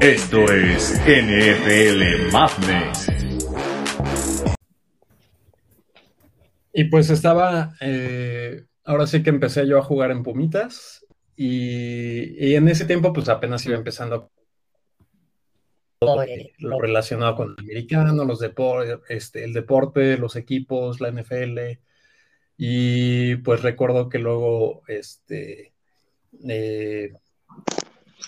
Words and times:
Esto 0.00 0.44
es 0.52 1.00
NFL 1.06 2.32
Madness. 2.32 3.08
Y 6.72 6.84
pues 6.84 7.10
estaba, 7.10 7.74
eh, 7.80 8.64
ahora 8.84 9.06
sí 9.06 9.22
que 9.22 9.30
empecé 9.30 9.66
yo 9.66 9.78
a 9.78 9.82
jugar 9.82 10.10
en 10.10 10.22
Pumitas 10.22 11.04
y, 11.34 12.42
y 12.42 12.54
en 12.54 12.68
ese 12.68 12.86
tiempo 12.86 13.12
pues 13.12 13.28
apenas 13.28 13.66
iba 13.66 13.76
empezando 13.76 14.30
todo 15.98 16.24
lo 16.58 16.80
relacionado 16.80 17.36
con 17.36 17.54
el 17.58 17.64
americano, 17.64 18.24
los 18.24 18.40
deportes, 18.40 18.98
este, 19.08 19.44
el 19.44 19.52
deporte, 19.52 20.18
los 20.18 20.36
equipos, 20.36 21.00
la 21.00 21.08
NFL. 21.10 21.78
Y 22.58 23.36
pues 23.36 23.62
recuerdo 23.62 24.08
que 24.08 24.18
luego 24.18 24.82
este, 24.88 25.74
eh, 26.48 27.12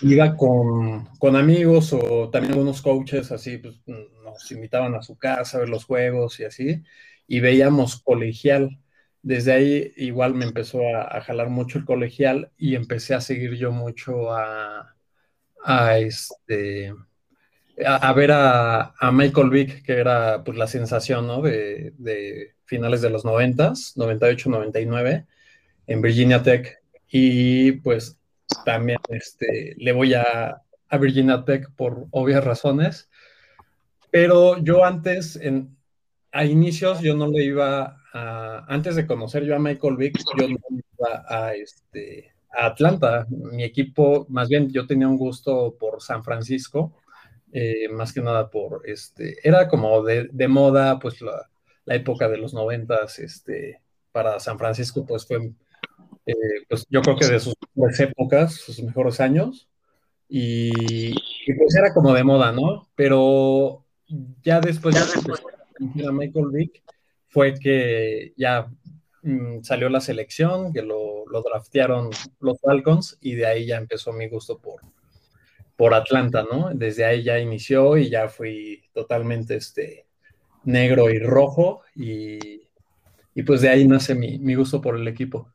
iba 0.01 0.35
con, 0.35 1.05
con, 1.17 1.35
amigos 1.35 1.93
o 1.93 2.29
también 2.29 2.53
algunos 2.53 2.81
coaches 2.81 3.31
así, 3.31 3.57
pues 3.57 3.75
nos 3.85 4.51
invitaban 4.51 4.95
a 4.95 5.01
su 5.01 5.17
casa 5.17 5.57
a 5.57 5.59
ver 5.61 5.69
los 5.69 5.85
juegos 5.85 6.39
y 6.39 6.45
así, 6.45 6.83
y 7.27 7.39
veíamos 7.39 8.01
colegial. 8.01 8.79
Desde 9.21 9.51
ahí 9.53 9.93
igual 9.97 10.33
me 10.33 10.45
empezó 10.45 10.81
a, 10.95 11.17
a 11.17 11.21
jalar 11.21 11.49
mucho 11.49 11.79
el 11.79 11.85
colegial 11.85 12.51
y 12.57 12.75
empecé 12.75 13.15
a 13.15 13.21
seguir 13.21 13.55
yo 13.55 13.71
mucho 13.71 14.31
a, 14.31 14.95
a 15.63 15.97
este 15.99 16.93
a, 17.85 18.13
ver 18.13 18.31
a, 18.31 18.93
a, 18.99 19.11
Michael 19.11 19.49
Vick, 19.49 19.83
que 19.83 19.93
era 19.93 20.43
pues 20.43 20.57
la 20.57 20.67
sensación 20.67 21.27
¿no? 21.27 21.41
de, 21.41 21.93
de 21.97 22.55
finales 22.65 23.01
de 23.01 23.09
los 23.09 23.25
90, 23.25 23.73
98, 23.95 24.49
99, 24.49 25.25
en 25.87 26.01
Virginia 26.01 26.43
Tech. 26.43 26.81
Y 27.09 27.73
pues 27.73 28.17
también 28.65 28.99
este, 29.09 29.75
le 29.77 29.91
voy 29.91 30.13
a, 30.13 30.61
a 30.89 30.97
Virginia 30.97 31.43
Tech 31.45 31.71
por 31.75 32.07
obvias 32.11 32.43
razones. 32.43 33.09
Pero 34.11 34.57
yo 34.57 34.85
antes, 34.85 35.35
en, 35.35 35.77
a 36.31 36.45
inicios, 36.45 37.01
yo 37.01 37.15
no 37.15 37.27
le 37.27 37.43
iba 37.43 37.97
a, 38.13 38.65
antes 38.67 38.95
de 38.95 39.07
conocer 39.07 39.43
yo 39.43 39.55
a 39.55 39.59
Michael 39.59 39.97
Vick, 39.97 40.17
yo 40.37 40.47
no 40.47 40.57
iba 40.71 41.25
a, 41.27 41.53
este, 41.53 42.33
a 42.51 42.67
Atlanta. 42.67 43.25
Mi 43.29 43.63
equipo, 43.63 44.25
más 44.29 44.49
bien, 44.49 44.69
yo 44.71 44.85
tenía 44.85 45.07
un 45.07 45.17
gusto 45.17 45.75
por 45.79 46.01
San 46.01 46.23
Francisco 46.23 46.93
eh, 47.51 47.89
más 47.89 48.13
que 48.13 48.21
nada 48.21 48.49
por, 48.49 48.87
este, 48.87 49.37
era 49.43 49.67
como 49.67 50.03
de, 50.03 50.29
de 50.31 50.47
moda, 50.47 50.99
pues 50.99 51.21
la, 51.21 51.49
época 51.87 52.29
de 52.29 52.37
los 52.37 52.53
noventas, 52.53 53.17
este, 53.17 53.81
para 54.11 54.39
San 54.39 54.59
Francisco, 54.59 55.07
pues 55.07 55.25
fue, 55.25 55.51
eh, 56.27 56.33
pues 56.67 56.85
yo 56.87 57.01
creo 57.01 57.15
que 57.15 57.25
de 57.25 57.39
sus 57.39 57.55
épocas, 57.99 58.53
sus 58.53 58.83
mejores 58.83 59.19
años, 59.19 59.67
y, 60.27 61.11
pues 61.57 61.75
era 61.75 61.91
como 61.91 62.13
de 62.13 62.23
moda, 62.23 62.51
¿no? 62.51 62.87
Pero 62.95 63.85
ya 64.43 64.59
después 64.59 64.93
de 64.93 66.05
a 66.07 66.11
Michael 66.11 66.49
Vick, 66.51 66.83
fue 67.29 67.55
que 67.55 68.33
ya 68.37 68.69
mmm, 69.23 69.63
salió 69.63 69.89
la 69.89 70.01
selección, 70.01 70.71
que 70.71 70.83
lo 70.83 71.25
draftearon 71.43 72.11
los 72.39 72.61
Falcons, 72.61 73.17
y 73.19 73.33
de 73.33 73.47
ahí 73.47 73.65
ya 73.65 73.77
empezó 73.77 74.13
mi 74.13 74.29
gusto 74.29 74.59
por, 74.59 74.81
por 75.79 75.93
Atlanta, 75.93 76.43
¿no? 76.43 76.71
Desde 76.73 77.05
ahí 77.05 77.23
ya 77.23 77.39
inició 77.39 77.95
y 77.95 78.09
ya 78.09 78.27
fui 78.27 78.83
totalmente 78.93 79.55
este, 79.55 80.07
negro 80.65 81.09
y 81.09 81.19
rojo 81.19 81.83
y, 81.95 82.63
y 83.33 83.43
pues 83.43 83.61
de 83.61 83.69
ahí 83.69 83.87
nace 83.87 84.13
mi, 84.13 84.39
mi, 84.39 84.55
gusto 84.55 84.81
por 84.81 84.97
el 84.97 85.07
equipo. 85.07 85.49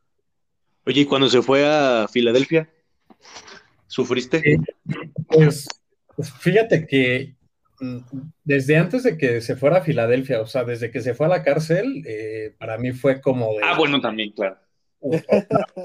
Oye, 0.86 1.03
¿y 1.03 1.05
cuando 1.05 1.28
se 1.28 1.42
fue 1.42 1.66
a 1.66 2.08
Filadelfia? 2.11 2.70
¿Sufriste? 3.87 4.38
Eh, 4.50 4.56
pues, 5.28 5.69
pues, 6.16 6.32
fíjate 6.32 6.87
que 6.87 7.34
mm, 7.81 7.98
desde 8.44 8.78
antes 8.78 9.03
de 9.03 9.19
que 9.19 9.43
se 9.43 9.56
fuera 9.56 9.81
a 9.81 9.82
Filadelfia, 9.82 10.41
o 10.41 10.47
sea, 10.47 10.65
desde 10.65 10.91
que 10.91 11.03
se 11.03 11.12
fue 11.12 11.27
a 11.27 11.28
la 11.28 11.43
cárcel, 11.43 12.03
eh, 12.06 12.54
para 12.56 12.78
mí 12.78 12.93
fue 12.93 13.21
como 13.21 13.53
de... 13.53 13.60
Ah, 13.62 13.77
bueno, 13.77 14.00
también, 14.00 14.32
claro. 14.32 14.56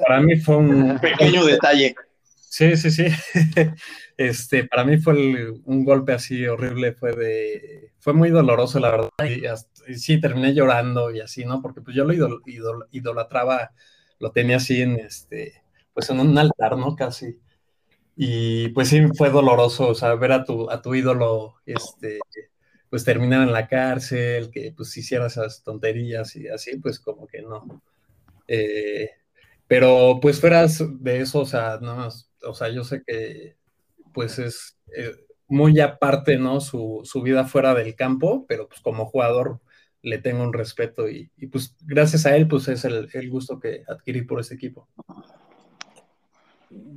Para 0.07 0.21
mí 0.21 0.37
fue 0.37 0.55
un 0.55 0.97
pequeño 1.01 1.43
detalle. 1.43 1.93
Sí, 2.49 2.75
sí, 2.77 2.91
sí. 2.91 3.05
Este, 4.17 4.65
para 4.65 4.83
mí 4.83 4.97
fue 4.97 5.13
un 5.63 5.85
golpe 5.85 6.11
así 6.11 6.45
horrible, 6.45 6.91
fue 6.93 7.13
de, 7.13 7.93
fue 7.99 8.11
muy 8.13 8.31
doloroso, 8.31 8.77
la 8.79 8.91
verdad. 8.91 9.09
Y, 9.25 9.45
hasta, 9.45 9.85
sí, 9.95 10.19
terminé 10.19 10.53
llorando 10.53 11.09
y 11.11 11.21
así, 11.21 11.45
¿no? 11.45 11.61
Porque 11.61 11.79
pues 11.81 11.95
yo 11.95 12.03
lo 12.03 12.11
idol, 12.13 12.41
idol, 12.45 12.87
idolatraba, 12.91 13.71
lo 14.19 14.31
tenía 14.31 14.57
así 14.57 14.81
en 14.81 14.99
este, 14.99 15.63
pues 15.93 16.09
en 16.09 16.19
un 16.19 16.37
altar, 16.37 16.75
¿no? 16.77 16.95
Casi. 16.97 17.39
Y 18.17 18.69
pues 18.69 18.89
sí, 18.89 19.01
fue 19.17 19.29
doloroso, 19.29 19.89
o 19.89 19.95
sea, 19.95 20.15
ver 20.15 20.33
a 20.33 20.43
tu, 20.43 20.69
a 20.69 20.81
tu 20.81 20.95
ídolo, 20.95 21.55
este, 21.65 22.19
pues 22.89 23.05
terminar 23.05 23.43
en 23.43 23.53
la 23.53 23.67
cárcel, 23.67 24.51
que 24.51 24.73
pues 24.75 24.97
hiciera 24.97 25.27
esas 25.27 25.63
tonterías 25.63 26.35
y 26.35 26.49
así, 26.49 26.77
pues 26.79 26.99
como 26.99 27.27
que 27.27 27.41
no. 27.41 27.81
Eh, 28.47 29.11
pero 29.67 30.19
pues 30.21 30.41
fueras 30.41 30.83
de 31.01 31.21
eso, 31.21 31.41
o 31.41 31.45
sea, 31.45 31.79
no, 31.81 32.09
o 32.43 32.53
sea, 32.53 32.69
yo 32.69 32.83
sé 32.83 33.03
que 33.05 33.55
pues 34.13 34.39
es 34.39 34.77
eh, 34.95 35.15
muy 35.47 35.79
aparte, 35.79 36.37
¿no? 36.37 36.61
Su, 36.61 37.01
su, 37.03 37.21
vida 37.21 37.45
fuera 37.45 37.73
del 37.73 37.95
campo, 37.95 38.45
pero 38.47 38.67
pues 38.67 38.81
como 38.81 39.05
jugador 39.05 39.59
le 40.01 40.17
tengo 40.19 40.43
un 40.43 40.53
respeto 40.53 41.09
y, 41.09 41.31
y 41.37 41.47
pues 41.47 41.75
gracias 41.81 42.25
a 42.25 42.35
él, 42.35 42.47
pues 42.47 42.67
es 42.67 42.85
el, 42.85 43.09
el, 43.11 43.29
gusto 43.29 43.59
que 43.59 43.83
adquirí 43.87 44.21
por 44.21 44.39
ese 44.39 44.55
equipo. 44.55 44.87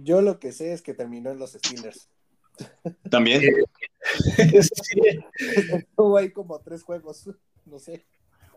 Yo 0.02 0.22
lo 0.22 0.38
que 0.38 0.52
sé 0.52 0.72
es 0.72 0.82
que 0.82 0.94
terminó 0.94 1.30
en 1.30 1.38
los 1.38 1.52
Steelers. 1.52 2.08
También. 3.10 3.42
sí. 4.60 5.00
Hubo 5.96 6.16
ahí 6.18 6.30
como 6.30 6.60
tres 6.60 6.82
juegos, 6.82 7.30
no 7.64 7.78
sé. 7.78 8.04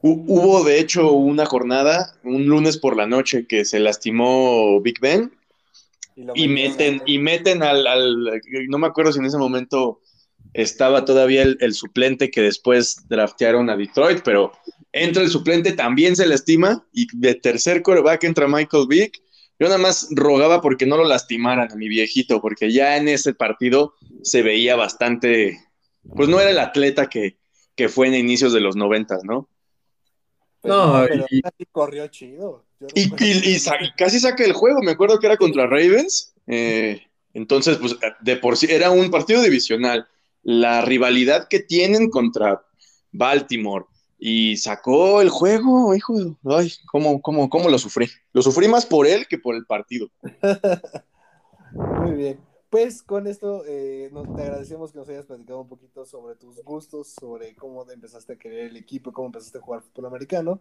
Hubo 0.01 0.63
de 0.63 0.79
hecho 0.79 1.13
una 1.13 1.47
jornada, 1.47 2.15
un 2.23 2.45
lunes 2.45 2.77
por 2.77 2.95
la 2.95 3.07
noche, 3.07 3.47
que 3.47 3.65
se 3.65 3.79
lastimó 3.79 4.79
Big 4.81 4.99
Ben 4.99 5.31
y, 6.15 6.43
y 6.43 6.47
meten, 6.47 7.01
y 7.05 7.19
meten 7.19 7.63
al, 7.63 7.85
al, 7.85 8.41
no 8.67 8.77
me 8.77 8.87
acuerdo 8.87 9.11
si 9.11 9.19
en 9.19 9.25
ese 9.25 9.37
momento 9.37 10.01
estaba 10.53 11.03
todavía 11.03 11.43
el, 11.43 11.57
el, 11.59 11.73
suplente 11.73 12.31
que 12.31 12.41
después 12.41 13.07
draftearon 13.09 13.69
a 13.69 13.75
Detroit, 13.75 14.21
pero 14.23 14.53
entra 14.93 15.21
el 15.21 15.29
suplente, 15.29 15.73
también 15.73 16.15
se 16.15 16.25
lastima, 16.25 16.85
y 16.93 17.07
de 17.13 17.35
tercer 17.35 17.81
coreback 17.81 18.23
entra 18.23 18.47
Michael 18.47 18.87
Vick. 18.87 19.21
Yo 19.59 19.67
nada 19.67 19.77
más 19.77 20.07
rogaba 20.11 20.61
porque 20.61 20.85
no 20.85 20.97
lo 20.97 21.05
lastimaran 21.05 21.71
a 21.71 21.75
mi 21.75 21.89
viejito, 21.89 22.41
porque 22.41 22.71
ya 22.71 22.97
en 22.97 23.07
ese 23.07 23.33
partido 23.33 23.93
se 24.23 24.41
veía 24.41 24.75
bastante, 24.75 25.59
pues 26.15 26.29
no 26.29 26.39
era 26.39 26.49
el 26.49 26.59
atleta 26.59 27.07
que, 27.07 27.37
que 27.75 27.89
fue 27.89 28.07
en 28.07 28.15
inicios 28.15 28.53
de 28.53 28.61
los 28.61 28.75
noventas, 28.75 29.23
¿no? 29.23 29.49
No, 30.63 31.05
pero 31.07 31.25
y, 31.29 31.41
casi 31.41 31.65
corrió 31.71 32.07
chido. 32.07 32.64
Y, 32.93 33.11
y, 33.23 33.53
y, 33.53 33.59
sa 33.59 33.75
casi 33.97 34.19
saca 34.19 34.43
el 34.43 34.53
juego, 34.53 34.81
me 34.81 34.91
acuerdo 34.91 35.19
que 35.19 35.27
era 35.27 35.37
contra 35.37 35.67
Ravens. 35.67 36.33
Eh, 36.47 37.01
entonces, 37.33 37.77
pues 37.77 37.95
de 38.21 38.37
por 38.37 38.57
sí 38.57 38.67
era 38.69 38.91
un 38.91 39.11
partido 39.11 39.41
divisional. 39.41 40.07
La 40.43 40.81
rivalidad 40.81 41.47
que 41.47 41.59
tienen 41.59 42.09
contra 42.09 42.63
Baltimore 43.11 43.85
y 44.17 44.57
sacó 44.57 45.21
el 45.21 45.29
juego, 45.29 45.93
hijo 45.95 46.17
de. 46.17 46.35
Ay, 46.45 46.71
¿cómo, 46.91 47.21
cómo, 47.21 47.49
cómo 47.49 47.69
lo 47.69 47.77
sufrí? 47.77 48.07
Lo 48.33 48.41
sufrí 48.41 48.67
más 48.67 48.85
por 48.85 49.07
él 49.07 49.27
que 49.27 49.37
por 49.37 49.55
el 49.55 49.65
partido. 49.65 50.09
Muy 52.01 52.13
bien. 52.13 52.39
Pues 52.69 53.03
con 53.03 53.27
esto 53.27 53.63
eh, 53.65 54.09
nos, 54.11 54.33
te 54.35 54.41
agradecemos 54.41 54.91
que 54.91 54.99
nos 54.99 55.07
hayas 55.07 55.25
platicado 55.25 55.61
un 55.61 55.69
poquito 55.69 56.05
sobre 56.05 56.35
tus 56.35 56.61
gustos, 56.63 57.09
sobre 57.19 57.55
cómo 57.55 57.89
empezaste 57.89 58.33
a 58.33 58.35
querer 58.37 58.67
el 58.67 58.77
equipo, 58.77 59.13
cómo 59.13 59.27
empezaste 59.27 59.59
a 59.59 59.61
jugar 59.61 59.81
fútbol 59.81 60.07
americano. 60.07 60.59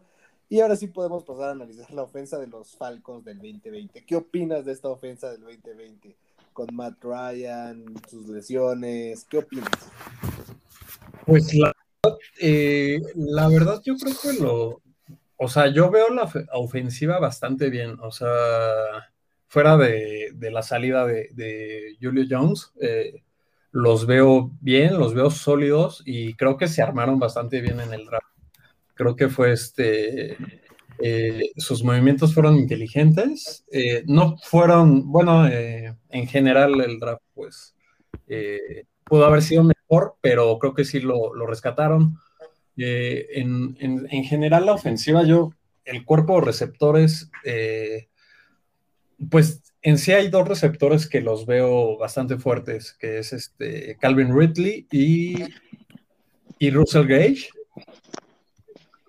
Y 0.49 0.61
ahora 0.61 0.77
sí 0.77 0.89
podemos 0.89 1.25
pasar 1.25 1.49
a 1.49 1.53
analizar 1.53 1.91
la 1.93 2.03
ofensa 2.03 2.39
de 2.39 2.47
los 2.47 2.77
Falcons 2.77 3.25
del 3.25 3.39
2020. 3.39 4.05
¿Qué 4.05 4.17
opinas 4.17 4.65
de 4.65 4.73
esta 4.73 4.89
ofensa 4.89 5.31
del 5.31 5.41
2020? 5.43 6.15
Con 6.53 6.69
Matt 6.73 7.03
Ryan, 7.03 7.85
sus 8.09 8.29
lesiones, 8.29 9.25
¿qué 9.25 9.39
opinas? 9.39 9.71
Pues 11.27 11.55
la, 11.55 11.75
eh, 12.41 13.01
la 13.15 13.49
verdad 13.49 13.81
yo 13.85 13.97
creo 13.97 14.15
que 14.23 14.41
lo, 14.41 14.83
o 15.37 15.49
sea, 15.49 15.69
yo 15.69 15.91
veo 15.91 16.11
la 16.11 16.31
ofensiva 16.53 17.19
bastante 17.19 17.71
bien, 17.71 17.99
o 18.01 18.13
sea, 18.13 18.31
fuera 19.49 19.77
de, 19.77 20.33
la 20.41 20.63
salida 20.63 21.07
de, 21.07 21.31
de 21.33 21.97
Julio 22.01 22.25
Jones, 22.29 22.73
eh, 22.81 23.23
los 23.73 24.07
veo 24.07 24.53
bien, 24.61 24.99
los 24.99 25.15
veo 25.15 25.31
sólidos 25.31 26.03
y 26.07 26.35
creo 26.35 26.57
que 26.57 26.69
se 26.69 26.83
armaron 26.83 27.19
bastante 27.19 27.61
bien 27.61 27.81
en 27.81 27.93
el 27.93 28.07
draft. 28.07 28.34
Creo 28.95 29.17
que 29.17 29.29
fue 29.29 29.53
este, 29.53 30.37
eh, 30.99 31.53
sus 31.57 31.83
movimientos 31.83 32.35
fueron 32.35 32.57
inteligentes, 32.57 33.65
eh, 33.73 34.05
no 34.07 34.37
fueron, 34.39 35.11
bueno, 35.11 35.47
eh, 35.49 35.97
en 36.11 36.27
general 36.29 36.81
el 36.81 37.01
draft 37.01 37.23
pues 37.35 37.75
pudo 39.05 39.27
haber 39.27 39.43
sido 39.43 39.65
mejor, 39.65 40.17
pero 40.21 40.59
creo 40.59 40.75
que 40.75 40.85
sí 40.85 41.01
lo, 41.01 41.35
lo 41.35 41.47
rescataron. 41.47 42.19
Eh, 42.77 43.27
en, 43.35 43.77
en, 43.79 44.25
general, 44.25 44.67
la 44.67 44.73
ofensiva, 44.73 45.25
yo, 45.25 45.53
el 45.85 46.05
cuerpo 46.05 46.37
de 46.37 46.47
receptores, 46.47 47.31
pues 49.31 49.63
en 49.83 49.99
sí 49.99 50.13
hay 50.13 50.29
dos 50.29 50.49
receptores 50.49 51.07
que 51.07 51.21
los 51.21 51.45
veo 51.45 51.99
bastante 51.99 52.39
fuertes, 52.39 52.95
que 52.95 53.19
es 53.19 53.33
este 53.33 53.97
Calvin 54.01 54.37
Ridley 54.37 54.87
y, 54.91 55.35
y 56.59 56.71
Russell 56.71 57.07
Gage. 57.07 57.49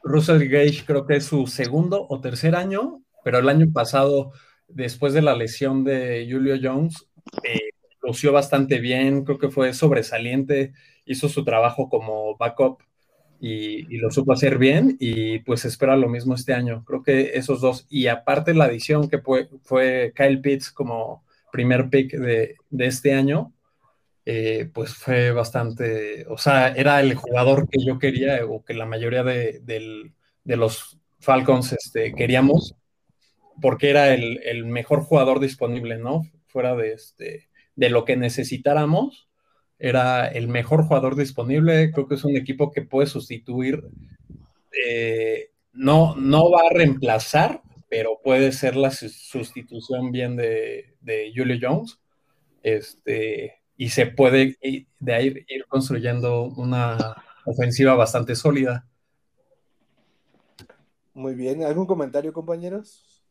Russell 0.06 0.48
Gage 0.48 0.86
creo 0.86 1.06
que 1.06 1.18
es 1.18 1.26
su 1.26 1.48
segundo 1.48 2.06
o 2.08 2.22
tercer 2.22 2.56
año, 2.56 3.02
pero 3.24 3.40
el 3.40 3.50
año 3.50 3.68
pasado, 3.74 4.32
después 4.68 5.14
de 5.14 5.24
la 5.24 5.36
lesión 5.36 5.84
de 5.84 6.28
Julio 6.32 6.56
Jones, 6.62 7.10
eh, 7.44 7.72
lució 8.04 8.32
bastante 8.32 8.80
bien, 8.80 9.26
creo 9.26 9.40
que 9.40 9.50
fue 9.50 9.74
sobresaliente, 9.74 10.74
hizo 11.06 11.28
su 11.28 11.44
trabajo 11.44 11.90
como 11.90 12.38
backup 12.38 12.84
y, 13.40 13.98
lo 13.98 14.12
supo 14.12 14.34
hacer 14.34 14.60
bien 14.60 14.96
y 15.00 15.40
pues 15.40 15.66
espera 15.66 15.98
lo 15.98 16.08
mismo 16.08 16.36
este 16.36 16.54
año. 16.54 16.84
Creo 16.86 17.02
que 17.02 17.32
esos 17.34 17.60
dos, 17.60 17.88
y 17.90 18.08
aparte 18.08 18.54
la 18.54 18.66
adición 18.66 19.10
que 19.10 19.18
fue, 19.18 19.50
fue 19.64 20.14
Kyle 20.16 20.40
Pitts 20.40 20.72
como 20.72 21.24
primer 21.52 21.90
pick 21.90 22.14
de, 22.14 22.56
este 22.78 23.14
año, 23.14 23.54
eh, 24.26 24.70
pues 24.74 24.94
fue 24.96 25.32
bastante, 25.32 26.26
o 26.28 26.38
sea, 26.38 26.70
era 26.70 27.00
el 27.00 27.16
jugador 27.16 27.70
que 27.70 27.84
yo 27.84 28.00
quería 28.00 28.46
o 28.46 28.64
que 28.64 28.74
la 28.74 28.86
mayoría 28.86 29.24
de, 29.24 30.12
los 30.46 30.98
Falcons 31.20 31.74
este, 31.74 32.14
queríamos, 32.14 32.76
porque 33.62 33.90
era 33.90 34.14
el, 34.14 34.42
el, 34.44 34.66
mejor 34.66 35.02
jugador 35.02 35.40
disponible, 35.40 35.98
¿no? 35.98 36.24
Fuera 36.48 36.76
de, 36.76 36.94
este, 36.94 37.50
de 37.76 37.90
lo 37.90 38.06
que 38.06 38.18
necesitáramos 38.18 39.30
era 39.78 40.28
el 40.28 40.48
mejor 40.48 40.84
jugador 40.84 41.16
disponible. 41.16 41.92
Creo 41.92 42.08
que 42.08 42.16
es 42.16 42.24
un 42.24 42.36
equipo 42.36 42.72
que 42.72 42.82
puede 42.82 43.08
sustituir. 43.08 43.84
Eh, 44.86 45.52
no, 45.74 46.16
no 46.16 46.50
va 46.50 46.62
a 46.70 46.74
reemplazar, 46.74 47.62
pero 47.90 48.20
puede 48.24 48.52
ser 48.52 48.76
la 48.76 48.92
sustitución 48.92 50.12
bien 50.12 50.36
de, 50.36 50.96
Julio 51.36 51.58
Jones. 51.62 52.00
Este, 52.64 53.62
y 53.78 53.90
se 53.90 54.06
puede 54.06 54.58
de 55.00 55.14
ahí 55.14 55.46
ir 55.48 55.66
construyendo 55.68 56.44
una 56.44 57.24
ofensiva 57.46 57.96
bastante 57.96 58.36
sólida. 58.36 58.88
Muy 61.14 61.36
bien. 61.36 61.64
¿Algún 61.64 61.86
comentario, 61.86 62.34
compañeros? 62.34 63.24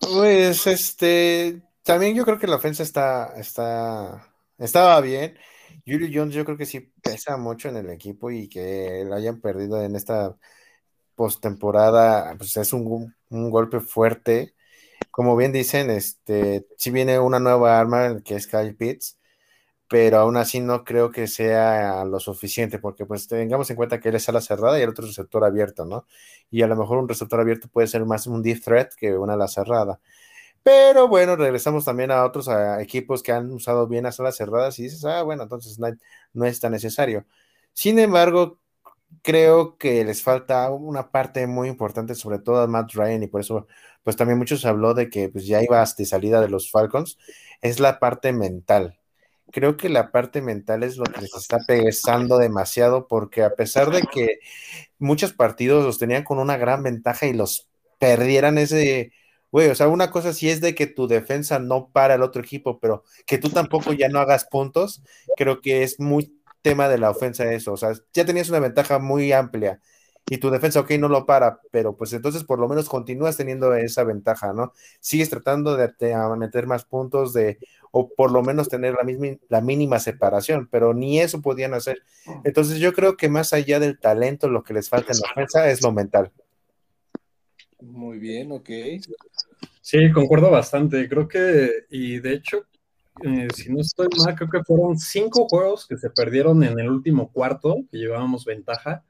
Pues 0.00 0.66
este 0.66 1.62
también 1.82 2.14
yo 2.14 2.24
creo 2.24 2.38
que 2.38 2.46
la 2.46 2.56
ofensa 2.56 2.82
está, 2.82 3.32
está 3.36 4.28
estaba 4.58 5.00
bien. 5.00 5.36
Julio 5.86 6.08
Jones 6.12 6.34
yo 6.34 6.44
creo 6.44 6.58
que 6.58 6.66
sí 6.66 6.92
pesa 7.02 7.36
mucho 7.36 7.68
en 7.68 7.76
el 7.76 7.90
equipo 7.90 8.30
y 8.30 8.48
que 8.48 9.04
lo 9.06 9.14
hayan 9.14 9.40
perdido 9.40 9.82
en 9.82 9.96
esta 9.96 10.36
postemporada, 11.14 12.34
pues 12.36 12.56
es 12.56 12.72
un, 12.72 13.14
golpe 13.30 13.80
fuerte. 13.80 14.54
Como 15.18 15.34
bien 15.36 15.50
dicen, 15.50 15.90
este, 15.90 16.68
sí 16.76 16.92
viene 16.92 17.18
una 17.18 17.40
nueva 17.40 17.80
arma 17.80 18.20
que 18.24 18.36
es 18.36 18.46
Kyle 18.46 18.76
Pitts, 18.76 19.18
pero 19.88 20.18
aún 20.18 20.36
así 20.36 20.60
no 20.60 20.84
creo 20.84 21.10
que 21.10 21.26
sea 21.26 22.04
lo 22.04 22.20
suficiente, 22.20 22.78
porque 22.78 23.04
pues 23.04 23.26
tengamos 23.26 23.68
en 23.70 23.74
cuenta 23.76 23.98
que 23.98 24.10
él 24.10 24.14
es 24.14 24.28
ala 24.28 24.40
cerrada 24.40 24.78
y 24.78 24.82
el 24.82 24.90
otro 24.90 25.06
receptor 25.06 25.44
abierto, 25.44 25.84
¿no? 25.86 26.06
Y 26.52 26.62
a 26.62 26.68
lo 26.68 26.76
mejor 26.76 26.98
un 26.98 27.08
receptor 27.08 27.40
abierto 27.40 27.66
puede 27.68 27.88
ser 27.88 28.04
más 28.06 28.28
un 28.28 28.44
deep 28.44 28.62
threat 28.62 28.94
que 28.94 29.18
una 29.18 29.32
ala 29.34 29.48
cerrada. 29.48 29.98
Pero 30.62 31.08
bueno, 31.08 31.36
regresamos 31.36 31.84
también 31.84 32.12
a 32.12 32.24
otros 32.24 32.48
equipos 32.80 33.24
que 33.24 33.32
han 33.32 33.50
usado 33.52 33.88
bien 33.88 34.04
las 34.04 34.16
salas 34.16 34.36
cerradas 34.36 34.78
y 34.78 34.84
dices, 34.84 35.04
ah, 35.04 35.24
bueno, 35.24 35.44
entonces 35.44 35.80
no, 36.32 36.46
es 36.46 36.60
tan 36.60 36.72
necesario. 36.72 37.26
Sin 37.72 37.98
embargo, 37.98 38.60
creo 39.22 39.78
que 39.78 40.04
les 40.04 40.22
falta 40.22 40.70
una 40.70 41.10
parte 41.10 41.46
muy 41.46 41.68
importante, 41.68 42.14
sobre 42.14 42.38
todo 42.38 42.60
a 42.60 42.66
Matt 42.66 42.92
Ryan, 42.94 43.22
y 43.22 43.26
por 43.26 43.40
eso, 43.40 43.66
pues 44.02 44.16
también 44.16 44.38
muchos 44.38 44.64
habló 44.64 44.94
de 44.94 45.10
que 45.10 45.28
pues, 45.28 45.46
ya 45.46 45.62
iba 45.62 45.84
de 45.84 46.04
salida 46.06 46.40
de 46.40 46.48
los 46.48 46.70
Falcons, 46.70 47.18
es 47.62 47.80
la 47.80 47.98
parte 47.98 48.32
mental. 48.32 48.98
Creo 49.50 49.76
que 49.76 49.88
la 49.88 50.12
parte 50.12 50.42
mental 50.42 50.82
es 50.82 50.98
lo 50.98 51.04
que 51.04 51.22
les 51.22 51.34
está 51.34 51.58
pesando 51.66 52.38
demasiado, 52.38 53.08
porque 53.08 53.42
a 53.42 53.54
pesar 53.54 53.90
de 53.90 54.02
que 54.02 54.40
muchos 54.98 55.32
partidos 55.32 55.84
los 55.84 55.98
tenían 55.98 56.24
con 56.24 56.38
una 56.38 56.58
gran 56.58 56.82
ventaja 56.82 57.26
y 57.26 57.32
los 57.32 57.68
perdieran 57.98 58.58
ese 58.58 59.12
Güey, 59.50 59.70
o 59.70 59.74
sea, 59.74 59.88
una 59.88 60.10
cosa 60.10 60.34
sí 60.34 60.50
es 60.50 60.60
de 60.60 60.74
que 60.74 60.86
tu 60.86 61.08
defensa 61.08 61.58
no 61.58 61.88
para 61.90 62.14
el 62.14 62.22
otro 62.22 62.42
equipo, 62.42 62.78
pero 62.80 63.04
que 63.26 63.38
tú 63.38 63.48
tampoco 63.48 63.94
ya 63.94 64.08
no 64.10 64.18
hagas 64.20 64.44
puntos, 64.44 65.02
creo 65.36 65.62
que 65.62 65.82
es 65.82 65.98
muy 65.98 66.37
tema 66.68 66.88
de 66.88 66.98
la 66.98 67.10
ofensa 67.10 67.52
eso. 67.52 67.72
O 67.72 67.76
sea, 67.76 67.92
ya 68.12 68.24
tenías 68.24 68.48
una 68.48 68.60
ventaja 68.60 68.98
muy 68.98 69.32
amplia 69.32 69.80
y 70.30 70.38
tu 70.38 70.50
defensa, 70.50 70.80
ok, 70.80 70.90
no 70.92 71.08
lo 71.08 71.24
para, 71.24 71.60
pero 71.70 71.96
pues 71.96 72.12
entonces 72.12 72.44
por 72.44 72.58
lo 72.58 72.68
menos 72.68 72.88
continúas 72.88 73.36
teniendo 73.36 73.74
esa 73.74 74.04
ventaja, 74.04 74.52
¿no? 74.52 74.72
Sigues 75.00 75.30
tratando 75.30 75.76
de, 75.76 75.90
meter 76.36 76.66
más 76.66 76.84
puntos, 76.84 77.32
de, 77.32 77.58
o 77.92 78.10
por 78.10 78.30
lo 78.30 78.42
menos 78.42 78.68
tener 78.68 78.94
la, 78.94 79.04
misma, 79.04 79.28
la 79.48 79.60
mínima 79.62 79.98
separación, 79.98 80.68
pero 80.70 80.92
ni 80.92 81.18
eso 81.18 81.40
podían 81.40 81.72
hacer. 81.72 82.02
Entonces 82.44 82.78
yo 82.78 82.92
creo 82.92 83.16
que 83.16 83.28
más 83.28 83.52
allá 83.52 83.80
del 83.80 83.98
talento, 83.98 84.48
lo 84.48 84.62
que 84.62 84.74
les 84.74 84.90
falta 84.90 85.12
en 85.12 85.20
la 85.20 85.30
ofensa 85.30 85.70
es 85.70 85.82
lo 85.82 85.92
mental. 85.92 86.30
Muy 87.80 88.18
bien, 88.18 88.52
ok. 88.52 88.68
Sí, 89.80 90.12
concuerdo 90.12 90.50
bastante. 90.50 91.08
Creo 91.08 91.26
que, 91.26 91.70
y 91.88 92.18
de 92.18 92.34
hecho, 92.34 92.66
eh, 93.22 93.48
si 93.54 93.72
no 93.72 93.80
estoy 93.80 94.08
mal, 94.24 94.34
creo 94.34 94.50
que 94.50 94.64
fueron 94.64 94.98
cinco 94.98 95.46
juegos 95.48 95.86
que 95.86 95.96
se 95.96 96.10
perdieron 96.10 96.62
en 96.62 96.78
el 96.78 96.88
último 96.90 97.32
cuarto, 97.32 97.76
que 97.90 97.98
llevábamos 97.98 98.44
ventaja, 98.44 99.04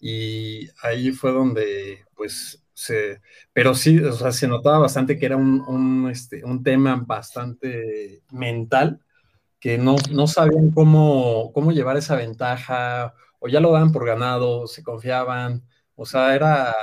y 0.00 0.68
ahí 0.82 1.12
fue 1.12 1.32
donde, 1.32 2.04
pues, 2.14 2.64
se, 2.74 3.20
pero 3.52 3.74
sí, 3.74 3.98
o 4.00 4.12
sea, 4.12 4.32
se 4.32 4.48
notaba 4.48 4.80
bastante 4.80 5.18
que 5.18 5.26
era 5.26 5.36
un, 5.36 6.08
este, 6.10 6.44
un 6.44 6.62
tema 6.62 7.02
bastante 7.06 8.22
mental, 8.30 9.00
que 9.60 9.78
no, 9.78 9.96
no 10.12 10.26
sabían 10.26 10.70
cómo, 10.72 11.52
cómo 11.54 11.72
llevar 11.72 11.96
esa 11.96 12.16
ventaja, 12.16 13.14
o 13.38 13.48
ya 13.48 13.60
lo 13.60 13.72
daban 13.72 13.92
por 13.92 14.06
ganado, 14.06 14.66
se 14.66 14.82
confiaban, 14.82 15.64
o 15.96 16.06
sea, 16.06 16.34
era 16.34 16.74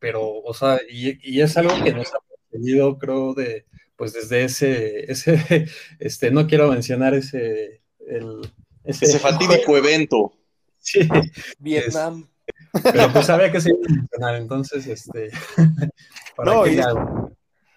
pero, 0.00 0.40
o 0.42 0.54
sea, 0.54 0.80
y, 0.88 1.40
es 1.40 1.56
algo 1.56 1.72
que 1.84 1.92
nos 1.92 2.08
ha 2.08 2.18
perseguido, 2.50 2.98
creo, 2.98 3.34
de, 3.34 3.66
pues 4.00 4.14
desde 4.14 4.44
ese, 4.44 5.12
ese, 5.12 5.68
este, 5.98 6.30
no 6.30 6.46
quiero 6.46 6.70
mencionar 6.70 7.12
ese, 7.12 7.82
el, 8.08 8.40
ese, 8.82 9.18
fatídico 9.18 9.76
evento. 9.76 10.32
Sí. 10.78 11.06
Vietnam. 11.58 12.26
pero 12.82 13.12
pues 13.12 13.26
sabía 13.26 13.52
que 13.52 13.60
se 13.60 13.68
iba 13.68 13.78
a 13.78 13.92
mencionar, 13.92 14.34
entonces, 14.36 14.86
este, 14.86 15.28
no, 16.42 16.66
y, 16.66 16.80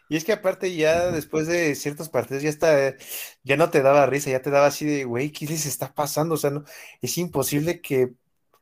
y, 0.07 0.15
es 0.15 0.23
que 0.23 0.31
aparte 0.31 0.73
ya 0.73 1.11
después 1.11 1.45
de 1.47 1.75
ciertos 1.75 2.07
partidos 2.07 2.41
ya 2.41 2.49
está, 2.49 2.95
ya 3.43 3.57
no 3.57 3.69
te 3.69 3.81
daba 3.81 4.05
risa, 4.05 4.29
ya 4.29 4.41
te 4.41 4.49
daba 4.49 4.67
así 4.67 4.85
de, 4.85 5.03
güey, 5.03 5.29
¿qué 5.29 5.45
les 5.45 5.65
está 5.65 5.93
pasando? 5.93 6.35
O 6.35 6.37
sea, 6.37 6.51
no, 6.51 6.63
es 7.01 7.17
imposible 7.17 7.81
que 7.81 8.13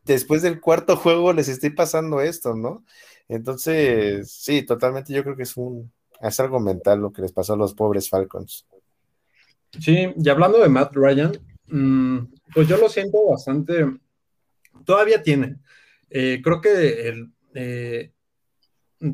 después 0.03 0.41
del 0.41 0.61
cuarto 0.61 0.97
juego 0.97 1.31
les 1.31 1.47
esté 1.47 1.69
pasando 1.69 2.21
esto, 2.21 2.55
¿no? 2.55 2.83
Entonces, 3.27 4.31
sí, 4.31 4.63
totalmente 4.63 5.13
yo 5.13 5.21
creo 5.21 5.35
que 5.35 5.43
es 5.43 5.55
un 5.57 5.93
es 6.21 6.39
algo 6.39 6.59
mental 6.59 6.99
lo 6.99 7.11
que 7.11 7.21
les 7.21 7.31
pasó 7.31 7.53
a 7.53 7.57
los 7.57 7.73
pobres 7.73 8.09
Falcons. 8.09 8.67
Sí, 9.79 10.13
y 10.15 10.29
hablando 10.29 10.59
de 10.59 10.69
Matt 10.69 10.93
Ryan, 10.95 11.31
mm, 11.67 12.19
pues 12.53 12.67
yo 12.67 12.77
lo 12.77 12.89
siento 12.89 13.25
bastante, 13.29 13.85
todavía 14.85 15.23
tiene. 15.23 15.57
Eh, 16.09 16.41
creo 16.43 16.59
que 16.59 17.29
eh, 17.53 18.11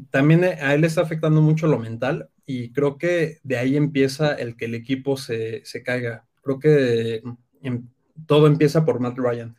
también 0.10 0.44
a 0.44 0.74
él 0.74 0.84
está 0.84 1.02
afectando 1.02 1.42
mucho 1.42 1.68
lo 1.68 1.80
mental 1.80 2.30
y 2.46 2.72
creo 2.72 2.98
que 2.98 3.40
de 3.44 3.58
ahí 3.58 3.78
empieza 3.78 4.34
el 4.34 4.56
que 4.58 4.66
el 4.66 4.76
equipo 4.76 5.16
se, 5.18 5.64
se 5.66 5.84
caiga. 5.84 6.26
Creo 6.42 6.60
que 6.60 7.22
em, 7.62 7.88
todo 8.26 8.48
empieza 8.48 8.84
por 8.84 9.00
Matt 9.00 9.18
Ryan 9.18 9.56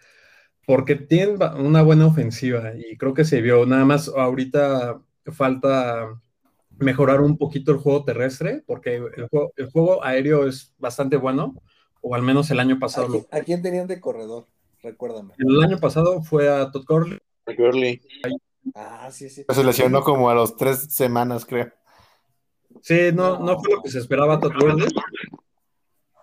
porque 0.66 0.96
tienen 0.96 1.38
una 1.56 1.80
buena 1.80 2.06
ofensiva 2.06 2.74
y 2.76 2.98
creo 2.98 3.14
que 3.14 3.24
se 3.24 3.40
vio. 3.40 3.64
Nada 3.64 3.86
más 3.86 4.08
ahorita 4.08 5.00
falta 5.32 6.20
mejorar 6.78 7.20
un 7.20 7.37
poquito 7.37 7.73
el 7.73 7.78
juego 7.78 8.04
terrestre, 8.04 8.62
porque 8.66 8.97
el 9.56 9.70
juego, 9.70 10.04
aéreo 10.04 10.47
es 10.47 10.75
bastante 10.78 11.16
bueno, 11.16 11.54
o 12.00 12.14
al 12.14 12.23
menos 12.23 12.50
el 12.50 12.61
año 12.61 12.78
pasado. 12.78 13.26
¿A, 13.30 13.40
quién 13.40 13.62
tenían 13.62 13.87
de 13.87 14.00
corredor? 14.00 14.47
Recuérdame. 14.82 15.35
El 15.38 15.62
año 15.62 15.78
pasado 15.78 16.23
fue 16.23 16.49
a 16.49 16.70
Todd 16.70 16.85
Gurley. 16.87 18.00
Ah, 18.75 19.11
sí, 19.11 19.28
sí. 19.28 19.44
Se 19.49 19.64
lesionó 19.64 20.02
como 20.02 20.30
a 20.30 20.35
los 20.35 20.56
tres 20.56 20.92
semanas, 20.94 21.44
creo. 21.44 21.73
Sí, 22.80 23.11
no, 23.12 23.38
no, 23.40 23.58
fue 23.58 23.75
lo 23.75 23.82
que 23.82 23.90
se 23.90 23.99
esperaba 23.99 24.38
Todd 24.38 24.52
Gurley. 24.58 24.88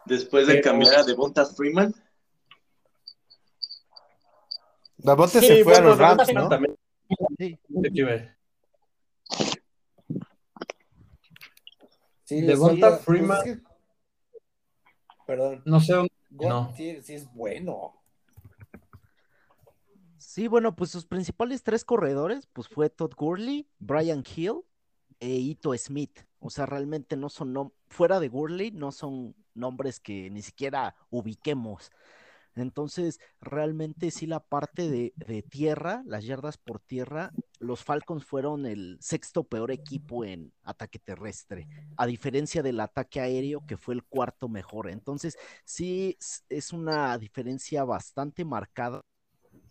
Después 0.06 0.48
de 0.48 0.62
cambiar 0.62 0.96
a 0.96 1.04
Devonta 1.04 1.46
Freeman. 1.46 1.94
Davonte 4.98 5.40
sí, 5.40 5.48
se 5.48 5.64
fue 5.64 5.76
a 5.76 5.82
los 5.82 5.98
Rams, 5.98 6.34
¿no? 6.34 6.48
También. 6.48 6.76
Sí. 7.38 7.60
Sí, 12.26 12.42
Devonta 12.42 12.98
Freeman. 12.98 13.42
Pues 13.44 13.60
Perdón. 15.26 15.62
No 15.66 15.80
sé 15.80 15.94
dónde. 15.94 16.12
No. 16.30 16.74
Sí, 16.76 17.02
sí, 17.02 17.14
es 17.14 17.34
bueno. 17.34 17.94
Sí, 20.18 20.48
bueno, 20.48 20.76
pues 20.76 20.92
sus 20.92 21.06
principales 21.06 21.64
tres 21.64 21.86
corredores, 21.86 22.48
pues 22.52 22.68
fue 22.68 22.90
Todd 22.90 23.14
Gurley, 23.16 23.70
Brian 23.80 24.24
Hill 24.36 24.64
e 25.20 25.30
Ito 25.30 25.74
Smith. 25.78 26.22
O 26.40 26.50
sea, 26.50 26.66
realmente 26.66 27.16
no 27.16 27.30
son, 27.30 27.72
fuera 27.88 28.20
de 28.20 28.28
Gurley, 28.28 28.72
no 28.72 28.92
son 28.92 29.36
nombres 29.54 30.00
que 30.00 30.30
ni 30.30 30.42
siquiera 30.42 30.96
ubiquemos. 31.10 31.92
Entonces, 32.56 33.20
realmente 33.42 34.12
sí 34.12 34.28
la 34.28 34.40
parte 34.40 34.90
de, 34.90 35.44
tierra, 35.50 36.04
las 36.06 36.26
yardas 36.26 36.58
por 36.58 36.80
tierra, 36.80 37.32
los 37.60 37.84
Falcons 37.84 38.24
fueron 38.26 38.66
el 38.66 38.98
sexto 39.02 39.44
peor 39.44 39.72
equipo 39.72 40.24
en 40.24 40.54
ataque 40.64 41.00
terrestre, 41.00 41.68
a 41.98 42.06
diferencia 42.06 42.64
del 42.64 42.80
ataque 42.80 43.20
aéreo 43.20 43.66
que 43.66 43.78
fue 43.78 43.94
el 43.94 44.04
cuarto 44.04 44.48
mejor. 44.48 44.90
Entonces, 44.90 45.38
sí 45.66 46.18
es 46.50 46.72
una 46.72 47.18
diferencia 47.18 47.84
bastante 47.84 48.46
marcada 48.46 49.02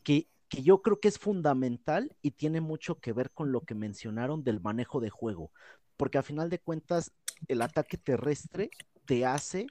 que, 0.03 0.29
que 0.49 0.62
yo 0.62 0.83
creo 0.83 1.00
que 1.00 1.09
es 1.09 1.19
fundamental 1.19 2.14
y 2.21 2.33
tiene 2.33 2.61
mucho 2.61 3.00
que 3.00 3.12
ver 3.12 3.31
con 3.31 3.50
lo 3.50 3.62
que 3.62 3.75
mencionaron 3.75 4.45
del 4.45 4.61
manejo 4.61 5.00
de 5.00 5.11
juego, 5.11 5.50
porque 5.97 6.19
a 6.19 6.23
final 6.23 6.50
de 6.50 6.59
cuentas 6.59 7.12
el 7.49 7.62
ataque 7.62 7.97
terrestre 7.97 8.71
te 9.07 9.26
hace 9.26 9.67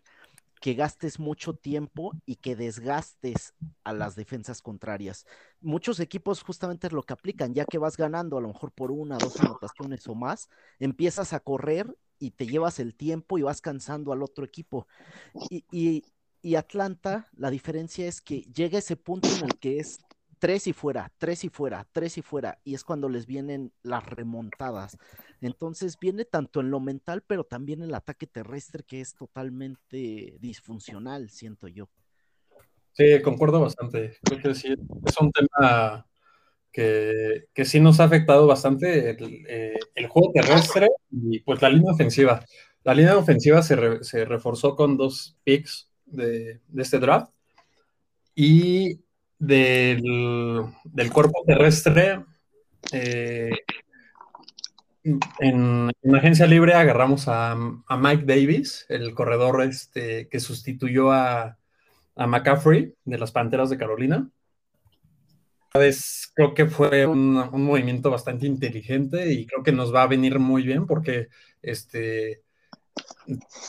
que 0.63 0.75
gastes 0.75 1.20
mucho 1.20 1.55
tiempo 1.55 2.13
y 2.25 2.38
que 2.38 2.55
desgastes 2.55 3.53
a 3.84 3.91
las 3.91 4.15
defensas 4.15 4.62
contrarias. 4.62 5.25
Muchos 5.60 6.00
equipos 6.00 6.41
justamente 6.41 6.88
es 6.88 6.93
lo 6.93 7.03
que 7.03 7.12
aplican, 7.12 7.53
ya 7.53 7.65
que 7.65 7.77
vas 7.77 7.98
ganando 7.98 8.38
a 8.38 8.41
lo 8.41 8.48
mejor 8.48 8.72
por 8.72 8.89
una, 8.89 9.17
dos 9.17 9.38
anotaciones 9.41 10.08
o 10.08 10.15
más, 10.15 10.48
empiezas 10.79 11.34
a 11.34 11.41
correr 11.41 11.93
y 12.17 12.32
te 12.32 12.48
llevas 12.48 12.79
el 12.79 12.96
tiempo 12.96 13.38
y 13.38 13.41
vas 13.41 13.60
cansando 13.60 14.13
al 14.13 14.24
otro 14.24 14.46
equipo. 14.46 14.88
Y, 15.50 15.65
y, 15.70 16.05
y 16.41 16.55
Atlanta, 16.55 17.27
la 17.36 17.50
diferencia 17.50 18.08
es 18.08 18.22
que 18.22 18.43
llega 18.43 18.79
ese 18.79 18.96
punto 18.96 19.27
en 19.27 19.43
el 19.43 19.60
que 19.60 19.79
es 19.79 20.00
tres 20.43 20.67
y 20.67 20.73
fuera, 20.73 21.09
tres 21.17 21.45
y 21.45 21.50
fuera, 21.50 21.88
tres 21.93 22.17
y 22.17 22.21
fuera, 22.21 22.59
y 22.65 22.73
es 22.73 22.83
cuando 22.83 23.07
les 23.07 23.25
vienen 23.25 23.71
las 23.81 24.05
remontadas. 24.05 24.97
Entonces 25.39 25.97
viene 25.97 26.25
tanto 26.25 26.59
en 26.59 26.69
lo 26.69 26.81
mental, 26.81 27.23
pero 27.25 27.45
también 27.45 27.81
el 27.81 27.95
ataque 27.95 28.27
terrestre 28.27 28.83
que 28.85 29.00
es 29.00 29.15
totalmente 29.15 30.35
disfuncional, 30.41 31.29
siento 31.29 31.69
yo. 31.69 31.88
Sí, 32.91 33.21
concuerdo 33.23 33.62
bastante. 33.62 34.17
Creo 34.21 34.41
que 34.41 34.53
sí, 34.53 34.75
es 35.05 35.17
un 35.17 35.31
tema 35.31 36.05
que, 36.73 37.45
que 37.53 37.63
sí 37.63 37.79
nos 37.79 38.01
ha 38.01 38.03
afectado 38.03 38.45
bastante 38.45 39.12
el, 39.12 39.45
eh, 39.47 39.79
el, 39.95 40.07
juego 40.07 40.33
terrestre 40.33 40.89
y 41.09 41.39
pues 41.39 41.62
la 41.62 41.69
línea 41.69 41.93
ofensiva. 41.93 42.45
La 42.83 42.93
línea 42.93 43.15
ofensiva 43.15 43.63
se, 43.63 43.77
re, 43.77 44.03
se 44.03 44.25
reforzó 44.25 44.75
con 44.75 44.97
dos 44.97 45.38
picks 45.45 45.89
de, 46.05 46.59
de 46.67 46.81
este 46.81 47.00
draft 47.00 47.31
y 48.35 49.02
del, 49.45 50.63
del 50.85 51.12
cuerpo 51.12 51.43
terrestre, 51.45 52.23
eh, 52.91 53.51
en, 55.03 55.91
en, 56.01 56.15
agencia 56.15 56.47
libre 56.47 56.73
agarramos 56.73 57.27
a, 57.27 57.51
a, 57.51 57.97
Mike 57.97 58.23
Davis, 58.25 58.85
el 58.88 59.13
corredor 59.13 59.62
este, 59.63 60.29
que 60.29 60.39
sustituyó 60.39 61.12
a, 61.12 61.57
a 62.15 62.27
McCaffrey 62.27 62.95
de 63.03 63.17
las 63.17 63.31
Panteras 63.31 63.69
de 63.69 63.77
Carolina. 63.77 64.29
Vez, 65.73 66.31
creo 66.35 66.53
que 66.53 66.67
fue 66.67 67.05
un, 67.07 67.35
un, 67.35 67.65
movimiento 67.65 68.12
bastante 68.12 68.45
inteligente 68.45 69.33
y 69.33 69.47
creo 69.47 69.63
que 69.63 69.71
nos 69.71 69.93
va 69.93 70.03
a 70.03 70.07
venir 70.07 70.38
muy 70.38 70.62
bien 70.62 70.85
porque 70.85 71.29
este, 71.63 72.43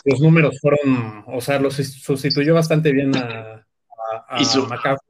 los 0.04 0.21
números 0.21 0.59
fueron, 0.61 1.25
o 1.26 1.40
sea, 1.40 1.59
los 1.59 1.75
sustituyó 1.75 2.54
bastante 2.54 2.93
bien 2.93 3.16
a, 3.16 3.66
a, 4.28 4.37
a 4.37 4.45
su, 4.45 4.66
McCaffrey. 4.66 5.04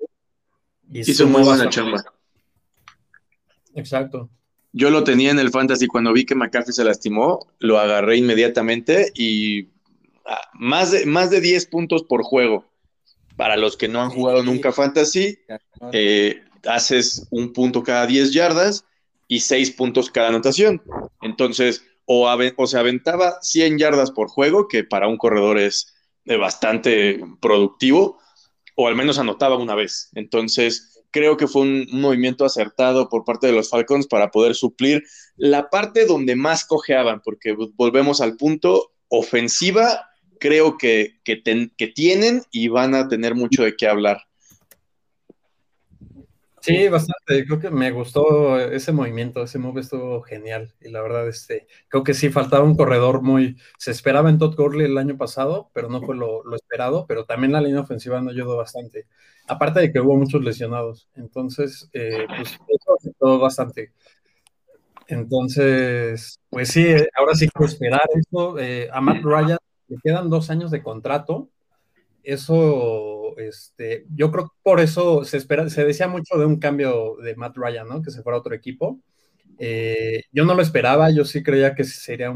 Y 0.90 1.00
hizo 1.00 1.26
muy 1.26 1.42
buena 1.42 1.68
chamba. 1.68 2.04
Exacto. 3.74 4.30
Yo 4.72 4.90
lo 4.90 5.04
tenía 5.04 5.30
en 5.30 5.38
el 5.38 5.50
fantasy 5.50 5.86
cuando 5.86 6.12
vi 6.12 6.24
que 6.24 6.34
McCaffrey 6.34 6.72
se 6.72 6.84
lastimó, 6.84 7.46
lo 7.60 7.78
agarré 7.78 8.16
inmediatamente 8.16 9.12
y 9.14 9.68
más 10.54 10.90
de, 10.90 11.06
más 11.06 11.30
de 11.30 11.40
10 11.40 11.66
puntos 11.66 12.02
por 12.02 12.22
juego. 12.22 12.64
Para 13.36 13.56
los 13.56 13.76
que 13.76 13.88
no 13.88 14.00
han 14.00 14.10
jugado 14.10 14.42
nunca 14.42 14.72
fantasy, 14.72 15.38
eh, 15.92 16.42
haces 16.66 17.26
un 17.30 17.52
punto 17.52 17.82
cada 17.82 18.06
10 18.06 18.32
yardas 18.32 18.84
y 19.28 19.40
6 19.40 19.72
puntos 19.72 20.10
cada 20.10 20.28
anotación. 20.28 20.82
Entonces, 21.20 21.84
o, 22.06 22.28
o 22.28 22.66
se 22.66 22.78
aventaba 22.78 23.38
100 23.42 23.78
yardas 23.78 24.10
por 24.10 24.28
juego, 24.28 24.68
que 24.68 24.84
para 24.84 25.08
un 25.08 25.16
corredor 25.16 25.58
es 25.58 25.94
bastante 26.24 27.20
productivo, 27.40 28.18
o 28.74 28.88
al 28.88 28.96
menos 28.96 29.18
anotaba 29.18 29.56
una 29.56 29.74
vez. 29.74 30.10
Entonces, 30.14 31.02
creo 31.10 31.36
que 31.36 31.46
fue 31.46 31.62
un, 31.62 31.86
movimiento 31.92 32.44
acertado 32.44 33.08
por 33.08 33.24
parte 33.24 33.46
de 33.46 33.52
los 33.52 33.70
Falcons 33.70 34.06
para 34.06 34.30
poder 34.30 34.54
suplir 34.54 35.04
la 35.36 35.70
parte 35.70 36.06
donde 36.06 36.36
más 36.36 36.64
cojeaban, 36.64 37.22
porque 37.24 37.56
volvemos 37.74 38.20
al 38.20 38.36
punto 38.36 38.92
ofensiva, 39.08 40.10
creo 40.40 40.76
que, 40.76 41.20
que 41.24 41.86
tienen 41.86 42.42
y 42.50 42.68
van 42.68 42.94
a 42.94 43.08
tener 43.08 43.34
mucho 43.34 43.62
de 43.62 43.76
qué 43.76 43.86
hablar. 43.86 44.18
Sí, 46.64 46.88
bastante. 46.88 47.44
Creo 47.44 47.60
que 47.60 47.70
me 47.70 47.90
gustó 47.90 48.58
ese 48.58 48.90
movimiento, 48.90 49.42
ese 49.42 49.58
move 49.58 49.82
estuvo 49.82 50.22
genial. 50.22 50.72
Y 50.80 50.88
la 50.88 51.02
verdad, 51.02 51.28
este, 51.28 51.66
creo 51.88 52.02
que 52.02 52.14
sí 52.14 52.30
faltaba 52.30 52.64
un 52.64 52.74
corredor 52.74 53.20
muy. 53.20 53.58
Se 53.78 53.90
esperaba 53.90 54.30
en 54.30 54.38
Todd 54.38 54.56
Gurley 54.56 54.86
el 54.86 54.96
año 54.96 55.18
pasado, 55.18 55.70
pero 55.74 55.90
no 55.90 56.00
fue 56.00 56.16
lo, 56.16 56.42
lo, 56.42 56.56
esperado. 56.56 57.04
Pero 57.06 57.26
también 57.26 57.52
la 57.52 57.60
línea 57.60 57.82
ofensiva 57.82 58.22
no 58.22 58.30
ayudó 58.30 58.56
bastante. 58.56 59.06
Aparte 59.46 59.80
de 59.80 59.92
que 59.92 60.00
hubo 60.00 60.16
muchos 60.16 60.42
lesionados. 60.42 61.06
Entonces, 61.16 61.90
eh, 61.92 62.24
pues 62.34 62.52
eso 62.68 62.96
afectó 62.98 63.38
bastante. 63.38 63.92
Entonces, 65.06 66.40
pues 66.48 66.68
sí, 66.68 66.86
ahora 67.14 67.34
sí 67.34 67.46
que 67.54 67.64
esperar 67.64 68.08
esto. 68.14 68.58
Eh, 68.58 68.88
a 68.90 69.02
Matt 69.02 69.22
Ryan 69.22 69.58
le 69.88 69.98
quedan 70.02 70.30
dos 70.30 70.48
años 70.48 70.70
de 70.70 70.82
contrato. 70.82 71.50
Eso, 72.22 73.13
este, 73.38 74.06
yo 74.14 74.30
creo 74.30 74.44
que 74.44 74.56
por 74.62 74.80
eso 74.80 75.24
se 75.24 75.36
espera, 75.36 75.68
se 75.70 75.84
decía 75.84 76.08
mucho 76.08 76.36
de 76.38 76.46
un 76.46 76.58
cambio 76.58 77.16
de 77.22 77.36
Matt 77.36 77.56
Ryan, 77.56 77.88
¿no? 77.88 78.02
Que 78.02 78.10
se 78.10 78.22
fuera 78.22 78.36
a 78.36 78.40
otro 78.40 78.54
equipo. 78.54 79.00
Eh, 79.58 80.22
yo 80.32 80.44
no 80.44 80.54
lo 80.54 80.62
esperaba, 80.62 81.10
yo 81.10 81.24
sí 81.24 81.42
creía 81.42 81.74
que 81.74 81.84
sería 81.84 82.32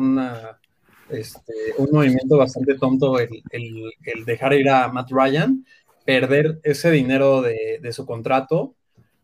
este, 1.11 1.53
un 1.79 1.89
movimiento 1.91 2.37
bastante 2.37 2.77
tonto 2.77 3.19
el, 3.19 3.43
dejar 4.25 4.53
ir 4.55 4.71
a 4.71 4.89
Matt 4.89 5.11
Ryan, 5.11 5.65
perder 6.05 6.61
ese 6.63 6.91
dinero 6.91 7.43
de, 7.43 7.93
su 7.93 8.07
contrato 8.07 8.75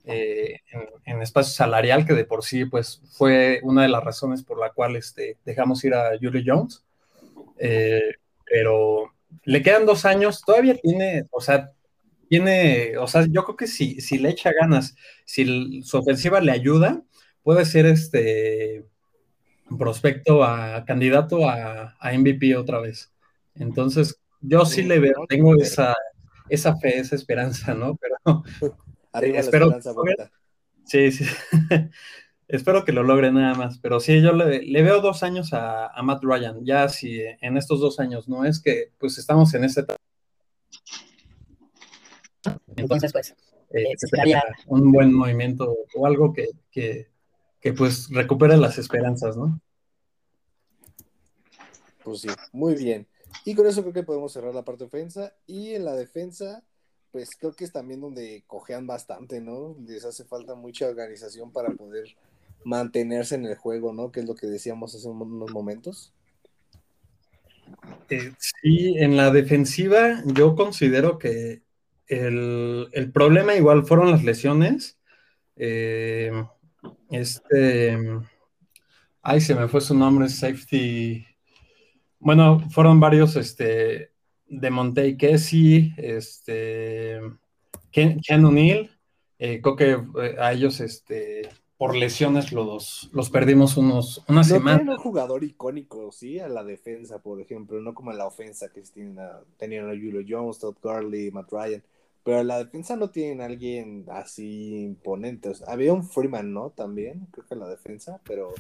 eh, 0.05 0.61
en, 1.05 1.23
espacio 1.23 1.53
salarial, 1.53 2.07
que 2.07 2.15
de 2.15 2.25
por 2.25 2.45
sí 2.45 2.65
pues, 2.65 3.01
fue 3.13 3.61
una 3.63 3.83
de 3.83 3.89
las 3.89 4.03
razones 4.03 4.43
por 4.43 4.59
la 4.59 4.71
cual 4.71 4.97
este, 4.97 5.39
dejamos 5.45 5.85
ir 5.85 5.95
a 5.95 6.19
Julie 6.21 6.45
Jones. 6.47 6.85
Eh, 7.59 8.15
pero 8.45 9.14
le 9.45 9.63
quedan 9.63 9.87
dos 9.87 10.05
años, 10.05 10.43
todavía 10.43 10.77
tiene, 10.77 11.27
o 11.31 11.41
sea, 11.41 11.71
tiene, 12.29 12.97
o 12.99 13.07
sea, 13.07 13.27
yo 13.29 13.45
creo 13.45 13.57
que 13.57 13.67
si, 13.67 14.01
si 14.01 14.19
le 14.19 14.31
echa 14.31 14.51
ganas, 14.59 14.95
si 15.25 15.83
su 15.83 15.99
ofensiva 15.99 16.41
le 16.41 16.53
ayuda, 16.53 17.03
puede 17.43 17.65
ser 17.65 17.87
este 17.87 18.87
prospecto 19.79 20.45
a 20.45 20.85
candidato 20.85 21.49
a, 21.49 21.97
a 21.99 22.13
MVP 22.13 22.57
otra 22.57 22.81
vez. 22.81 23.13
Entonces, 23.55 24.21
yo 24.41 24.65
sí 24.65 24.83
le 24.83 24.99
veo, 24.99 25.27
tengo 25.29 25.55
esa, 25.55 25.95
esa 26.49 26.77
fe, 26.77 26.99
esa 26.99 27.17
esperanza, 27.17 27.75
¿no? 27.75 27.97
Pero 27.97 28.43
Arriba 29.13 29.39
espero, 29.39 29.71
la 29.71 29.79
esperanza, 29.79 30.31
Sí, 30.87 31.13
sí. 31.13 31.25
Espero 32.47 32.85
que 32.85 32.93
lo 32.93 33.03
logre 33.03 33.33
nada 33.33 33.55
más, 33.55 33.79
pero 33.79 34.01
sí, 34.01 34.21
yo 34.21 34.33
le, 34.33 34.63
le 34.63 34.83
veo 34.83 35.01
dos 35.01 35.23
años 35.23 35.53
a, 35.55 35.87
a, 35.87 36.03
Matt 36.03 36.23
Ryan, 36.23 36.65
ya 36.65 36.89
si 36.89 37.23
en 37.41 37.57
estos 37.57 37.81
dos 37.81 37.99
años 38.01 38.29
no 38.29 38.45
es 38.45 38.61
que 38.61 38.93
pues 38.99 39.17
estamos 39.17 39.55
en 39.55 39.65
ese 39.65 39.81
etapa. 39.81 40.01
Entonces, 42.77 43.13
pues, 43.13 43.35
eh, 43.71 43.93
eh, 43.93 44.41
un 44.67 44.93
buen 44.93 45.13
movimiento 45.13 45.75
o 45.95 46.07
algo 46.07 46.33
que, 46.33 46.49
que, 46.71 47.09
que, 47.61 47.73
pues 47.73 48.09
recupere 48.11 48.57
las 48.57 48.79
esperanzas, 48.79 49.37
¿no? 49.37 49.61
Pues 52.03 52.21
sí, 52.21 52.29
muy 52.53 52.75
bien. 52.75 53.07
Y 53.45 53.55
con 53.55 53.67
eso 53.67 53.81
creo 53.83 53.95
que 53.95 54.03
podemos 54.03 54.33
cerrar 54.33 54.55
la 54.55 54.65
parte 54.65 54.85
defensa. 54.85 55.35
Y 55.47 55.73
en 55.75 55.85
la 55.85 55.95
defensa, 55.95 56.63
pues 57.11 57.31
creo 57.37 57.53
que 57.53 57.65
es 57.65 57.73
también 57.73 58.01
donde 58.01 58.45
cojean 58.47 58.87
bastante, 58.87 59.41
¿no? 59.41 59.77
Les 59.87 60.05
hace 60.05 60.25
falta 60.25 60.55
mucha 60.55 60.89
organización 60.89 61.51
para 61.51 61.71
poder 61.71 62.15
mantenerse 62.65 63.35
en 63.35 63.47
el 63.47 63.57
juego, 63.57 63.93
¿no? 63.93 64.11
Que 64.11 64.21
es 64.21 64.27
lo 64.27 64.35
que 64.35 64.47
decíamos 64.47 64.95
hace 64.95 65.09
unos 65.09 65.51
momentos. 65.53 66.13
Eh, 68.11 68.33
sí, 68.39 68.95
en 68.99 69.17
la 69.17 69.31
defensiva 69.31 70.23
yo 70.27 70.55
considero 70.55 71.19
que 71.19 71.63
el, 72.07 72.89
el 72.93 73.13
problema 73.13 73.55
igual 73.55 73.85
fueron 73.85 74.11
las 74.11 74.25
lesiones. 74.25 74.99
Eh, 75.57 76.33
este, 77.11 77.99
ay, 79.23 79.41
se 79.41 79.55
me 79.55 79.69
fue 79.69 79.81
su 79.81 79.95
nombre, 79.97 80.29
safety. 80.29 81.27
Bueno, 82.19 82.61
fueron 82.71 83.01
varios, 83.01 83.37
este, 83.37 84.13
de 84.47 84.71
Monte 84.71 85.17
Kessie, 85.17 85.95
este, 85.97 87.21
Ken, 87.91 88.21
Ken 88.21 88.45
O'Neill, 88.45 88.91
Eh, 89.39 89.61
creo 89.61 89.77
que 89.77 89.91
eh, 90.23 90.37
a 90.39 90.53
ellos, 90.53 90.81
este, 90.81 91.49
por 91.79 91.97
lesiones, 91.97 92.53
los, 92.53 93.11
los 93.13 93.31
perdimos 93.31 93.77
unos, 93.77 94.23
una 94.29 94.43
No 94.43 94.45
semana. 94.45 94.77
tienen 94.79 94.95
un 94.95 94.99
jugador 95.03 95.45
icónico, 95.45 96.13
sí, 96.13 96.39
a 96.39 96.49
la 96.49 96.63
defensa, 96.65 97.21
por 97.21 97.41
ejemplo, 97.41 97.81
no 97.81 97.95
como 97.95 98.13
en 98.13 98.19
la 98.19 98.27
ofensa 98.27 98.69
que 98.73 98.83
tienen 98.83 99.19
a- 99.19 99.41
tenían 99.59 99.87
a 99.87 99.91
Julio 99.91 100.23
Jones, 100.29 100.59
Todd 100.59 100.77
Gurley, 100.83 101.31
Matt 101.31 101.51
Ryan. 101.53 101.83
Pero 102.25 102.41
en 102.41 102.47
la 102.49 102.59
defensa 102.65 102.97
no 102.97 103.11
tienen 103.11 103.41
a 103.43 103.47
alguien 103.47 104.07
así 104.09 104.83
imponente. 104.85 105.51
O 105.51 105.55
sea, 105.55 105.67
había 105.73 105.93
un 105.93 106.05
Freeman, 106.09 106.53
¿no? 106.55 106.71
También, 106.71 107.27
creo 107.33 107.47
que 107.47 107.55
en 107.55 107.61
la 107.61 107.69
defensa, 107.69 108.21
pero 108.25 108.55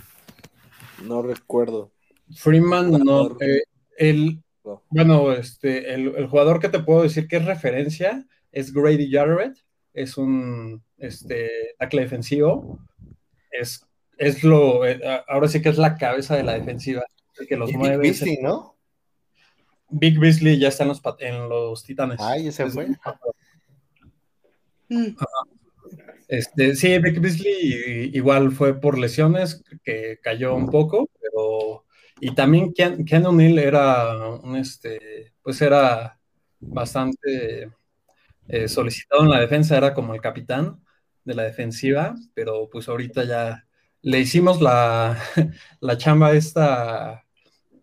no 1.06 1.22
recuerdo. 1.22 1.90
Freeman, 2.36 2.90
no. 2.90 3.36
Eh, 3.40 3.62
el, 3.98 4.42
No. 4.64 4.82
bueno, 4.90 5.32
este, 5.32 5.94
el, 5.94 6.14
el 6.16 6.26
jugador 6.26 6.60
que 6.60 6.68
te 6.68 6.80
puedo 6.80 7.02
decir 7.02 7.28
que 7.28 7.36
es 7.36 7.44
referencia 7.44 8.26
es 8.52 8.72
Grady 8.72 9.10
Jarrett. 9.10 9.56
Es 9.92 10.16
un 10.18 10.82
este, 10.98 11.48
tackle 11.78 12.02
defensivo. 12.02 12.78
Es, 13.60 13.86
es 14.18 14.42
lo, 14.44 14.86
eh, 14.86 15.00
ahora 15.28 15.48
sí 15.48 15.62
que 15.62 15.68
es 15.68 15.78
la 15.78 15.96
cabeza 15.96 16.36
de 16.36 16.42
la 16.42 16.54
defensiva. 16.54 17.04
el 17.38 17.46
que 17.46 17.56
los 17.56 17.68
Y 17.70 17.72
Big 17.72 17.78
mueve. 17.80 17.96
Beasley, 17.98 18.38
¿no? 18.42 18.76
Big 19.90 20.18
Beasley 20.18 20.58
ya 20.58 20.68
está 20.68 20.82
en 20.84 20.88
los, 20.88 21.00
pat- 21.00 21.20
en 21.22 21.48
los 21.48 21.84
Titanes. 21.84 22.20
Ay, 22.20 22.48
ese 22.48 22.68
fue. 22.70 22.88
Este, 26.28 26.74
sí, 26.74 26.98
Vic 26.98 27.20
Beasley 27.20 28.10
igual 28.14 28.50
fue 28.52 28.80
por 28.80 28.98
lesiones 28.98 29.62
que 29.82 30.18
cayó 30.22 30.54
un 30.54 30.68
poco, 30.70 31.10
pero 31.20 31.84
y 32.20 32.34
también 32.34 32.72
Ken, 32.72 33.04
Ken 33.04 33.26
O'Neill 33.26 33.58
era 33.58 34.28
un 34.28 34.56
este, 34.56 35.32
pues 35.42 35.60
era 35.60 36.18
bastante 36.60 37.70
eh, 38.48 38.68
solicitado 38.68 39.22
en 39.22 39.30
la 39.30 39.40
defensa, 39.40 39.76
era 39.76 39.92
como 39.92 40.14
el 40.14 40.20
capitán 40.20 40.82
de 41.24 41.34
la 41.34 41.44
defensiva, 41.44 42.14
pero 42.34 42.68
pues 42.70 42.88
ahorita 42.88 43.24
ya 43.24 43.66
le 44.02 44.20
hicimos 44.20 44.60
la, 44.60 45.18
la 45.80 45.98
chamba 45.98 46.32
esta, 46.34 47.24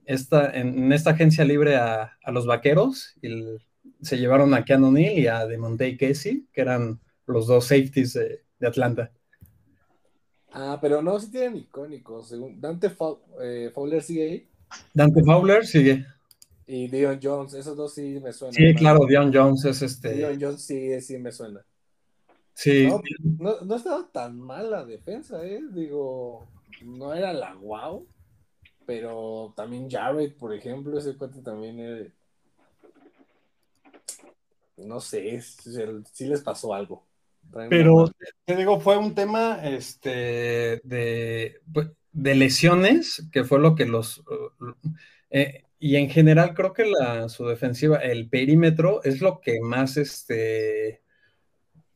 esta, 0.05 0.51
en, 0.57 0.91
esta 0.93 1.11
agencia 1.11 1.45
libre 1.45 1.75
a, 1.77 2.17
a 2.23 2.31
los 2.31 2.45
vaqueros 2.45 3.15
y 3.21 3.27
el- 3.27 3.63
se 4.01 4.17
llevaron 4.17 4.53
a 4.53 4.65
Ken 4.65 4.83
O'Neill 4.83 5.19
y 5.19 5.27
a 5.27 5.45
Demonte 5.47 5.97
Casey, 5.97 6.47
que 6.53 6.61
eran 6.61 6.99
los 7.27 7.47
dos 7.47 7.65
safeties 7.67 8.13
de, 8.13 8.43
de 8.59 8.67
Atlanta. 8.67 9.11
Ah, 10.53 10.77
pero 10.81 11.01
no, 11.01 11.19
sí 11.19 11.31
tienen 11.31 11.55
icónicos. 11.57 12.29
Según 12.29 12.59
Dante 12.59 12.87
eh, 13.41 13.71
Fowler 13.73 14.03
sigue 14.03 14.23
ahí. 14.23 14.49
Dante 14.93 15.21
Fowler 15.25 15.65
sigue. 15.65 16.05
Y 16.65 16.87
Dion 16.87 17.19
Jones, 17.21 17.53
esos 17.53 17.77
dos 17.77 17.93
sí 17.93 18.19
me 18.19 18.33
suenan. 18.33 18.55
Sí, 18.55 18.75
claro, 18.75 19.05
Dion 19.07 19.31
Jones 19.33 19.65
es 19.65 19.81
este. 19.81 20.13
Dion 20.13 20.37
Jones 20.39 20.63
sí, 20.65 21.01
sí 21.01 21.17
me 21.17 21.31
suena. 21.31 21.65
Sí, 22.53 22.87
No, 22.87 23.01
no, 23.39 23.61
no 23.61 23.75
estaba 23.75 24.07
tan 24.11 24.39
mal 24.39 24.69
la 24.69 24.85
defensa, 24.85 25.43
¿eh? 25.45 25.61
Digo, 25.71 26.47
no 26.83 27.13
era 27.13 27.33
la 27.33 27.55
wow, 27.55 28.05
pero 28.85 29.53
también 29.55 29.89
Jared, 29.89 30.33
por 30.33 30.53
ejemplo, 30.53 30.97
ese 30.97 31.15
cuate 31.15 31.41
también 31.41 31.79
era- 31.79 32.07
No 34.77 34.99
sé, 34.99 35.39
si, 35.41 35.71
si 36.11 36.25
les 36.25 36.41
pasó 36.41 36.73
algo. 36.73 37.05
Pero 37.69 38.09
te 38.45 38.55
digo, 38.55 38.79
fue 38.79 38.97
un 38.97 39.13
tema 39.13 39.59
este, 39.63 40.81
de, 40.83 41.59
pues, 41.71 41.89
de 42.11 42.35
lesiones, 42.35 43.27
que 43.31 43.43
fue 43.43 43.59
lo 43.59 43.75
que 43.75 43.85
los. 43.85 44.19
uh, 44.19 44.73
eh, 45.29 45.63
y 45.79 45.95
en 45.95 46.09
general 46.09 46.53
creo 46.53 46.73
que 46.73 46.85
la, 46.85 47.27
su 47.29 47.45
defensiva, 47.45 47.97
el 47.97 48.29
perímetro, 48.29 49.03
es 49.03 49.21
lo 49.21 49.41
que 49.41 49.59
más 49.61 49.97
este. 49.97 51.01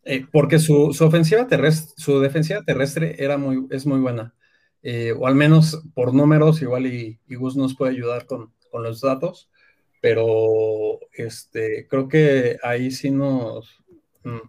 Eh, 0.05 0.25
porque 0.31 0.59
su, 0.59 0.95
ofensiva 1.00 1.47
terrestre, 1.47 1.93
su 1.97 2.19
defensiva 2.19 2.62
terrestre 2.63 3.15
era 3.17 3.38
muy, 3.38 3.67
es 3.71 3.85
muy 3.88 4.00
buena. 4.00 4.35
Eh, 4.83 5.13
o 5.13 5.27
al 5.27 5.35
menos 5.35 5.83
por 5.95 6.13
números, 6.13 6.62
igual 6.62 6.85
y, 6.85 7.20
Gus 7.27 7.57
nos 7.57 7.75
puede 7.75 7.94
ayudar 7.94 8.27
con, 8.27 8.53
con 8.72 8.83
los 8.83 9.01
datos, 9.01 9.50
pero 10.01 11.00
este, 11.13 11.87
creo 11.89 12.07
que 12.07 12.57
ahí 12.61 12.91
sí 12.91 13.09
nos, 13.09 13.83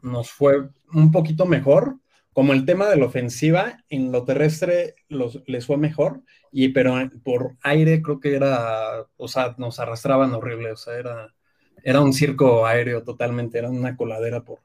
nos 0.02 0.30
fue 0.30 0.68
un 0.92 1.10
poquito 1.10 1.46
mejor. 1.46 1.96
Como 2.34 2.52
el 2.52 2.66
tema 2.66 2.86
de 2.90 2.96
la 2.96 3.06
ofensiva, 3.06 3.82
en 3.88 4.12
lo 4.12 4.24
terrestre 4.24 4.94
los, 5.08 5.42
les 5.46 5.64
fue 5.66 5.78
mejor, 5.78 6.22
y 6.52 6.68
pero 6.68 6.94
por 7.24 7.56
aire 7.62 8.02
creo 8.02 8.20
que 8.20 8.34
era, 8.36 9.06
o 9.16 9.28
sea, 9.28 9.54
nos 9.58 9.80
arrastraban 9.80 10.34
horrible, 10.34 10.72
o 10.72 10.76
sea, 10.76 10.98
era, 10.98 11.34
era 11.82 12.02
un 12.02 12.12
circo 12.12 12.66
aéreo 12.66 13.02
totalmente, 13.04 13.58
era 13.58 13.70
una 13.70 13.96
coladera 13.96 14.44
por, 14.44 14.58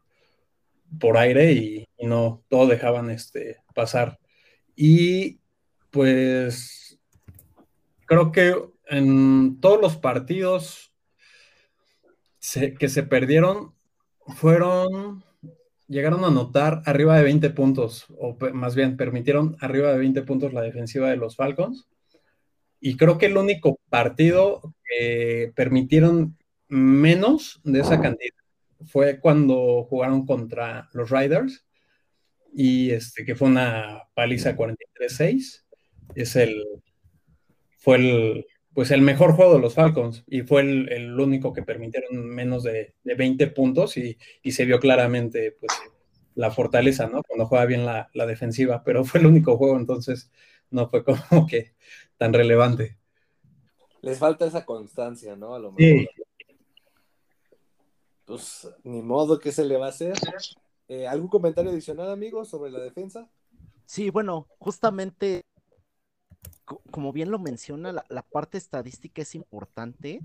por 0.99 1.17
aire 1.17 1.53
y, 1.53 1.87
no, 1.99 2.43
todo 2.49 2.67
dejaban 2.67 3.09
este, 3.09 3.57
pasar. 3.73 4.19
Y 4.75 5.39
pues 5.91 6.99
creo 8.05 8.31
que 8.31 8.55
en 8.87 9.59
todos 9.61 9.79
los 9.79 9.97
partidos 9.97 10.93
que 12.79 12.89
se 12.89 13.03
perdieron 13.03 13.73
fueron, 14.35 15.23
llegaron 15.87 16.23
a 16.23 16.27
anotar 16.27 16.81
arriba 16.85 17.17
de 17.17 17.23
20 17.23 17.49
puntos, 17.51 18.07
o 18.17 18.37
más 18.53 18.75
bien 18.75 18.97
permitieron 18.97 19.57
arriba 19.59 19.91
de 19.91 19.99
20 19.99 20.23
puntos 20.23 20.53
la 20.53 20.61
defensiva 20.61 21.09
de 21.09 21.17
los 21.17 21.35
Falcons. 21.35 21.87
Y 22.79 22.97
creo 22.97 23.17
que 23.17 23.27
el 23.27 23.37
único 23.37 23.79
partido 23.89 24.73
que 24.83 25.53
permitieron 25.55 26.37
menos 26.67 27.61
de 27.63 27.81
esa 27.81 28.01
cantidad 28.01 28.40
fue 28.85 29.19
cuando 29.19 29.83
jugaron 29.83 30.25
contra 30.25 30.89
los 30.93 31.09
Riders 31.09 31.65
y 32.53 32.91
este 32.91 33.25
que 33.25 33.35
fue 33.35 33.47
una 33.47 34.03
paliza 34.13 34.55
43-6. 34.55 35.65
Es 36.15 36.35
el 36.35 36.63
fue 37.77 37.95
el 37.97 38.45
pues 38.73 38.91
el 38.91 39.01
mejor 39.01 39.33
juego 39.33 39.55
de 39.55 39.59
los 39.59 39.73
Falcons 39.73 40.23
y 40.27 40.41
fue 40.43 40.61
el, 40.61 40.89
el 40.91 41.19
único 41.19 41.51
que 41.51 41.63
permitieron 41.63 42.25
menos 42.27 42.63
de, 42.63 42.95
de 43.03 43.15
20 43.15 43.47
puntos 43.47 43.97
y, 43.97 44.17
y, 44.41 44.53
se 44.53 44.63
vio 44.63 44.79
claramente 44.79 45.57
pues 45.59 45.73
la 46.35 46.51
fortaleza, 46.51 47.07
¿no? 47.07 47.21
Cuando 47.23 47.47
juega 47.47 47.65
bien 47.65 47.85
la, 47.85 48.09
la, 48.13 48.25
defensiva, 48.25 48.83
pero 48.85 49.03
fue 49.03 49.19
el 49.19 49.25
único 49.25 49.57
juego, 49.57 49.75
entonces 49.75 50.31
no 50.69 50.87
fue 50.89 51.03
como 51.03 51.47
que 51.47 51.73
tan 52.17 52.33
relevante. 52.33 52.97
Les 54.01 54.17
falta 54.17 54.45
esa 54.45 54.65
constancia, 54.65 55.35
¿no? 55.35 55.53
A 55.53 55.59
lo 55.59 55.73
mejor. 55.73 55.99
Sí. 55.99 56.07
Pues 58.31 58.65
ni 58.85 59.01
modo 59.01 59.39
que 59.39 59.51
se 59.51 59.65
le 59.65 59.75
va 59.75 59.87
a 59.87 59.89
hacer. 59.89 60.13
Eh, 60.87 61.05
¿Algún 61.05 61.27
comentario 61.27 61.69
adicional, 61.69 62.09
amigos, 62.09 62.47
sobre 62.47 62.71
la 62.71 62.79
defensa? 62.79 63.29
Sí, 63.83 64.09
bueno, 64.09 64.47
justamente 64.57 65.43
como 66.63 67.11
bien 67.11 67.29
lo 67.29 67.39
menciona, 67.39 67.91
la, 67.91 68.05
la, 68.07 68.21
parte 68.21 68.57
estadística 68.57 69.21
es 69.21 69.35
importante 69.35 70.21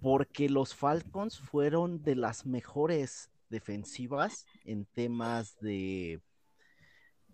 porque 0.00 0.48
los 0.48 0.74
Falcons 0.74 1.40
fueron 1.40 2.02
de 2.02 2.16
las 2.16 2.46
mejores 2.46 3.30
defensivas 3.50 4.46
en 4.64 4.86
temas 4.86 5.60
de, 5.60 6.22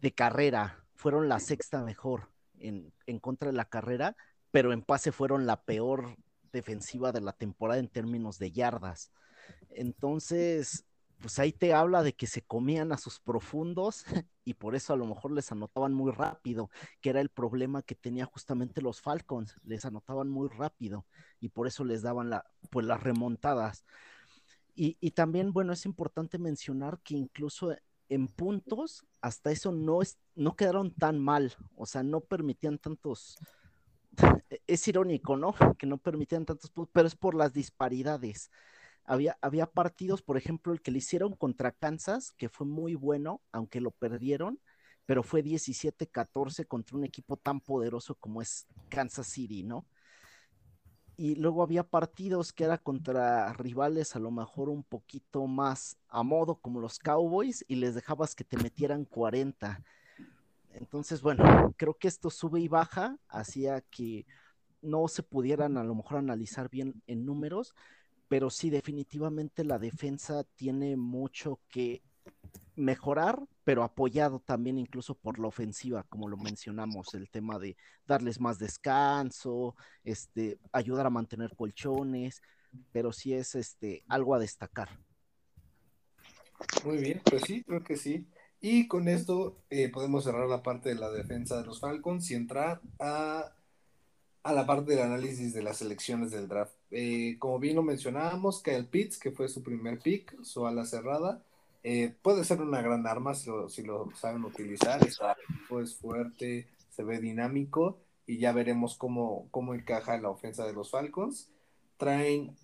de 0.00 0.14
carrera. 0.14 0.84
Fueron 0.96 1.28
la 1.28 1.38
sexta 1.38 1.84
mejor 1.84 2.28
en, 2.58 2.92
en, 3.06 3.20
contra 3.20 3.52
de 3.52 3.56
la 3.56 3.66
carrera, 3.66 4.16
pero 4.50 4.72
en 4.72 4.82
pase 4.82 5.12
fueron 5.12 5.46
la 5.46 5.62
peor 5.62 6.16
defensiva 6.50 7.12
de 7.12 7.20
la 7.20 7.34
temporada 7.34 7.78
en 7.78 7.86
términos 7.86 8.40
de 8.40 8.50
yardas. 8.50 9.12
Entonces, 9.70 10.84
pues 11.20 11.38
ahí 11.38 11.52
te 11.52 11.74
habla 11.74 12.02
de 12.02 12.14
que 12.14 12.26
se 12.26 12.42
comían 12.42 12.92
a 12.92 12.98
sus 12.98 13.20
profundos 13.20 14.04
y 14.44 14.54
por 14.54 14.74
eso 14.74 14.92
a 14.92 14.96
lo 14.96 15.06
mejor 15.06 15.32
les 15.32 15.50
anotaban 15.52 15.92
muy 15.92 16.12
rápido, 16.12 16.70
que 17.00 17.10
era 17.10 17.20
el 17.20 17.28
problema 17.28 17.82
que 17.82 17.94
tenía 17.94 18.24
justamente 18.26 18.80
los 18.80 19.00
Falcons, 19.00 19.54
les 19.64 19.84
anotaban 19.84 20.28
muy 20.28 20.48
rápido 20.48 21.06
y 21.40 21.48
por 21.48 21.66
eso 21.66 21.84
les 21.84 22.02
daban 22.02 22.30
la, 22.30 22.44
pues 22.70 22.86
las 22.86 23.02
remontadas. 23.02 23.84
Y, 24.74 24.96
y 25.00 25.10
también, 25.10 25.52
bueno, 25.52 25.72
es 25.72 25.86
importante 25.86 26.38
mencionar 26.38 27.00
que 27.02 27.16
incluso 27.16 27.74
en 28.08 28.28
puntos, 28.28 29.04
hasta 29.20 29.50
eso 29.50 29.72
no, 29.72 30.02
es, 30.02 30.18
no 30.34 30.56
quedaron 30.56 30.94
tan 30.94 31.18
mal, 31.18 31.54
o 31.76 31.84
sea, 31.84 32.02
no 32.02 32.20
permitían 32.20 32.78
tantos, 32.78 33.36
es 34.66 34.88
irónico, 34.88 35.36
¿no? 35.36 35.54
Que 35.76 35.86
no 35.86 35.98
permitían 35.98 36.46
tantos 36.46 36.70
puntos, 36.70 36.92
pero 36.92 37.08
es 37.08 37.16
por 37.16 37.34
las 37.34 37.52
disparidades 37.52 38.50
había, 39.08 39.38
había, 39.40 39.66
partidos, 39.66 40.22
por 40.22 40.36
ejemplo, 40.36 40.72
el 40.72 40.82
que 40.82 40.90
le 40.90 40.98
hicieron 40.98 41.34
contra 41.34 41.72
Kansas, 41.72 42.32
que 42.32 42.48
fue 42.48 42.66
muy 42.66 42.94
bueno, 42.94 43.40
aunque 43.52 43.80
lo 43.80 43.90
perdieron, 43.90 44.60
pero 45.06 45.22
fue 45.22 45.42
17-14 45.42 46.66
contra 46.66 46.98
un 46.98 47.04
equipo 47.04 47.38
tan 47.38 47.60
poderoso 47.60 48.14
como 48.16 48.42
es 48.42 48.66
Kansas 48.90 49.26
City, 49.26 49.62
¿no? 49.62 49.86
Y 51.16 51.36
luego 51.36 51.62
había 51.62 51.82
partidos 51.82 52.52
que 52.52 52.64
era 52.64 52.76
contra 52.76 53.52
rivales 53.54 54.14
a 54.14 54.18
lo 54.18 54.30
mejor 54.30 54.68
un 54.68 54.84
poquito 54.84 55.46
más 55.46 55.96
a 56.08 56.22
modo, 56.22 56.56
como 56.56 56.78
los 56.78 56.98
Cowboys, 56.98 57.64
y 57.66 57.76
les 57.76 57.94
dejabas 57.94 58.34
que 58.34 58.44
te 58.44 58.58
metieran 58.58 59.06
40. 59.06 59.82
Entonces, 60.74 61.22
bueno, 61.22 61.74
creo 61.78 61.94
que 61.94 62.08
esto 62.08 62.28
sube 62.28 62.60
y 62.60 62.68
baja, 62.68 63.18
hacía 63.28 63.80
que 63.80 64.26
no 64.82 65.08
se 65.08 65.22
pudieran 65.22 65.76
a 65.78 65.82
lo 65.82 65.94
mejor 65.94 66.18
analizar 66.18 66.68
bien 66.68 67.02
en 67.06 67.24
números, 67.24 67.74
pero 68.28 68.50
sí, 68.50 68.70
definitivamente 68.70 69.64
la 69.64 69.78
defensa 69.78 70.44
tiene 70.54 70.96
mucho 70.96 71.60
que 71.68 72.02
mejorar, 72.76 73.42
pero 73.64 73.82
apoyado 73.82 74.40
también 74.40 74.78
incluso 74.78 75.14
por 75.14 75.38
la 75.38 75.48
ofensiva, 75.48 76.04
como 76.04 76.28
lo 76.28 76.36
mencionamos, 76.36 77.12
el 77.14 77.28
tema 77.28 77.58
de 77.58 77.76
darles 78.06 78.40
más 78.40 78.58
descanso, 78.58 79.74
este, 80.04 80.58
ayudar 80.72 81.06
a 81.06 81.10
mantener 81.10 81.56
colchones, 81.56 82.40
pero 82.92 83.12
sí 83.12 83.34
es 83.34 83.54
este, 83.54 84.04
algo 84.08 84.34
a 84.34 84.38
destacar. 84.38 84.88
Muy 86.84 86.98
bien, 86.98 87.20
pues 87.24 87.42
sí, 87.42 87.64
creo 87.64 87.82
que 87.82 87.96
sí. 87.96 88.28
Y 88.60 88.88
con 88.88 89.08
esto 89.08 89.62
eh, 89.70 89.88
podemos 89.88 90.24
cerrar 90.24 90.48
la 90.48 90.62
parte 90.62 90.88
de 90.88 90.96
la 90.96 91.10
defensa 91.10 91.56
de 91.58 91.66
los 91.66 91.80
Falcons 91.80 92.30
y 92.30 92.34
entrar 92.34 92.80
a, 92.98 93.52
a 94.42 94.52
la 94.52 94.66
parte 94.66 94.92
del 94.92 95.02
análisis 95.02 95.52
de 95.52 95.62
las 95.62 95.78
selecciones 95.78 96.30
del 96.30 96.48
draft. 96.48 96.74
Eh, 96.90 97.36
como 97.38 97.58
bien 97.58 97.76
lo 97.76 97.82
mencionábamos, 97.82 98.62
Kyle 98.62 98.86
Pitts, 98.86 99.18
que 99.18 99.30
fue 99.30 99.48
su 99.48 99.62
primer 99.62 99.98
pick, 99.98 100.42
su 100.42 100.66
ala 100.66 100.84
cerrada, 100.84 101.42
eh, 101.82 102.14
puede 102.22 102.44
ser 102.44 102.60
una 102.60 102.82
gran 102.82 103.06
arma 103.06 103.34
si 103.34 103.50
lo, 103.50 103.68
si 103.68 103.82
lo 103.82 104.10
saben 104.14 104.44
utilizar. 104.44 105.06
Está, 105.06 105.36
es 105.82 105.94
fuerte, 105.96 106.66
se 106.90 107.04
ve 107.04 107.20
dinámico 107.20 107.98
y 108.26 108.38
ya 108.38 108.52
veremos 108.52 108.96
cómo, 108.96 109.48
cómo 109.50 109.74
encaja 109.74 110.14
en 110.14 110.22
la 110.22 110.30
ofensa 110.30 110.66
de 110.66 110.72
los 110.72 110.90
Falcons. 110.90 111.50
Traen 111.96 112.56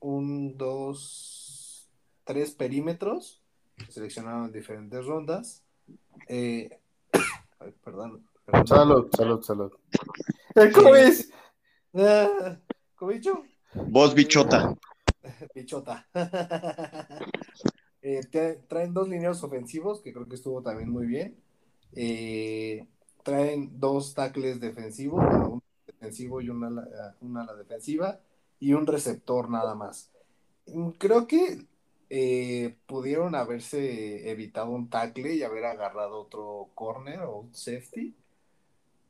un, 0.00 0.58
dos, 0.58 1.88
tres 2.24 2.52
perímetros 2.52 3.40
seleccionaron 3.88 4.46
en 4.46 4.52
diferentes 4.52 5.04
rondas. 5.04 5.62
Eh, 6.28 6.78
perdón, 7.84 8.26
Salud, 8.66 9.08
salud, 9.16 9.42
salud. 9.42 9.72
¿Cómo 10.74 10.94
es? 10.94 11.30
Ah, 11.94 12.58
¿Cómo 12.94 13.12
dicho? 13.12 13.42
Vos, 13.74 14.14
bichota. 14.14 14.74
bichota. 15.54 16.06
Eh, 18.06 18.20
traen 18.68 18.92
dos 18.92 19.08
lineos 19.08 19.42
ofensivos, 19.42 20.02
que 20.02 20.12
creo 20.12 20.28
que 20.28 20.34
estuvo 20.34 20.60
también 20.60 20.90
muy 20.90 21.06
bien. 21.06 21.42
Eh, 21.94 22.86
traen 23.22 23.80
dos 23.80 24.12
tackles 24.12 24.60
defensivos, 24.60 25.24
un 25.24 25.62
defensivo 25.86 26.42
y 26.42 26.50
una, 26.50 26.84
una 27.22 27.44
la 27.46 27.54
defensiva, 27.54 28.20
y 28.60 28.74
un 28.74 28.86
receptor 28.86 29.48
nada 29.48 29.74
más. 29.74 30.12
Creo 30.98 31.26
que 31.26 31.66
eh, 32.10 32.76
pudieron 32.84 33.34
haberse 33.34 34.30
evitado 34.30 34.70
un 34.70 34.90
tackle 34.90 35.34
y 35.34 35.42
haber 35.42 35.64
agarrado 35.64 36.20
otro 36.20 36.72
corner 36.74 37.20
o 37.22 37.38
un 37.38 37.54
safety. 37.54 38.14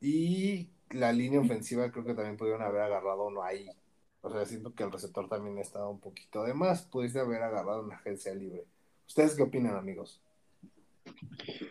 Y 0.04 0.68
la 0.90 1.14
línea 1.14 1.40
ofensiva 1.40 1.90
creo 1.90 2.04
que 2.04 2.12
también 2.12 2.36
pudieron 2.36 2.60
haber 2.60 2.82
agarrado 2.82 3.26
uno 3.28 3.42
ahí. 3.42 3.66
O 4.20 4.30
sea, 4.30 4.44
siento 4.44 4.74
que 4.74 4.84
el 4.84 4.92
receptor 4.92 5.30
también 5.30 5.56
estaba 5.58 5.88
un 5.88 5.98
poquito 5.98 6.44
de 6.44 6.52
más. 6.52 6.82
Pudiste 6.82 7.20
haber 7.20 7.42
agarrado 7.42 7.82
una 7.82 7.96
agencia 7.96 8.34
libre. 8.34 8.66
¿Ustedes 9.08 9.34
qué 9.34 9.42
opinan, 9.42 9.76
amigos? 9.76 10.20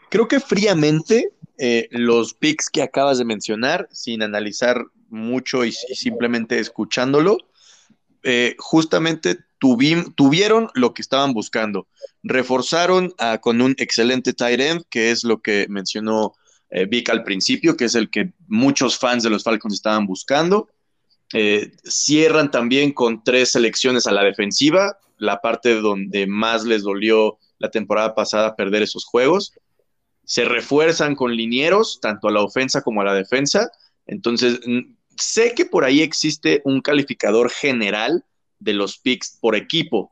Creo 0.10 0.28
que 0.28 0.40
fríamente 0.40 1.32
eh, 1.60 1.88
los 1.92 2.34
picks 2.34 2.72
que 2.72 2.82
acabas 2.82 3.20
de 3.20 3.26
mencionar, 3.26 3.88
sin 3.92 4.24
analizar 4.24 4.84
mucho 5.10 5.64
y, 5.64 5.72
simplemente 5.72 6.58
escuchándolo, 6.58 7.38
eh, 8.24 8.56
justamente 8.58 9.38
tuvieron 9.60 10.70
lo 10.74 10.96
que 10.96 11.04
estaban 11.04 11.34
buscando. 11.34 11.88
Reforzaron 12.24 13.14
con 13.42 13.62
un 13.62 13.76
excelente 13.78 14.34
tight 14.34 14.60
end, 14.60 14.84
que 14.90 15.12
es 15.12 15.24
lo 15.24 15.42
que 15.42 15.68
mencionó 15.70 16.34
eh, 16.76 16.88
Vic 16.88 17.10
al 17.10 17.24
principio, 17.24 17.78
que 17.78 17.86
es 17.86 17.94
el 17.94 18.10
que 18.10 18.34
muchos 18.48 18.98
fans 18.98 19.22
de 19.22 19.30
los 19.30 19.44
Falcons 19.44 19.76
estaban 19.76 20.08
buscando. 20.08 20.70
Eh, 21.32 21.72
cierran 21.84 22.50
también 22.50 22.94
con 22.94 23.24
tres 23.24 23.52
selecciones 23.52 24.08
a 24.08 24.12
la 24.12 24.24
defensiva, 24.24 24.98
la 25.18 25.40
parte 25.40 25.76
donde 25.76 26.26
más 26.26 26.64
les 26.66 26.82
dolió 26.82 27.38
la 27.60 27.70
temporada 27.70 28.16
pasada 28.16 28.56
perder 28.56 28.82
esos 28.82 29.06
juegos. 29.06 29.54
Se 30.26 30.46
refuerzan 30.46 31.16
con 31.16 31.36
linieros, 31.36 32.00
tanto 32.02 32.28
a 32.28 32.32
la 32.32 32.42
ofensa 32.42 32.82
como 32.82 33.02
a 33.02 33.06
la 33.06 33.14
defensa. 33.14 33.72
Entonces, 34.08 34.60
sé 35.16 35.54
que 35.54 35.66
por 35.66 35.86
ahí 35.86 36.02
existe 36.02 36.64
un 36.66 36.82
calificador 36.82 37.52
general 37.52 38.26
de 38.58 38.74
los 38.74 38.98
picks 38.98 39.38
por 39.40 39.56
equipo. 39.56 40.12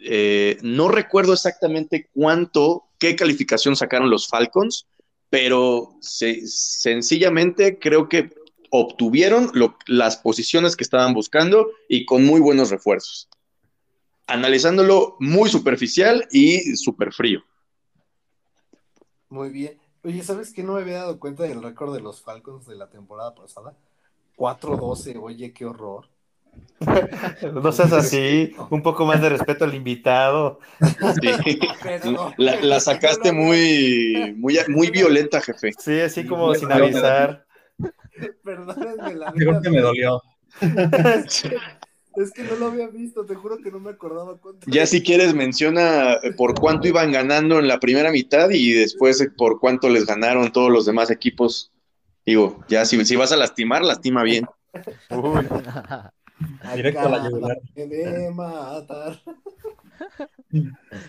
Eh, 0.00 0.58
no 0.60 0.88
recuerdo 0.88 1.32
exactamente 1.32 2.10
cuánto, 2.12 2.84
qué 2.98 3.16
calificación 3.16 3.74
sacaron 3.74 4.10
los 4.10 4.28
Falcons, 4.28 4.86
pero 5.30 5.96
sencillamente 6.00 7.78
creo 7.78 8.08
que 8.08 8.30
obtuvieron 8.70 9.50
las 9.86 10.16
posiciones 10.18 10.76
que 10.76 10.84
estaban 10.84 11.14
buscando 11.14 11.70
y 11.88 12.04
con 12.04 12.24
muy 12.24 12.40
buenos 12.40 12.70
refuerzos. 12.70 13.28
Analizándolo 14.26 15.16
muy 15.20 15.48
superficial 15.48 16.26
y 16.30 16.76
súper 16.76 17.12
frío. 17.12 17.42
Muy 19.30 19.50
bien. 19.50 19.78
Oye, 20.04 20.22
¿sabes 20.22 20.52
que 20.52 20.62
no 20.62 20.74
me 20.74 20.82
había 20.82 20.98
dado 20.98 21.18
cuenta 21.18 21.42
del 21.44 21.62
récord 21.62 21.94
de 21.94 22.00
los 22.00 22.22
Falcons 22.22 22.66
de 22.66 22.76
la 22.76 22.88
temporada 22.88 23.34
pasada? 23.34 23.76
4-12, 24.36 25.18
oye, 25.20 25.52
qué 25.52 25.66
horror. 25.66 26.08
No 27.62 27.72
seas 27.72 27.92
así, 27.92 28.54
un 28.70 28.82
poco 28.82 29.04
más 29.04 29.20
de 29.20 29.30
respeto 29.30 29.64
al 29.64 29.74
invitado. 29.74 30.60
La, 32.36 32.80
sacaste 32.80 33.32
muy, 33.32 34.34
muy, 34.36 34.58
muy 34.68 34.90
violenta, 34.90 35.40
jefe. 35.40 35.72
Sí, 35.78 36.00
así 36.00 36.24
como 36.24 36.54
sin 36.54 36.70
avisar. 36.70 37.44
Perdónenme 38.44 39.14
la 39.14 39.32
Creo 39.32 39.60
que 39.60 39.70
me 39.70 39.80
dolió. 39.80 40.22
Es 42.16 42.32
que 42.32 42.42
no 42.42 42.56
lo 42.56 42.66
había 42.66 42.88
visto, 42.88 43.24
te 43.24 43.36
juro 43.36 43.58
que 43.58 43.70
no 43.70 43.78
me 43.78 43.90
acordaba 43.90 44.36
cuánto. 44.38 44.68
Ya 44.68 44.86
si 44.86 45.04
quieres 45.04 45.34
menciona 45.34 46.18
por 46.36 46.58
cuánto 46.58 46.88
iban 46.88 47.12
ganando 47.12 47.60
en 47.60 47.68
la 47.68 47.78
primera 47.78 48.10
mitad 48.10 48.50
y 48.50 48.72
después 48.72 49.24
por 49.36 49.60
cuánto 49.60 49.88
les 49.88 50.04
ganaron 50.04 50.50
todos 50.50 50.68
los 50.68 50.84
demás 50.84 51.12
equipos. 51.12 51.70
Digo, 52.26 52.64
ya 52.68 52.84
si, 52.86 53.04
si 53.04 53.14
vas 53.14 53.30
a 53.30 53.36
lastimar, 53.36 53.84
lastima 53.84 54.24
bien. 54.24 54.46
Uy. 55.10 55.46
Directo 56.74 57.00
a 57.00 57.08
la 57.08 57.28
yugular. 57.28 57.58
matar. 58.32 59.20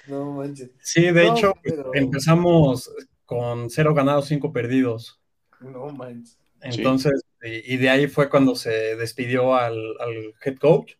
no 0.08 0.34
manches. 0.34 0.72
Sí, 0.82 1.12
de 1.12 1.28
hecho, 1.28 1.54
empezamos 1.94 2.92
con 3.26 3.70
cero 3.70 3.94
ganados, 3.94 4.28
cinco 4.28 4.52
perdidos. 4.52 5.20
No 5.60 5.90
manches. 5.90 6.38
Entonces, 6.62 7.24
y, 7.42 7.78
de 7.78 7.90
ahí 7.90 8.08
fue 8.08 8.30
cuando 8.30 8.56
se 8.56 8.96
despidió 8.96 9.56
al, 9.56 9.96
head 10.44 10.58
coach 10.58 10.94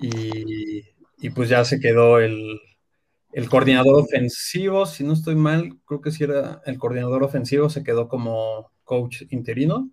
y, 0.00 0.82
pues 1.30 1.48
ya 1.48 1.64
se 1.64 1.80
quedó 1.80 2.20
el, 2.20 2.60
el, 3.32 3.48
coordinador 3.48 4.00
ofensivo, 4.00 4.86
si 4.86 5.02
no 5.02 5.12
estoy 5.14 5.34
mal, 5.34 5.78
creo 5.86 6.00
que 6.00 6.12
si 6.12 6.22
era 6.24 6.62
el 6.66 6.78
coordinador 6.78 7.24
ofensivo, 7.24 7.68
se 7.68 7.82
quedó 7.82 8.08
como 8.08 8.70
coach 8.84 9.22
interino. 9.30 9.90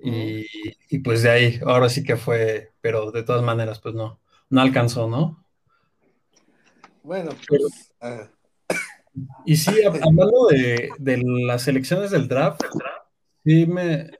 Y, 0.00 0.98
pues 1.00 1.22
de 1.22 1.30
ahí, 1.30 1.60
ahora 1.66 1.88
sí 1.88 2.04
que 2.04 2.16
fue, 2.16 2.72
pero 2.80 3.10
de 3.10 3.22
todas 3.22 3.42
maneras, 3.42 3.80
pues 3.80 3.94
no, 3.94 4.20
no 4.50 4.60
alcanzó, 4.60 5.08
¿no? 5.08 5.44
Bueno, 7.02 7.30
pues. 7.48 7.92
Y 9.44 9.56
sí, 9.56 9.82
hablando 9.82 10.46
de, 10.48 10.90
las 11.24 11.66
elecciones 11.66 12.12
del 12.12 12.28
draft, 12.28 12.62
sí 13.44 13.66
me. 13.66 14.12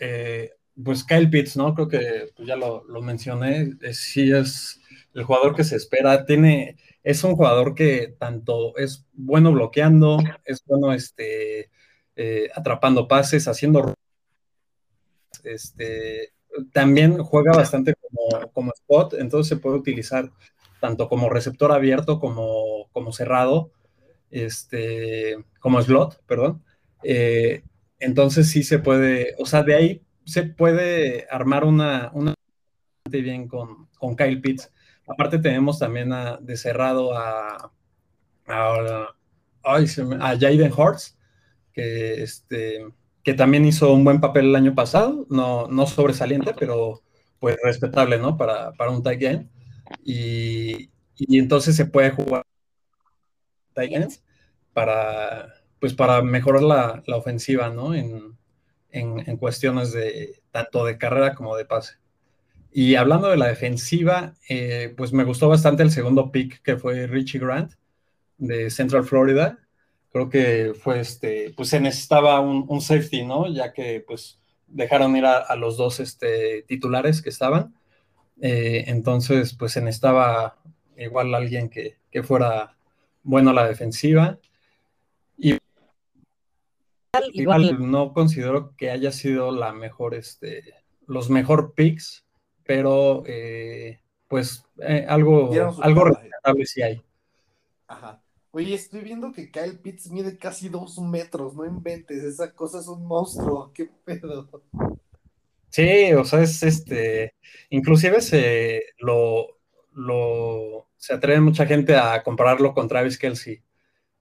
Eh, 0.00 0.50
pues 0.82 1.04
Kyle 1.04 1.30
Pitts, 1.30 1.56
¿no? 1.56 1.74
Creo 1.74 1.88
que 1.88 2.30
pues 2.34 2.48
ya 2.48 2.56
lo, 2.56 2.84
mencioné, 3.00 3.72
sí 3.92 4.32
es 4.32 4.80
el 5.14 5.22
jugador 5.22 5.54
que 5.54 5.62
se 5.62 5.76
espera, 5.76 6.24
tiene, 6.24 6.76
es 7.04 7.22
un 7.22 7.36
jugador 7.36 7.74
que 7.74 8.16
tanto 8.18 8.76
es 8.76 9.06
bueno 9.12 9.52
bloqueando, 9.52 10.18
es 10.44 10.64
bueno 10.66 10.92
este, 10.92 11.70
eh, 12.16 12.48
atrapando 12.54 13.06
pases, 13.06 13.46
haciendo 13.46 13.94
este, 15.44 16.32
también 16.72 17.18
juega 17.22 17.52
bastante 17.52 17.94
como, 18.52 18.72
spot, 18.72 19.14
entonces 19.14 19.48
se 19.48 19.56
puede 19.56 19.76
utilizar 19.76 20.30
tanto 20.80 21.08
como 21.08 21.30
receptor 21.30 21.72
abierto 21.72 22.20
como, 22.20 22.88
como 22.92 23.12
cerrado, 23.12 23.72
este, 24.30 25.36
como 25.60 25.80
slot, 25.82 26.22
perdón. 26.26 26.62
Eh, 27.02 27.62
entonces 27.98 28.50
sí 28.50 28.62
se 28.62 28.78
puede, 28.78 29.34
o 29.38 29.46
sea, 29.46 29.62
de 29.62 29.74
ahí 29.74 30.02
se 30.24 30.44
puede 30.44 31.26
armar 31.30 31.64
una, 31.64 32.10
una 32.14 32.34
bien 33.10 33.48
con, 33.48 33.88
con 33.98 34.16
Kyle 34.16 34.40
Pitts. 34.40 34.70
Aparte 35.06 35.38
tenemos 35.38 35.78
también 35.78 36.10
de 36.40 36.56
cerrado 36.56 37.16
a, 37.16 37.72
a, 38.46 39.14
a 39.62 39.78
Jaden 40.38 40.72
Hortz, 40.74 41.16
que 41.72 42.22
este, 42.22 42.86
que 43.24 43.34
también 43.34 43.64
hizo 43.64 43.92
un 43.92 44.04
buen 44.04 44.20
papel 44.20 44.46
el 44.46 44.56
año 44.56 44.74
pasado, 44.74 45.26
no, 45.30 45.66
no 45.66 45.86
sobresaliente, 45.86 46.54
pero 46.58 47.02
pues 47.40 47.56
respetable, 47.62 48.18
¿no? 48.18 48.36
Para, 48.36 48.72
un 48.90 49.02
tight 49.02 49.22
end. 49.22 49.50
Y, 50.04 50.90
entonces 51.18 51.74
se 51.76 51.86
puede 51.86 52.10
jugar 52.10 52.44
tight 53.72 53.92
ends 53.92 54.22
para, 54.72 55.54
pues 55.80 55.94
para 55.94 56.22
mejorar 56.22 56.62
la, 56.62 57.16
ofensiva, 57.16 57.70
¿no? 57.70 57.94
En, 57.94 58.36
cuestiones 59.38 59.92
de 59.92 60.40
tanto 60.52 60.84
de 60.84 60.98
carrera 60.98 61.34
como 61.34 61.56
de 61.56 61.64
pase. 61.64 61.94
Y 62.72 62.94
hablando 62.94 63.28
de 63.28 63.36
la 63.36 63.48
defensiva, 63.48 64.34
eh, 64.48 64.94
pues 64.96 65.12
me 65.12 65.24
gustó 65.24 65.48
bastante 65.48 65.82
el 65.82 65.90
segundo 65.90 66.30
pick 66.30 66.62
que 66.62 66.76
fue 66.76 67.06
Richie 67.06 67.40
Grant 67.40 67.72
de 68.38 68.70
Central 68.70 69.04
Florida 69.04 69.63
creo 70.14 70.30
que 70.30 70.74
fue 70.74 71.00
este, 71.00 71.52
pues 71.56 71.70
se 71.70 71.80
necesitaba 71.80 72.38
un, 72.38 72.66
un 72.68 72.80
safety, 72.80 73.24
¿no? 73.24 73.52
Ya 73.52 73.72
que 73.72 74.00
pues 74.06 74.38
dejaron 74.68 75.16
ir 75.16 75.26
a, 75.26 75.38
a 75.38 75.56
los 75.56 75.76
dos 75.76 75.98
este, 75.98 76.62
titulares 76.68 77.20
que 77.20 77.30
estaban. 77.30 77.74
Eh, 78.40 78.84
entonces, 78.86 79.54
pues 79.54 79.72
se 79.72 79.80
necesitaba 79.80 80.56
igual 80.96 81.34
alguien 81.34 81.68
que, 81.68 81.96
que 82.12 82.22
fuera 82.22 82.76
bueno 83.24 83.50
a 83.50 83.54
la 83.54 83.66
defensiva. 83.66 84.38
Y 85.36 85.58
igual 87.32 87.90
no 87.90 88.12
considero 88.12 88.76
que 88.76 88.92
haya 88.92 89.10
sido 89.10 89.50
la 89.50 89.72
mejor, 89.72 90.14
este, 90.14 90.74
los 91.08 91.28
mejor 91.28 91.74
picks, 91.74 92.24
pero 92.62 93.24
eh, 93.26 93.98
pues 94.28 94.64
eh, 94.80 95.06
algo, 95.08 95.50
algo 95.82 96.04
respetable 96.04 96.66
sí 96.66 96.82
hay. 96.82 97.02
Ajá. 97.88 98.23
Oye, 98.56 98.74
estoy 98.74 99.00
viendo 99.00 99.32
que 99.32 99.50
Kyle 99.50 99.76
Pitts 99.80 100.12
mide 100.12 100.38
casi 100.38 100.68
dos 100.68 101.00
metros, 101.00 101.56
no 101.56 101.66
inventes, 101.66 102.22
esa 102.22 102.52
cosa 102.54 102.78
es 102.78 102.86
un 102.86 103.04
monstruo, 103.04 103.72
qué 103.74 103.90
pedo. 104.04 104.48
Sí, 105.70 106.12
o 106.12 106.24
sea, 106.24 106.40
es 106.40 106.62
este, 106.62 107.34
inclusive 107.70 108.20
se 108.20 108.84
lo, 108.98 109.58
lo, 109.92 110.86
se 110.96 111.14
atreve 111.14 111.40
mucha 111.40 111.66
gente 111.66 111.96
a 111.96 112.22
compararlo 112.22 112.74
con 112.74 112.86
Travis 112.86 113.18
Kelsey. 113.18 113.60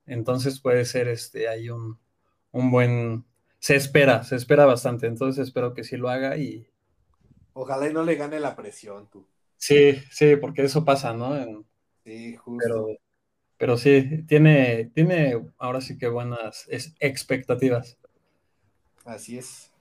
Entonces 0.07 0.59
puede 0.59 0.85
ser 0.85 1.09
este, 1.09 1.47
hay 1.47 1.69
un, 1.69 1.99
un 2.51 2.71
buen, 2.71 3.25
se 3.59 3.75
espera, 3.75 4.23
se 4.23 4.35
espera 4.35 4.65
bastante, 4.65 5.05
entonces 5.05 5.47
espero 5.47 5.75
que 5.75 5.83
sí 5.83 5.95
lo 5.95 6.09
haga 6.09 6.37
y... 6.37 6.67
Ojalá 7.53 7.87
y 7.87 7.93
no 7.93 8.03
le 8.03 8.15
gane 8.15 8.39
la 8.39 8.55
presión, 8.55 9.07
tú. 9.11 9.27
Sí, 9.57 9.93
sí, 10.09 10.37
porque 10.37 10.63
eso 10.63 10.83
pasa, 10.83 11.13
¿no? 11.13 11.35
sí, 12.03 12.35
justo. 12.35 12.63
Pero, 12.63 12.87
pero 13.63 13.77
sí, 13.77 14.25
tiene, 14.27 14.91
tiene 14.93 15.41
ahora 15.57 15.79
sí 15.79 15.97
que 15.97 16.09
buenas 16.09 16.67
expectativas. 16.99 17.97
Así 19.05 19.37
es. 19.37 19.71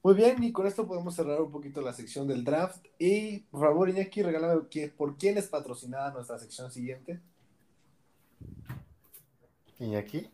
Muy 0.00 0.14
bien, 0.14 0.40
y 0.44 0.52
con 0.52 0.64
esto 0.64 0.86
podemos 0.86 1.16
cerrar 1.16 1.40
un 1.40 1.50
poquito 1.50 1.80
la 1.80 1.92
sección 1.92 2.28
del 2.28 2.44
draft. 2.44 2.86
Y 3.00 3.40
por 3.50 3.62
favor, 3.62 3.88
Iñaki, 3.88 4.22
regálame 4.22 4.62
por 4.96 5.18
quién 5.18 5.38
es 5.38 5.48
patrocinada 5.48 6.12
nuestra 6.12 6.38
sección 6.38 6.70
siguiente. 6.70 7.18
Iñaki. 9.80 10.30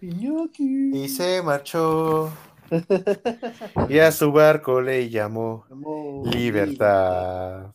Iñaki. 0.00 0.98
Y 0.98 1.08
se 1.08 1.42
marchó. 1.42 2.32
y 3.88 4.00
a 4.00 4.10
su 4.10 4.32
barco 4.32 4.80
le 4.80 5.08
llamó 5.08 5.64
Libertad. 6.24 7.72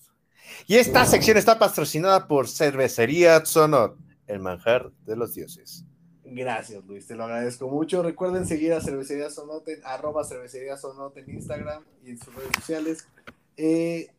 Y 0.67 0.77
esta 0.77 1.05
sección 1.05 1.37
está 1.37 1.59
patrocinada 1.59 2.27
por 2.27 2.47
Cervecería 2.47 3.45
Sonot, 3.45 3.97
el 4.27 4.39
manjar 4.39 4.91
de 5.05 5.15
los 5.15 5.33
dioses. 5.33 5.85
Gracias, 6.23 6.85
Luis, 6.85 7.07
te 7.07 7.15
lo 7.15 7.25
agradezco 7.25 7.67
mucho. 7.67 8.01
Recuerden 8.03 8.45
seguir 8.45 8.71
a 8.73 8.79
Cervecería 8.79 9.29
Sonot 9.29 9.67
en 9.67 9.81
arroba 9.83 10.23
Cervecería 10.23 10.77
Sonot 10.77 11.17
en 11.17 11.29
Instagram 11.29 11.83
y 12.05 12.11
en 12.11 12.17
sus 12.17 12.33
redes 12.33 12.51
sociales. 12.55 13.07
Eh, 13.57 14.09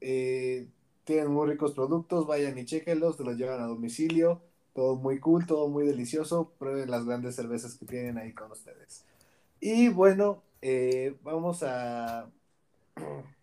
eh, 0.00 0.68
tienen 1.04 1.28
muy 1.28 1.48
ricos 1.48 1.72
productos, 1.72 2.26
vayan 2.26 2.58
y 2.58 2.66
chequenlos, 2.66 3.16
te 3.16 3.24
los 3.24 3.36
llevan 3.36 3.60
a 3.60 3.66
domicilio. 3.66 4.42
Todo 4.74 4.96
muy 4.96 5.18
cool, 5.18 5.46
todo 5.46 5.68
muy 5.68 5.86
delicioso. 5.86 6.52
Prueben 6.58 6.90
las 6.90 7.04
grandes 7.04 7.36
cervezas 7.36 7.74
que 7.74 7.86
tienen 7.86 8.18
ahí 8.18 8.32
con 8.32 8.52
ustedes. 8.52 9.04
Y 9.60 9.88
bueno, 9.88 10.42
eh, 10.62 11.16
vamos 11.22 11.62
a, 11.62 12.30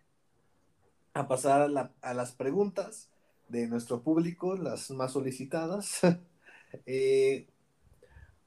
a 1.18 1.28
pasar 1.28 1.70
a, 2.00 2.14
las 2.14 2.32
preguntas 2.32 3.08
de 3.48 3.66
nuestro 3.66 4.02
público, 4.02 4.56
las 4.56 4.90
más 4.90 5.12
solicitadas. 5.12 6.00
eh, 6.86 7.46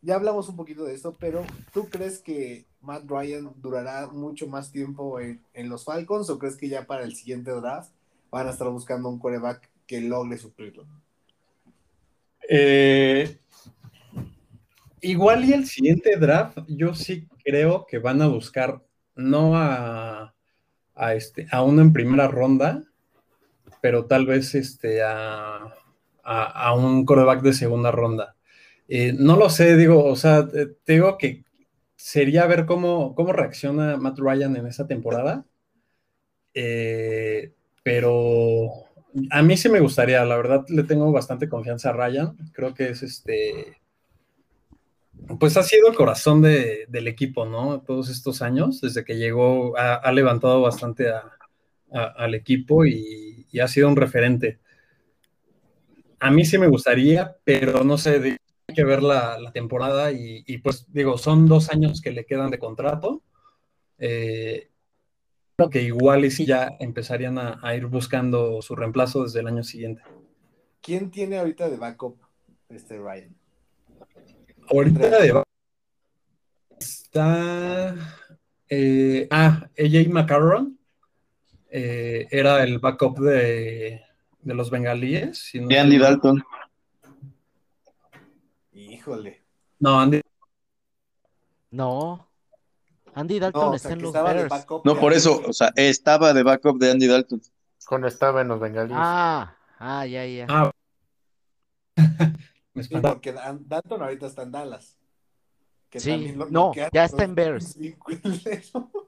ya 0.01 0.15
hablamos 0.15 0.49
un 0.49 0.55
poquito 0.55 0.86
de 0.86 0.93
esto, 0.93 1.15
pero 1.19 1.43
¿tú 1.73 1.89
crees 1.89 2.19
que 2.19 2.65
Matt 2.81 3.03
Ryan 3.07 3.51
durará 3.57 4.07
mucho 4.07 4.47
más 4.47 4.71
tiempo 4.71 5.19
en, 5.19 5.41
en, 5.53 5.69
los 5.69 5.86
Falcons 5.86 6.29
o 6.29 6.39
crees 6.39 6.55
que 6.55 6.69
ya 6.69 6.88
para 6.88 7.03
el 7.03 7.15
siguiente 7.15 7.51
draft 7.51 7.91
van 8.31 8.47
a 8.47 8.51
estar 8.51 8.69
buscando 8.69 9.10
un 9.10 9.19
coreback 9.19 9.69
que 9.86 10.01
logre 10.01 10.38
suplirlo? 10.38 10.88
Eh, 12.49 13.38
igual 15.01 15.45
y 15.45 15.53
el 15.53 15.67
siguiente 15.67 16.17
draft, 16.17 16.57
yo 16.67 16.93
sí 16.93 17.27
creo 17.43 17.86
que 17.86 17.99
van 17.99 18.21
a 18.21 18.27
buscar 18.27 18.81
no 19.15 19.55
a, 19.55 20.34
a, 21.01 21.15
este, 21.15 21.47
a 21.51 21.63
uno 21.63 21.81
en 21.81 21.93
primera 21.93 22.27
ronda, 22.27 22.83
pero 23.81 24.05
tal 24.05 24.27
vez 24.27 24.53
este, 24.53 25.01
a, 25.01 25.73
a, 26.23 26.73
un 26.75 27.05
coreback 27.05 27.41
de 27.41 27.53
segunda 27.53 27.91
ronda. 27.91 28.35
Eh, 28.87 29.13
no 29.17 29.35
lo 29.35 29.49
sé, 29.49 29.77
digo, 29.77 30.05
o 30.05 30.15
sea, 30.15 30.47
te 30.47 30.93
digo 30.93 31.17
que 31.17 31.43
sería 31.95 32.45
ver 32.45 32.67
cómo, 32.67 33.15
cómo 33.15 33.33
reacciona 33.33 33.97
Matt 33.97 34.19
Ryan 34.19 34.55
en 34.57 34.67
esa 34.67 34.85
temporada. 34.87 35.45
Eh, 36.53 37.53
pero 37.83 38.69
a 39.31 39.41
mí 39.41 39.57
sí 39.57 39.69
me 39.69 39.79
gustaría, 39.79 40.23
la 40.23 40.37
verdad 40.37 40.65
le 40.69 40.83
tengo 40.83 41.11
bastante 41.11 41.49
confianza 41.49 41.89
a 41.89 41.93
Ryan. 41.93 42.37
Creo 42.53 42.75
que 42.75 42.89
es 42.89 43.01
este. 43.01 43.81
Pues 45.39 45.57
ha 45.57 45.63
sido 45.63 45.88
el 45.89 45.95
corazón 45.95 46.41
de, 46.41 46.86
del 46.89 47.07
equipo, 47.07 47.45
¿no? 47.45 47.81
Todos 47.81 48.10
estos 48.10 48.41
años, 48.41 48.81
desde 48.81 49.05
que 49.05 49.17
llegó, 49.17 49.77
ha, 49.77 50.12
levantado 50.12 50.62
bastante 50.62 51.12
al 51.91 52.36
equipo 52.36 52.86
y, 52.86 53.47
ha 53.62 53.67
sido 53.67 53.88
un 53.88 53.95
referente. 53.95 54.60
A 56.19 56.31
mí 56.31 56.45
sí 56.45 56.57
me 56.57 56.67
gustaría, 56.67 57.36
pero 57.43 57.84
no 57.84 57.97
sé, 57.97 58.38
que 58.73 58.84
ver 58.84 59.03
la, 59.03 59.51
temporada 59.53 60.12
y, 60.12 60.43
y, 60.45 60.60
pues 60.60 60.86
digo, 60.91 61.17
son 61.17 61.47
dos 61.47 61.69
años 61.69 62.01
que 62.01 62.12
le 62.12 62.25
quedan 62.25 62.51
de 62.51 62.60
contrato. 62.60 63.21
Eh, 63.97 64.69
creo 65.55 65.69
que 65.69 65.81
igual 65.84 66.25
y 66.25 66.31
si 66.31 66.45
ya 66.45 66.75
empezarían 66.79 67.38
a, 67.38 67.60
a, 67.62 67.75
ir 67.75 67.86
buscando 67.86 68.62
su 68.62 68.75
reemplazo 68.75 69.23
desde 69.23 69.41
el 69.41 69.47
año 69.47 69.63
siguiente. 69.63 70.01
¿Quién 70.81 71.12
tiene 71.12 71.38
ahorita 71.38 71.69
de 71.69 71.77
backup 71.77 72.17
este 72.69 72.97
Ryan? 72.97 73.40
Ahorita 74.71 75.19
de 75.19 75.43
está 76.79 77.95
eh, 78.69 79.27
ah, 79.29 79.67
AJ 79.77 80.10
McCarron 80.10 80.79
eh, 81.69 82.27
era 82.31 82.63
el 82.63 82.79
backup 82.79 83.19
de, 83.19 84.01
de 84.41 84.53
los 84.53 84.69
bengalíes. 84.69 85.39
Si 85.39 85.60
no 85.60 85.67
de 85.67 85.77
Andy 85.77 85.97
Dalton. 85.97 86.41
Híjole. 88.71 89.43
No, 89.79 89.99
Andy. 89.99 90.21
No. 91.71 92.27
Andy 93.13 93.39
Dalton 93.39 93.62
no, 93.62 93.75
está 93.75 93.89
o 93.89 93.91
sea, 93.91 93.97
en 93.97 94.01
los 94.01 94.13
Bears. 94.13 94.67
No, 94.86 94.97
por 94.97 95.12
eso, 95.12 95.41
o 95.45 95.51
sea, 95.51 95.73
estaba 95.75 96.34
de 96.34 96.43
backup 96.43 96.79
de 96.79 96.91
Andy 96.91 97.07
Dalton. 97.07 97.41
Cuando 97.86 98.07
estaba 98.07 98.41
en 98.41 98.47
los 98.47 98.60
Bengalíes. 98.60 98.97
Ah, 98.97 99.57
ah, 99.79 100.05
ya, 100.05 100.25
ya. 100.25 100.45
Ah. 100.47 100.71
porque 102.73 103.34
Dalton 103.34 104.01
ahorita 104.01 104.27
está 104.27 104.43
en 104.43 104.51
Dallas. 104.51 104.97
Que 105.89 105.99
sí, 105.99 106.31
lo, 106.34 106.49
no, 106.49 106.73
ya 106.73 106.89
los... 106.93 107.12
está 107.12 107.23
en 107.23 107.36
Bears. 107.36 107.77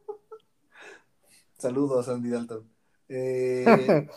Saludos, 1.58 2.10
Andy 2.10 2.30
Dalton. 2.30 2.70
Eh, 3.08 4.08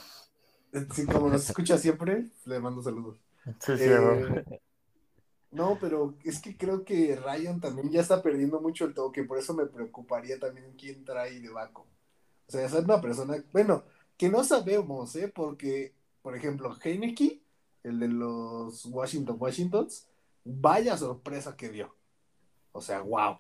sí, 0.93 1.07
como 1.07 1.29
nos 1.29 1.49
escucha 1.49 1.79
siempre, 1.79 2.27
le 2.45 2.59
mando 2.59 2.83
saludos. 2.83 3.21
Sí, 3.61 3.77
sí, 3.77 3.85
eh, 3.85 4.61
no, 5.53 5.79
pero 5.81 6.17
es 6.25 6.41
que 6.41 6.57
creo 6.57 6.85
que 6.85 7.15
Ryan 7.15 7.61
también 7.61 7.91
ya 7.91 8.01
está 8.01 8.21
perdiendo 8.21 8.61
mucho 8.61 8.85
el 8.85 8.95
toque, 8.95 9.23
por 9.23 9.39
eso 9.39 9.55
me 9.55 9.67
preocuparía 9.67 10.39
también 10.39 10.75
quién 10.77 11.05
trae 11.05 11.41
de 11.41 11.49
Baco. 11.49 11.87
O 12.49 12.51
sea, 12.51 12.67
esa 12.67 12.79
es 12.79 12.85
una 12.85 13.01
persona, 13.01 13.43
bueno, 13.53 13.85
que 14.17 14.29
no 14.29 14.43
sabemos, 14.43 15.15
¿eh? 15.17 15.33
Porque, 15.33 15.95
por 16.21 16.37
ejemplo, 16.37 16.77
Heineke, 16.83 17.41
el 17.87 18.01
de 18.01 18.09
los 18.09 18.85
Washington 18.87 19.37
Washingtons, 19.39 20.09
vaya 20.45 20.97
sorpresa 20.97 21.57
que 21.57 21.69
dio. 21.69 21.95
O 22.73 22.81
sea, 22.81 23.01
wow. 23.01 23.39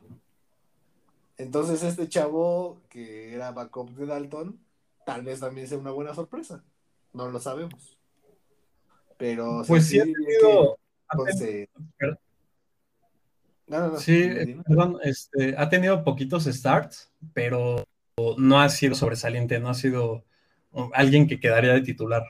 Entonces 1.36 1.82
este 1.82 2.08
chavo 2.08 2.80
que 2.88 3.34
era 3.34 3.50
backup 3.50 3.90
de 3.90 4.06
Dalton, 4.06 4.58
tal 5.04 5.22
vez 5.22 5.40
también 5.40 5.66
sea 5.68 5.78
una 5.78 5.90
buena 5.90 6.14
sorpresa. 6.14 6.64
No 7.12 7.28
lo 7.28 7.40
sabemos. 7.40 7.98
Pero 9.18 9.62
pues 9.66 9.86
sí, 9.86 9.94
sí 9.94 10.00
ha 10.00 10.04
tenido, 10.04 10.78
entonces, 11.10 11.68
no, 13.66 13.80
no, 13.80 13.88
no, 13.92 13.98
sí, 13.98 14.28
perdón, 14.66 14.98
este, 15.02 15.56
ha 15.56 15.68
tenido 15.68 16.04
poquitos 16.04 16.44
starts, 16.44 17.10
pero 17.32 17.86
no 18.36 18.60
ha 18.60 18.68
sido 18.68 18.94
sobresaliente, 18.94 19.58
no 19.58 19.70
ha 19.70 19.74
sido 19.74 20.24
alguien 20.92 21.26
que 21.26 21.40
quedaría 21.40 21.72
de 21.72 21.80
titular. 21.80 22.24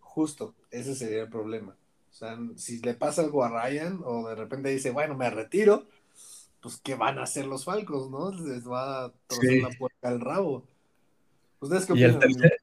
Justo, 0.00 0.54
ese 0.80 0.94
sería 0.94 1.22
el 1.22 1.28
problema. 1.28 1.76
O 2.10 2.14
sea, 2.14 2.38
si 2.56 2.80
le 2.80 2.94
pasa 2.94 3.22
algo 3.22 3.44
a 3.44 3.48
Ryan 3.48 4.00
o 4.04 4.28
de 4.28 4.34
repente 4.34 4.70
dice, 4.70 4.90
bueno, 4.90 5.14
me 5.14 5.28
retiro, 5.28 5.86
pues 6.60 6.80
¿qué 6.82 6.94
van 6.94 7.18
a 7.18 7.24
hacer 7.24 7.46
los 7.46 7.64
Falcos, 7.64 8.10
no? 8.10 8.30
Les 8.30 8.66
va 8.66 9.04
a 9.04 9.12
torcer 9.26 9.50
sí. 9.50 9.60
la 9.60 9.70
puerta 9.70 10.08
al 10.08 10.20
rabo. 10.20 10.66
¿Ustedes 11.60 11.86
qué 11.86 11.94
¿Y 11.94 12.02
el, 12.04 12.18
tercer, 12.18 12.60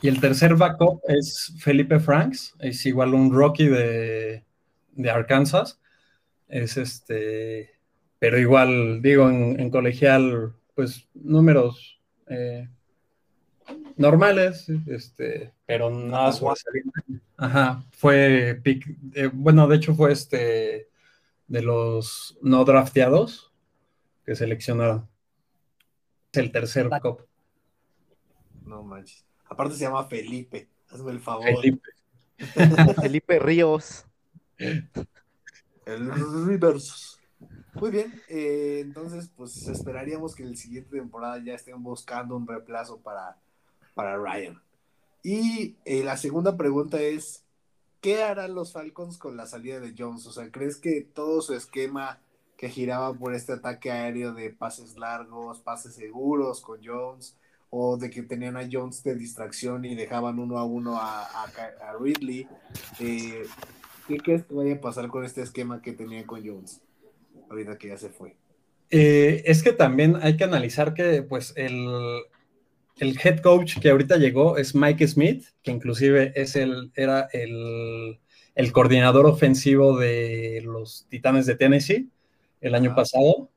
y 0.00 0.08
el 0.08 0.20
tercer 0.20 0.56
backup 0.56 1.00
es 1.08 1.54
Felipe 1.58 2.00
Franks, 2.00 2.54
es 2.58 2.84
igual 2.86 3.14
un 3.14 3.32
rookie 3.32 3.68
de, 3.68 4.44
de 4.92 5.10
Arkansas. 5.10 5.78
Es 6.48 6.76
este, 6.76 7.70
pero 8.18 8.38
igual, 8.38 9.00
digo, 9.02 9.28
en, 9.30 9.70
colegial, 9.70 10.54
pues 10.74 11.08
números 11.14 12.00
eh, 12.28 12.68
normales, 13.96 14.68
este, 14.86 15.52
pero 15.66 15.90
nada 15.90 16.32
Ajá, 17.36 17.84
fue 17.90 18.60
pick, 18.62 18.86
eh, 19.14 19.30
bueno, 19.32 19.66
de 19.66 19.76
hecho 19.76 19.94
fue 19.94 20.12
este 20.12 20.88
de 21.48 21.62
los 21.62 22.38
no 22.40 22.64
drafteados 22.64 23.52
que 24.24 24.34
seleccionaron. 24.34 25.08
El 26.32 26.50
tercer 26.50 26.88
cop. 27.02 27.22
No 28.64 28.82
manches. 28.82 29.26
Aparte 29.44 29.74
se 29.74 29.84
llama 29.84 30.04
Felipe. 30.04 30.68
Hazme 30.90 31.10
el 31.10 31.20
favor. 31.20 31.44
Felipe. 31.44 31.90
Felipe 33.02 33.38
Ríos. 33.38 34.06
El 35.84 36.10
Rivers. 36.46 37.18
Muy 37.74 37.90
bien, 37.90 38.22
eh, 38.28 38.80
entonces 38.80 39.30
pues 39.34 39.66
esperaríamos 39.66 40.34
que 40.34 40.42
en 40.42 40.50
la 40.50 40.56
siguiente 40.56 40.96
temporada 40.96 41.42
ya 41.42 41.54
estén 41.54 41.82
buscando 41.82 42.36
un 42.36 42.46
reemplazo 42.46 43.00
para, 43.00 43.38
para 43.94 44.16
Ryan. 44.16 44.62
Y 45.22 45.76
eh, 45.84 46.02
la 46.02 46.16
segunda 46.16 46.56
pregunta 46.56 47.00
es, 47.00 47.44
¿qué 48.00 48.22
harán 48.22 48.54
los 48.54 48.72
Falcons 48.72 49.18
con 49.18 49.36
la 49.36 49.46
salida 49.46 49.80
de 49.80 49.94
Jones? 49.96 50.26
O 50.26 50.32
sea, 50.32 50.50
¿crees 50.50 50.76
que 50.76 51.02
todo 51.02 51.40
su 51.42 51.54
esquema 51.54 52.20
que 52.56 52.68
giraba 52.68 53.12
por 53.14 53.34
este 53.34 53.52
ataque 53.52 53.90
aéreo 53.90 54.34
de 54.34 54.50
pases 54.50 54.96
largos, 54.96 55.60
pases 55.60 55.94
seguros 55.94 56.60
con 56.60 56.80
Jones, 56.84 57.36
o 57.70 57.96
de 57.96 58.10
que 58.10 58.22
tenían 58.22 58.56
a 58.56 58.68
Jones 58.70 59.02
de 59.02 59.14
distracción 59.14 59.84
y 59.84 59.94
dejaban 59.94 60.38
uno 60.38 60.58
a 60.58 60.64
uno 60.64 60.98
a, 60.98 61.22
a, 61.24 61.96
Ridley, 61.98 62.46
eh, 63.00 63.44
¿qué 64.06 64.18
crees 64.18 64.44
que 64.44 64.54
vaya 64.54 64.74
a 64.74 64.80
pasar 64.80 65.08
con 65.08 65.24
este 65.24 65.42
esquema 65.42 65.80
que 65.80 65.92
tenía 65.92 66.26
con 66.26 66.46
Jones? 66.46 66.82
Ahorita 67.48 67.78
que 67.78 67.88
ya 67.88 67.96
se 67.96 68.10
fue. 68.10 68.36
Eh, 68.90 69.42
es 69.46 69.62
que 69.62 69.72
también 69.72 70.16
hay 70.20 70.36
que 70.36 70.44
analizar 70.44 70.92
que 70.92 71.22
pues 71.22 71.54
el, 71.56 71.88
el 72.96 73.18
head 73.22 73.40
coach 73.40 73.78
que 73.78 73.90
ahorita 73.90 74.16
llegó 74.16 74.58
es 74.58 74.74
Mike 74.74 75.06
Smith, 75.08 75.46
que 75.62 75.70
inclusive 75.70 76.32
es 76.36 76.56
el, 76.56 76.92
era 76.94 77.28
el, 77.32 78.18
coordinador 78.72 79.26
ofensivo 79.26 79.98
de 79.98 80.62
los 80.64 81.06
Titanes 81.08 81.46
de 81.46 81.56
Tennessee 81.56 82.10
el 82.60 82.74
año 82.74 82.94
pasado. 82.94 83.50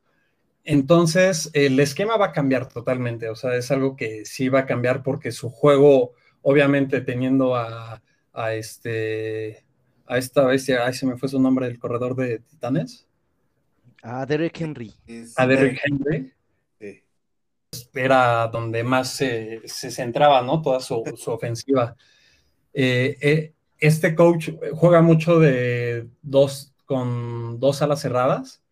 Entonces, 0.64 1.52
el 1.54 1.80
esquema 1.80 2.18
va 2.18 2.28
a 2.28 2.32
cambiar 2.32 2.68
totalmente, 2.70 3.30
o 3.30 3.36
sea, 3.36 3.56
es 3.56 3.70
algo 3.70 3.96
que 3.96 4.26
sí 4.26 4.50
va 4.50 4.62
a 4.62 4.66
cambiar 4.66 5.04
porque 5.04 5.32
su 5.32 5.50
juego, 5.50 6.14
obviamente 6.42 7.02
teniendo 7.02 7.56
a, 7.56 8.02
a 8.34 8.54
este, 8.56 9.64
a 10.08 10.18
esta 10.18 10.46
bestia, 10.46 10.86
ay, 10.86 10.94
se 10.94 11.06
me 11.06 11.18
fue 11.18 11.30
su 11.30 11.40
nombre, 11.40 11.68
el 11.68 11.78
corredor 11.78 12.16
de 12.16 12.40
Titanes. 12.40 13.08
A 14.02 14.26
Derek 14.26 14.60
Henry. 14.60 14.94
A 15.36 15.46
Derek 15.46 15.80
Henry 15.84 16.35
era 17.94 18.48
donde 18.48 18.84
más 18.84 19.12
se, 19.12 19.62
centraba, 19.68 20.42
¿no? 20.42 20.62
Toda 20.62 20.80
su, 20.80 21.04
ofensiva. 21.28 21.96
Eh, 22.74 23.18
eh, 23.22 23.54
este 23.80 24.16
coach 24.16 24.50
juega 24.74 25.02
mucho 25.02 25.40
de 25.40 26.08
dos, 26.22 26.74
con 26.86 27.60
dos 27.60 27.82
alas 27.82 28.02
cerradas. 28.02 28.64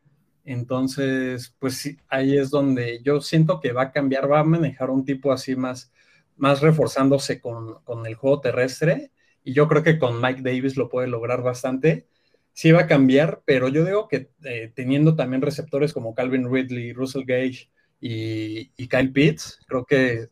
Entonces, 0.46 1.56
pues 1.60 1.78
sí, 1.78 1.98
ahí 2.10 2.38
es 2.38 2.50
donde 2.50 3.02
yo 3.04 3.22
siento 3.22 3.60
que 3.60 3.72
va 3.72 3.84
a 3.84 3.92
cambiar, 3.92 4.30
va 4.32 4.40
a 4.40 4.44
manejar 4.44 4.90
un 4.90 5.06
tipo 5.06 5.32
así 5.32 5.56
más, 5.56 5.92
más 6.36 6.62
reforzándose 6.62 7.40
con, 7.40 7.78
el 8.06 8.16
juego 8.16 8.42
terrestre. 8.42 9.12
Y 9.44 9.54
yo 9.54 9.68
creo 9.68 9.84
que 9.84 10.00
con 10.00 10.22
Mike 10.22 10.42
Davis 10.42 10.78
lo 10.78 10.90
puede 10.90 11.08
lograr 11.08 11.42
bastante. 11.44 12.08
Sí 12.54 12.72
va 12.72 12.82
a 12.82 12.88
cambiar, 12.88 13.42
pero 13.46 13.68
yo 13.68 13.84
digo 13.86 14.08
que 14.08 14.30
eh, 14.44 14.72
teniendo 14.76 15.16
también 15.16 15.42
receptores 15.42 15.94
como 15.94 16.14
Calvin 16.14 16.52
Ridley, 16.52 16.94
Russell 16.94 17.26
Gage, 17.26 17.70
y, 18.06 18.88
Kyle 18.88 19.12
Pitts. 19.12 19.60
Creo 19.66 19.86
que 19.86 20.30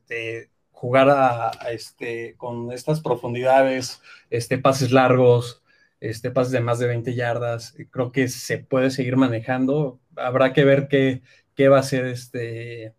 jugar 0.71 1.09
a, 1.09 1.51
este, 1.71 2.35
con 2.37 2.71
estas 2.71 3.01
profundidades, 3.01 4.01
este, 4.29 4.57
pases 4.57 4.91
largos, 4.91 5.63
este, 5.99 6.31
pases 6.31 6.51
de 6.51 6.59
más 6.59 6.79
de 6.79 6.87
20 6.87 7.13
yardas, 7.13 7.75
creo 7.91 8.11
que 8.11 8.27
se 8.27 8.57
puede 8.57 8.89
seguir 8.91 9.15
manejando. 9.15 9.99
Habrá 10.17 10.53
que 10.53 10.65
ver 10.65 10.87
qué, 10.87 11.21
qué 11.55 11.69
va 11.69 11.77
a 11.77 11.81
hacer 11.81 12.05
este, 12.05 12.95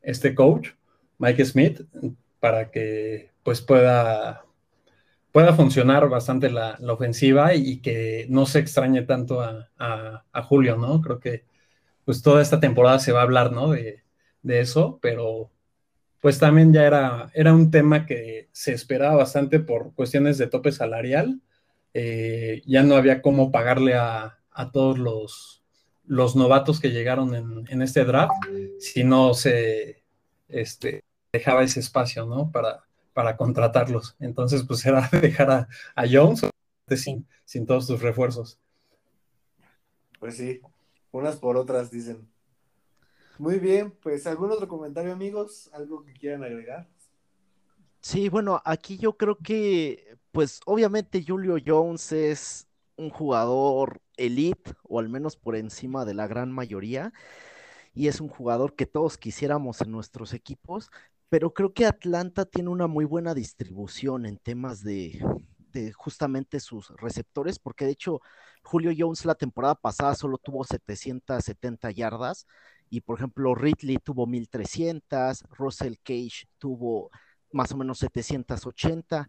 este 0.00 0.34
coach, 0.34 0.70
Mike 1.18 1.44
Smith, 1.44 1.82
para 2.40 2.70
que 2.70 3.32
pues 3.42 3.60
pueda, 3.60 4.46
pueda 5.32 5.54
funcionar 5.54 6.08
bastante 6.08 6.50
la, 6.50 6.78
ofensiva 6.88 7.54
y, 7.54 7.80
que 7.80 8.26
no 8.30 8.46
se 8.46 8.60
extrañe 8.60 9.02
tanto 9.02 9.40
a, 9.42 9.70
a, 10.32 10.42
Julio, 10.44 10.76
¿no? 10.76 11.00
Creo 11.00 11.18
que 11.18 11.44
pues 12.04 12.22
toda 12.22 12.40
esta 12.42 12.60
temporada 12.60 12.98
se 13.00 13.12
va 13.12 13.20
a 13.20 13.24
hablar, 13.24 13.52
¿no? 13.52 13.70
De, 13.70 14.03
de 14.44 14.60
eso, 14.60 15.00
pero 15.02 15.50
pues 16.20 16.38
también 16.38 16.72
ya 16.72 16.86
era, 16.86 17.30
era 17.34 17.52
un 17.52 17.70
tema 17.70 18.06
que 18.06 18.48
se 18.52 18.72
esperaba 18.72 19.16
bastante 19.16 19.58
por 19.58 19.92
cuestiones 19.94 20.38
de 20.38 20.46
tope 20.46 20.70
salarial. 20.70 21.40
Eh, 21.92 22.62
ya 22.64 22.82
no 22.82 22.94
había 22.94 23.20
cómo 23.20 23.50
pagarle 23.50 23.94
a, 23.94 24.38
todos 24.72 24.98
los, 24.98 25.62
los, 26.06 26.36
novatos 26.36 26.80
que 26.80 26.92
llegaron 26.92 27.34
en, 27.68 27.82
este 27.82 28.04
draft 28.04 28.32
si 28.78 29.04
no 29.04 29.34
se 29.34 30.02
este, 30.48 31.02
dejaba 31.32 31.62
ese 31.62 31.80
espacio, 31.80 32.24
¿no? 32.26 32.50
Para, 32.52 32.84
para 33.12 33.36
contratarlos. 33.36 34.16
Entonces, 34.20 34.64
pues 34.66 34.84
era 34.86 35.08
dejar 35.20 35.50
a, 35.50 35.68
a 35.94 36.04
Jones 36.10 36.46
sin, 36.96 37.26
sin 37.44 37.66
todos 37.66 37.86
sus 37.86 38.00
refuerzos. 38.00 38.58
Pues 40.20 40.36
sí, 40.36 40.60
unas 41.12 41.36
por 41.36 41.56
otras, 41.56 41.90
dicen. 41.90 42.33
Muy 43.38 43.58
bien, 43.58 43.90
pues 44.02 44.26
algún 44.26 44.52
otro 44.52 44.68
comentario, 44.68 45.12
amigos, 45.12 45.68
algo 45.72 46.04
que 46.04 46.12
quieran 46.12 46.44
agregar. 46.44 46.88
Sí, 48.00 48.28
bueno, 48.28 48.60
aquí 48.64 48.98
yo 48.98 49.16
creo 49.16 49.38
que, 49.38 50.18
pues 50.30 50.60
obviamente 50.66 51.24
Julio 51.26 51.56
Jones 51.64 52.12
es 52.12 52.68
un 52.96 53.10
jugador 53.10 54.00
elite, 54.16 54.72
o 54.84 55.00
al 55.00 55.08
menos 55.08 55.36
por 55.36 55.56
encima 55.56 56.04
de 56.04 56.14
la 56.14 56.26
gran 56.26 56.52
mayoría, 56.52 57.12
y 57.94 58.08
es 58.08 58.20
un 58.20 58.28
jugador 58.28 58.74
que 58.76 58.86
todos 58.86 59.18
quisiéramos 59.18 59.80
en 59.80 59.90
nuestros 59.90 60.34
equipos, 60.34 60.90
pero 61.28 61.54
creo 61.54 61.72
que 61.72 61.86
Atlanta 61.86 62.44
tiene 62.44 62.68
una 62.68 62.86
muy 62.86 63.04
buena 63.04 63.34
distribución 63.34 64.26
en 64.26 64.36
temas 64.38 64.84
de, 64.84 65.24
de 65.72 65.92
justamente 65.92 66.60
sus 66.60 66.90
receptores, 66.96 67.58
porque 67.58 67.84
de 67.86 67.92
hecho 67.92 68.20
Julio 68.62 68.92
Jones 68.96 69.24
la 69.24 69.34
temporada 69.34 69.74
pasada 69.74 70.14
solo 70.14 70.38
tuvo 70.38 70.64
770 70.64 71.90
yardas, 71.90 72.46
y 72.90 73.00
por 73.00 73.18
ejemplo, 73.18 73.54
Ridley 73.54 73.98
tuvo 73.98 74.26
1300, 74.26 75.44
Russell 75.50 75.94
Cage 76.02 76.46
tuvo 76.58 77.10
más 77.52 77.72
o 77.72 77.76
menos 77.76 77.98
780. 77.98 79.28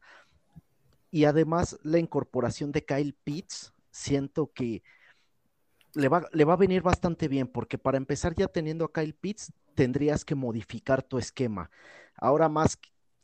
Y 1.12 1.26
además 1.26 1.78
la 1.84 2.00
incorporación 2.00 2.72
de 2.72 2.84
Kyle 2.84 3.16
Pitts, 3.24 3.74
siento 3.92 4.52
que 4.54 4.84
le 5.94 6.10
va, 6.10 6.28
le 6.34 6.44
va 6.44 6.54
a 6.54 6.58
venir 6.58 6.82
bastante 6.82 7.28
bien, 7.28 7.48
porque 7.48 7.78
para 7.78 7.98
empezar 7.98 8.36
ya 8.36 8.48
teniendo 8.48 8.86
a 8.86 8.92
Kyle 8.92 9.14
Pitts, 9.14 9.54
tendrías 9.76 10.26
que 10.26 10.36
modificar 10.36 11.04
tu 11.04 11.18
esquema. 11.18 11.70
Ahora 12.18 12.50
más 12.50 12.78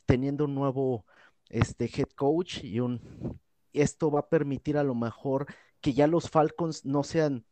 teniendo 0.06 0.46
un 0.46 0.54
nuevo 0.54 1.04
este, 1.48 1.84
head 1.84 2.08
coach 2.16 2.64
y 2.64 2.80
un... 2.80 3.40
Esto 3.72 4.10
va 4.10 4.20
a 4.20 4.28
permitir 4.28 4.76
a 4.76 4.84
lo 4.84 4.94
mejor 4.94 5.46
que 5.80 5.94
ya 5.94 6.06
los 6.06 6.30
Falcons 6.30 6.84
no 6.84 7.02
sean, 7.02 7.46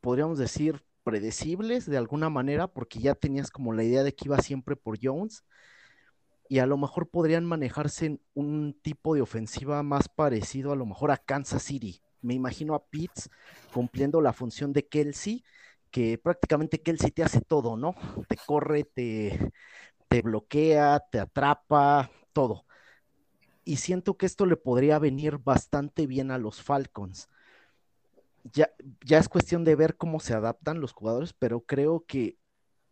podríamos 0.00 0.38
decir, 0.38 0.84
predecibles 1.04 1.86
de 1.86 1.96
alguna 1.98 2.30
manera, 2.30 2.66
porque 2.66 2.98
ya 2.98 3.14
tenías 3.14 3.50
como 3.50 3.72
la 3.72 3.84
idea 3.84 4.02
de 4.02 4.14
que 4.14 4.24
iba 4.26 4.38
siempre 4.38 4.76
por 4.76 4.98
Jones, 5.00 5.44
y 6.48 6.58
a 6.58 6.66
lo 6.66 6.76
mejor 6.76 7.08
podrían 7.08 7.44
manejarse 7.44 8.06
en 8.06 8.20
un 8.34 8.74
tipo 8.82 9.14
de 9.14 9.22
ofensiva 9.22 9.82
más 9.82 10.08
parecido 10.08 10.72
a 10.72 10.76
lo 10.76 10.86
mejor 10.86 11.10
a 11.10 11.16
Kansas 11.16 11.62
City. 11.62 12.00
Me 12.20 12.34
imagino 12.34 12.74
a 12.74 12.84
Pitts 12.86 13.30
cumpliendo 13.72 14.20
la 14.20 14.32
función 14.32 14.72
de 14.72 14.86
Kelsey, 14.86 15.44
que 15.90 16.18
prácticamente 16.18 16.82
Kelsey 16.82 17.10
te 17.10 17.22
hace 17.22 17.40
todo, 17.40 17.76
¿no? 17.76 17.94
Te 18.28 18.36
corre, 18.36 18.84
te, 18.84 19.52
te 20.08 20.22
bloquea, 20.22 21.00
te 21.10 21.20
atrapa, 21.20 22.10
todo. 22.32 22.66
Y 23.64 23.76
siento 23.76 24.16
que 24.16 24.26
esto 24.26 24.46
le 24.46 24.56
podría 24.56 24.98
venir 24.98 25.38
bastante 25.38 26.06
bien 26.06 26.30
a 26.30 26.38
los 26.38 26.62
Falcons 26.62 27.28
ya, 28.52 28.70
es 29.08 29.28
cuestión 29.28 29.64
de 29.64 29.74
ver 29.74 29.96
cómo 29.96 30.20
se 30.20 30.34
adaptan 30.34 30.80
los 30.80 30.92
jugadores, 30.92 31.32
pero 31.32 31.60
creo 31.60 32.04
que 32.06 32.38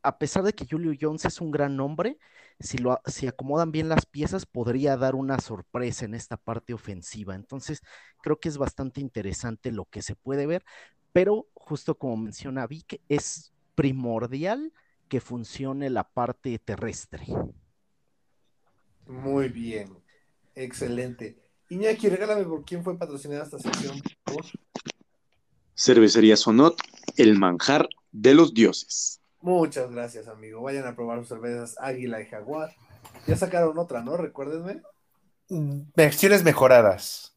a 0.02 0.18
pesar 0.18 0.42
de 0.42 0.52
que 0.52 0.66
Julio 0.68 0.92
Jones 1.00 1.24
es 1.24 1.40
un 1.40 1.50
gran 1.50 1.76
nombre, 1.76 2.18
si, 2.58 2.78
lo, 2.78 3.00
si 3.06 3.28
acomodan 3.28 3.70
bien 3.70 3.88
las 3.88 4.06
piezas, 4.06 4.46
podría 4.46 4.96
dar 4.96 5.14
una 5.14 5.38
sorpresa 5.38 6.04
en 6.04 6.14
esta 6.14 6.36
parte 6.36 6.74
ofensiva. 6.74 7.34
Entonces, 7.34 7.82
creo 8.20 8.40
que 8.40 8.48
es 8.48 8.58
bastante 8.58 9.00
interesante 9.00 9.70
lo 9.70 9.84
que 9.84 10.02
se 10.02 10.16
puede 10.16 10.46
ver, 10.46 10.64
pero 11.12 11.46
justo 11.54 11.96
como 11.96 12.16
menciona 12.16 12.66
Vic, 12.66 13.00
es 13.08 13.52
primordial 13.74 14.72
que 15.08 15.20
funcione 15.20 15.90
la 15.90 16.08
parte 16.08 16.58
terrestre. 16.58 17.26
Muy 19.06 19.48
bien, 19.50 20.02
excelente. 20.54 21.38
Iñaki, 21.68 22.08
regálame 22.08 22.44
por 22.44 22.64
quién 22.64 22.82
fue 22.82 22.98
patrocinada 22.98 23.44
esta 23.44 23.58
sección, 23.58 24.00
por. 24.24 24.44
Cervecería 25.74 26.36
Sonot, 26.36 26.76
el 27.16 27.38
manjar 27.38 27.88
de 28.10 28.34
los 28.34 28.54
dioses. 28.54 29.20
Muchas 29.40 29.90
gracias, 29.90 30.28
amigo. 30.28 30.62
Vayan 30.62 30.86
a 30.86 30.94
probar 30.94 31.18
sus 31.18 31.28
cervezas 31.28 31.76
Águila 31.80 32.20
y 32.20 32.26
Jaguar. 32.26 32.74
Ya 33.26 33.36
sacaron 33.36 33.76
otra, 33.78 34.02
¿no? 34.02 34.16
Recuérdenme. 34.16 34.82
Versiones 35.96 36.44
mejoradas 36.44 37.36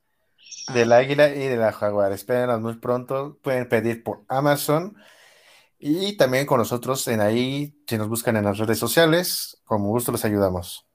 del 0.74 0.92
águila 0.94 1.30
y 1.30 1.48
de 1.48 1.58
la 1.58 1.72
jaguar. 1.72 2.12
Espérenlas 2.12 2.62
muy 2.62 2.76
pronto. 2.76 3.38
Pueden 3.42 3.68
pedir 3.68 4.04
por 4.04 4.24
Amazon 4.28 4.96
y 5.80 6.16
también 6.18 6.46
con 6.46 6.60
nosotros 6.60 7.08
en 7.08 7.22
ahí, 7.22 7.76
si 7.88 7.98
nos 7.98 8.08
buscan 8.08 8.38
en 8.38 8.46
las 8.46 8.58
redes 8.58 8.80
sociales, 8.80 9.62
con 9.66 9.84
gusto 9.84 10.12
les 10.12 10.26
ayudamos. 10.26 10.88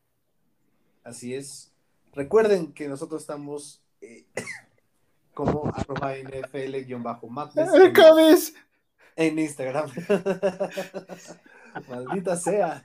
Así 1.04 1.34
es. 1.34 1.72
Recuerden 2.12 2.72
que 2.72 2.88
nosotros 2.88 3.20
estamos 3.20 3.82
eh, 4.00 4.26
como 5.40 5.72
arroba 5.74 6.12
nfl-madness 6.16 7.72
en, 9.16 9.30
en 9.30 9.38
Instagram. 9.38 9.90
Maldita 11.88 12.36
sea. 12.36 12.84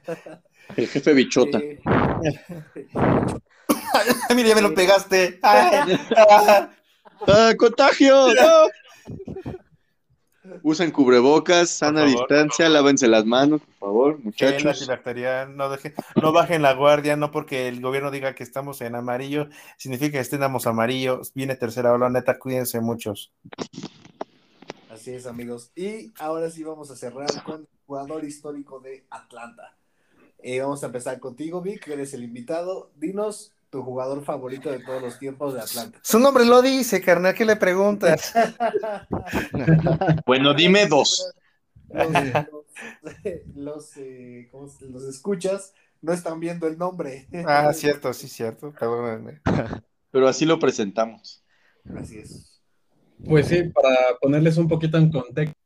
El 0.77 0.87
jefe 0.87 1.13
bichota. 1.13 1.57
Eh, 1.57 1.81
Mira, 4.33 4.49
ya 4.49 4.55
me 4.55 4.61
lo 4.61 4.73
pegaste. 4.73 5.37
¡Ah, 5.43 6.69
contagio! 7.57 8.33
¡No! 8.35 8.67
Usen 10.63 10.91
cubrebocas, 10.91 11.69
sana 11.69 12.01
favor. 12.01 12.17
distancia, 12.17 12.69
lávense 12.69 13.07
las 13.07 13.25
manos, 13.25 13.61
por 13.61 13.89
favor, 13.89 14.19
muchachos. 14.23 14.87
no, 16.15 16.31
bajen 16.31 16.61
la 16.61 16.73
guardia, 16.73 17.15
no 17.15 17.31
porque 17.31 17.67
el 17.67 17.81
gobierno 17.81 18.11
diga 18.11 18.35
que 18.35 18.43
estamos 18.43 18.81
en 18.81 18.95
amarillo, 18.95 19.49
significa 19.77 20.13
que 20.13 20.19
estemos 20.19 20.67
amarillo. 20.67 21.21
Viene 21.33 21.55
tercera 21.55 21.93
ola, 21.93 22.09
neta, 22.09 22.37
cuídense 22.37 22.79
muchos. 22.81 23.31
Así 24.89 25.11
es, 25.11 25.25
amigos. 25.25 25.71
Y 25.75 26.13
ahora 26.19 26.49
sí 26.49 26.63
vamos 26.63 26.89
a 26.91 26.95
cerrar 26.95 27.43
con 27.43 27.61
el 27.61 27.67
jugador 27.85 28.23
histórico 28.23 28.79
de 28.79 29.05
Atlanta. 29.09 29.75
Eh, 30.39 30.61
vamos 30.61 30.83
a 30.83 30.87
empezar 30.87 31.19
contigo, 31.19 31.61
Vic, 31.61 31.83
que 31.83 31.93
eres 31.93 32.13
el 32.13 32.23
invitado. 32.23 32.91
Dinos 32.95 33.54
tu 33.75 33.83
jugador 33.83 34.23
favorito 34.23 34.71
de 34.71 34.79
todos 34.79 35.01
los 35.01 35.19
tiempos 35.19 35.53
de 35.53 35.59
Atlanta. 35.59 35.99
Su 36.01 36.17
nombre 36.17 36.45
lo 36.45 36.61
dice, 36.61 37.01
carnal, 37.01 37.35
¿qué 37.35 37.43
le 37.43 37.57
preguntas? 37.57 38.33
Bueno, 40.25 40.53
dime 40.53 40.87
dos. 40.87 41.33
Los, 41.89 42.09
los, 42.13 43.15
los, 43.53 43.97
eh, 43.97 44.47
¿cómo 44.49 44.69
se- 44.69 44.85
los 44.85 45.03
escuchas 45.03 45.73
no 46.01 46.13
están 46.13 46.39
viendo 46.39 46.67
el 46.67 46.77
nombre. 46.77 47.27
Ah, 47.45 47.73
cierto, 47.73 48.13
sí, 48.13 48.29
cierto, 48.29 48.71
perdónenme. 48.71 49.41
Pero 50.11 50.27
así 50.29 50.45
lo 50.45 50.57
presentamos. 50.57 51.43
Así 51.97 52.19
es. 52.19 52.61
Pues 53.25 53.47
sí, 53.47 53.63
para 53.63 54.17
ponerles 54.21 54.55
un 54.57 54.69
poquito 54.69 54.97
en 54.97 55.11
contexto, 55.11 55.57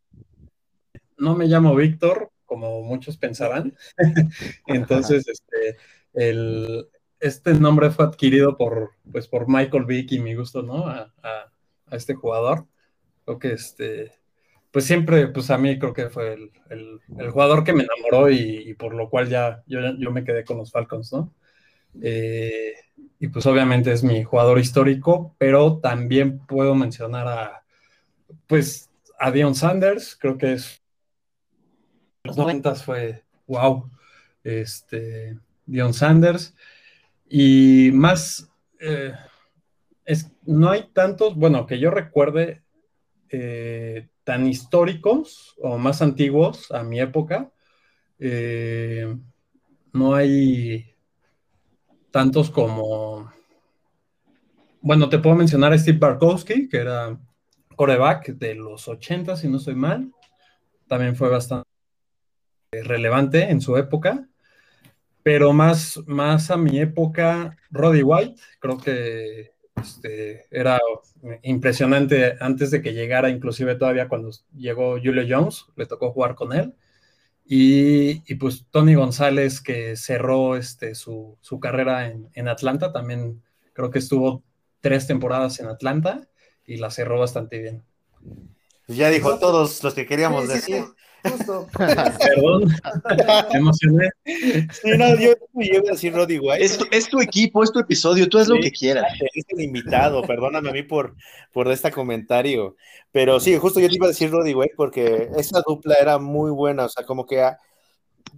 no 1.18 1.36
me 1.36 1.46
llamo 1.46 1.76
Víctor, 1.76 2.32
como 2.46 2.82
muchos 2.82 3.18
pensarán. 3.18 3.76
Entonces, 4.68 5.28
este, 5.28 5.78
el, 6.14 6.90
este 7.20 7.54
nombre 7.54 7.90
fue 7.92 8.06
adquirido 8.06 8.58
por, 8.58 8.92
pues, 9.12 9.28
por 9.28 9.48
Michael 9.50 9.86
Vick 9.86 10.12
y 10.14 10.20
mi 10.20 10.36
gusto, 10.36 10.62
¿no? 10.64 10.88
A, 10.88 11.14
a- 11.24 11.52
a 11.92 11.96
este 11.96 12.14
jugador. 12.16 12.68
Creo 13.26 13.40
que 13.40 13.54
este, 13.54 14.12
pues 14.72 14.86
siempre, 14.86 15.28
pues 15.30 15.50
a 15.52 15.58
mí 15.58 15.80
creo 15.80 15.94
que 15.94 16.10
fue 16.10 16.34
el, 16.34 16.52
el- 16.70 17.00
el 17.20 17.32
jugador 17.32 17.64
que 17.64 17.74
me 17.74 17.84
enamoró 17.86 18.30
y, 18.32 18.38
y 18.70 18.74
por 18.76 18.94
lo 18.96 19.10
cual 19.10 19.30
ya 19.30 19.64
yo, 19.68 19.80
yo 20.00 20.12
me 20.12 20.24
quedé 20.26 20.46
con 20.46 20.58
los 20.58 20.72
Falcons, 20.72 21.14
¿no? 21.14 21.34
Eh, 22.02 22.74
y 23.20 23.28
pues 23.30 23.46
obviamente 23.48 23.92
es 23.94 24.04
mi 24.04 24.24
jugador 24.24 24.60
histórico, 24.60 25.36
pero 25.40 25.80
también 25.80 26.40
puedo 26.48 26.76
mencionar 26.76 27.28
a, 27.28 27.64
pues, 28.48 28.90
a 29.20 29.32
Dion 29.32 29.56
Sanders, 29.56 30.18
creo 30.20 30.38
que 30.38 30.54
es, 30.54 30.84
los 32.24 32.38
noventas 32.38 32.84
fue, 32.84 33.24
wow, 33.48 33.90
este, 34.44 35.38
Dion 35.66 35.94
Sanders, 35.94 36.56
y 37.30 37.92
más, 37.94 38.52
eh, 38.80 39.14
es, 40.04 40.32
no 40.46 40.70
hay 40.70 40.90
tantos, 40.94 41.36
bueno, 41.36 41.66
que 41.68 41.80
yo 41.80 41.92
recuerde, 41.92 42.64
eh, 43.30 44.10
tan 44.24 44.48
históricos 44.48 45.56
o 45.62 45.78
más 45.78 46.02
antiguos 46.02 46.72
a 46.72 46.84
mi 46.84 47.00
época, 47.00 47.52
eh, 48.18 49.16
no 49.94 50.16
hay 50.16 50.96
tantos 52.12 52.50
como, 52.50 53.32
bueno, 54.82 55.10
te 55.10 55.20
puedo 55.20 55.36
mencionar 55.36 55.74
a 55.74 55.78
Steve 55.78 56.00
Barkowski, 56.00 56.68
que 56.68 56.78
era 56.78 57.20
coreback 57.76 58.30
de 58.30 58.56
los 58.56 58.88
80, 58.88 59.38
si 59.38 59.48
no 59.48 59.58
estoy 59.58 59.76
mal. 59.76 60.12
También 60.88 61.16
fue 61.16 61.30
bastante 61.30 61.68
relevante 62.72 63.50
en 63.50 63.62
su 63.62 63.78
época. 63.78 64.28
Pero 65.24 65.54
más, 65.54 66.00
más 66.08 66.50
a 66.52 66.58
mi 66.58 66.80
época, 66.80 67.58
Roddy 67.72 68.04
White, 68.04 68.42
creo 68.60 68.78
que 68.78 69.54
este, 69.76 70.48
era 70.52 70.80
impresionante 71.44 72.36
antes 72.40 72.72
de 72.72 72.82
que 72.82 72.94
llegara, 72.94 73.30
inclusive 73.30 73.76
todavía 73.76 74.08
cuando 74.10 74.32
llegó 74.56 74.94
Julio 74.94 75.24
Jones, 75.28 75.66
le 75.76 75.86
tocó 75.86 76.12
jugar 76.12 76.36
con 76.36 76.54
él. 76.54 76.76
Y, 77.46 78.24
y 78.32 78.36
pues 78.36 78.66
Tony 78.72 78.96
González, 78.96 79.62
que 79.62 79.96
cerró 79.98 80.56
este, 80.56 80.96
su, 80.96 81.38
su 81.42 81.60
carrera 81.60 82.08
en, 82.08 82.30
en 82.34 82.48
Atlanta, 82.48 82.92
también 82.94 83.44
creo 83.74 83.90
que 83.92 84.00
estuvo 84.00 84.44
tres 84.82 85.08
temporadas 85.08 85.60
en 85.60 85.68
Atlanta 85.68 86.28
y 86.66 86.78
la 86.78 86.92
cerró 86.92 87.20
bastante 87.20 87.60
bien. 87.60 87.84
Ya 88.88 89.10
dijo 89.10 89.38
todos 89.40 89.84
los 89.84 89.94
que 89.94 90.06
queríamos 90.06 90.44
Sí, 90.46 90.50
sí, 90.50 90.62
decir. 90.62 90.84
sí, 90.84 90.94
Justo. 91.24 91.68
Perdón, 91.78 92.64
me 93.54 93.58
emocioné. 93.60 94.10
Sí, 94.26 94.92
no, 94.98 95.16
yo, 95.20 95.34
iba 95.56 95.80
a 95.88 95.92
decir 95.92 96.14
Roddy 96.14 96.40
White. 96.40 96.64
Es 96.64 96.78
tu, 96.78 96.86
es 96.92 97.10
tu 97.10 97.20
equipo, 97.22 97.64
es 97.64 97.72
tu 97.72 97.80
episodio, 97.80 98.28
tú 98.30 98.38
haz 98.38 98.48
lo 98.48 98.56
Sí. 98.56 98.62
que 98.62 98.72
quieras. 98.72 99.06
Es 99.34 99.46
el 99.50 99.62
invitado, 99.62 100.22
perdóname 100.24 100.70
a 100.70 100.74
mí 100.74 100.84
por, 100.84 101.16
por 101.52 101.70
este 101.72 101.92
comentario. 101.92 102.76
Pero 103.12 103.40
sí, 103.40 103.58
justo 103.58 103.80
yo 103.80 103.90
te 103.90 103.96
iba 103.96 104.06
a 104.06 104.10
decir 104.10 104.32
Roddy 104.32 104.54
White 104.54 104.74
porque 104.78 105.30
esa 105.38 105.62
dupla 105.68 105.96
era 105.96 106.18
muy 106.20 106.52
buena. 106.52 106.86
O 106.86 106.90
sea, 106.90 107.06
como 107.06 107.26
que 107.26 107.42
a- 107.42 107.58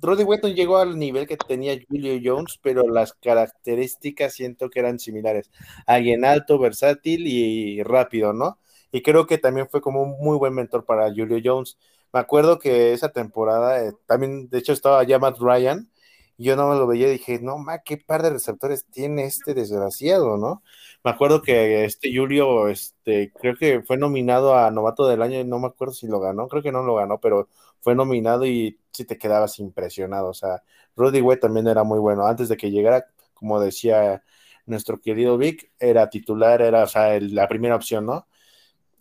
Roddy 0.02 0.24
White 0.24 0.48
no 0.48 0.54
llegó 0.54 0.78
al 0.78 0.98
nivel 0.98 1.28
que 1.28 1.38
tenía 1.38 1.78
Julio 1.90 2.20
Jones, 2.24 2.58
pero 2.64 2.88
las 2.88 3.14
características 3.14 4.34
siento 4.34 4.70
que 4.70 4.80
eran 4.80 5.00
similares. 5.00 5.52
Alguien 5.86 6.26
alto, 6.26 6.58
versátil 6.58 7.28
y 7.28 7.84
rápido, 7.84 8.34
¿no? 8.34 8.58
Y 8.92 9.02
creo 9.02 9.26
que 9.28 9.38
también 9.38 9.68
fue 9.70 9.82
como 9.82 10.02
un 10.02 10.18
muy 10.20 10.38
buen 10.38 10.54
mentor 10.54 10.86
para 10.86 11.10
Julio 11.10 11.40
Jones. 11.44 11.78
Me 12.14 12.20
acuerdo 12.20 12.60
que 12.60 12.94
esa 12.94 13.10
temporada 13.10 13.84
eh, 13.86 13.94
también, 14.06 14.50
de 14.50 14.60
hecho, 14.60 14.74
estaba 14.74 15.04
ya 15.04 15.20
Matt 15.20 15.38
Ryan. 15.40 15.90
Y 16.38 16.46
yo 16.46 16.56
no 16.56 16.70
me 16.70 16.76
lo 16.76 16.88
veía 16.88 17.08
y 17.08 17.12
dije, 17.14 17.40
no, 17.42 17.58
ma, 17.58 17.80
qué 17.80 17.98
par 17.98 18.24
de 18.24 18.32
receptores 18.32 18.86
tiene 18.86 19.26
este 19.26 19.54
desgraciado, 19.54 20.38
¿no? 20.38 20.64
Me 21.04 21.12
acuerdo 21.12 21.42
que 21.42 21.86
este 21.86 22.16
Julio, 22.16 22.68
este, 22.70 23.32
creo 23.40 23.56
que 23.56 23.82
fue 23.84 23.98
nominado 23.98 24.56
a 24.56 24.72
novato 24.72 25.08
del 25.08 25.22
año 25.22 25.40
y 25.40 25.46
no 25.46 25.60
me 25.60 25.68
acuerdo 25.68 25.94
si 25.94 26.08
lo 26.08 26.20
ganó, 26.20 26.48
creo 26.48 26.64
que 26.64 26.72
no 26.72 26.84
lo 26.84 26.96
ganó, 26.96 27.20
pero 27.20 27.48
fue 27.82 27.96
nominado 27.96 28.46
y 28.46 28.80
sí 28.92 29.06
te 29.06 29.18
quedabas 29.18 29.60
impresionado. 29.60 30.30
O 30.30 30.34
sea, 30.34 30.64
Rudy 30.96 31.22
Way 31.22 31.40
también 31.40 31.68
era 31.68 31.84
muy 31.84 32.00
bueno. 32.00 32.26
Antes 32.26 32.50
de 32.50 32.58
que 32.58 32.72
llegara, 32.72 33.06
como 33.34 33.60
decía 33.60 34.24
nuestro 34.66 35.00
querido 35.00 35.38
Vic, 35.38 35.72
era 35.80 36.10
titular, 36.10 36.62
era, 36.62 36.84
o 36.84 36.88
sea, 36.88 37.20
la 37.20 37.48
primera 37.48 37.76
opción, 37.76 38.06
¿no? 38.06 38.28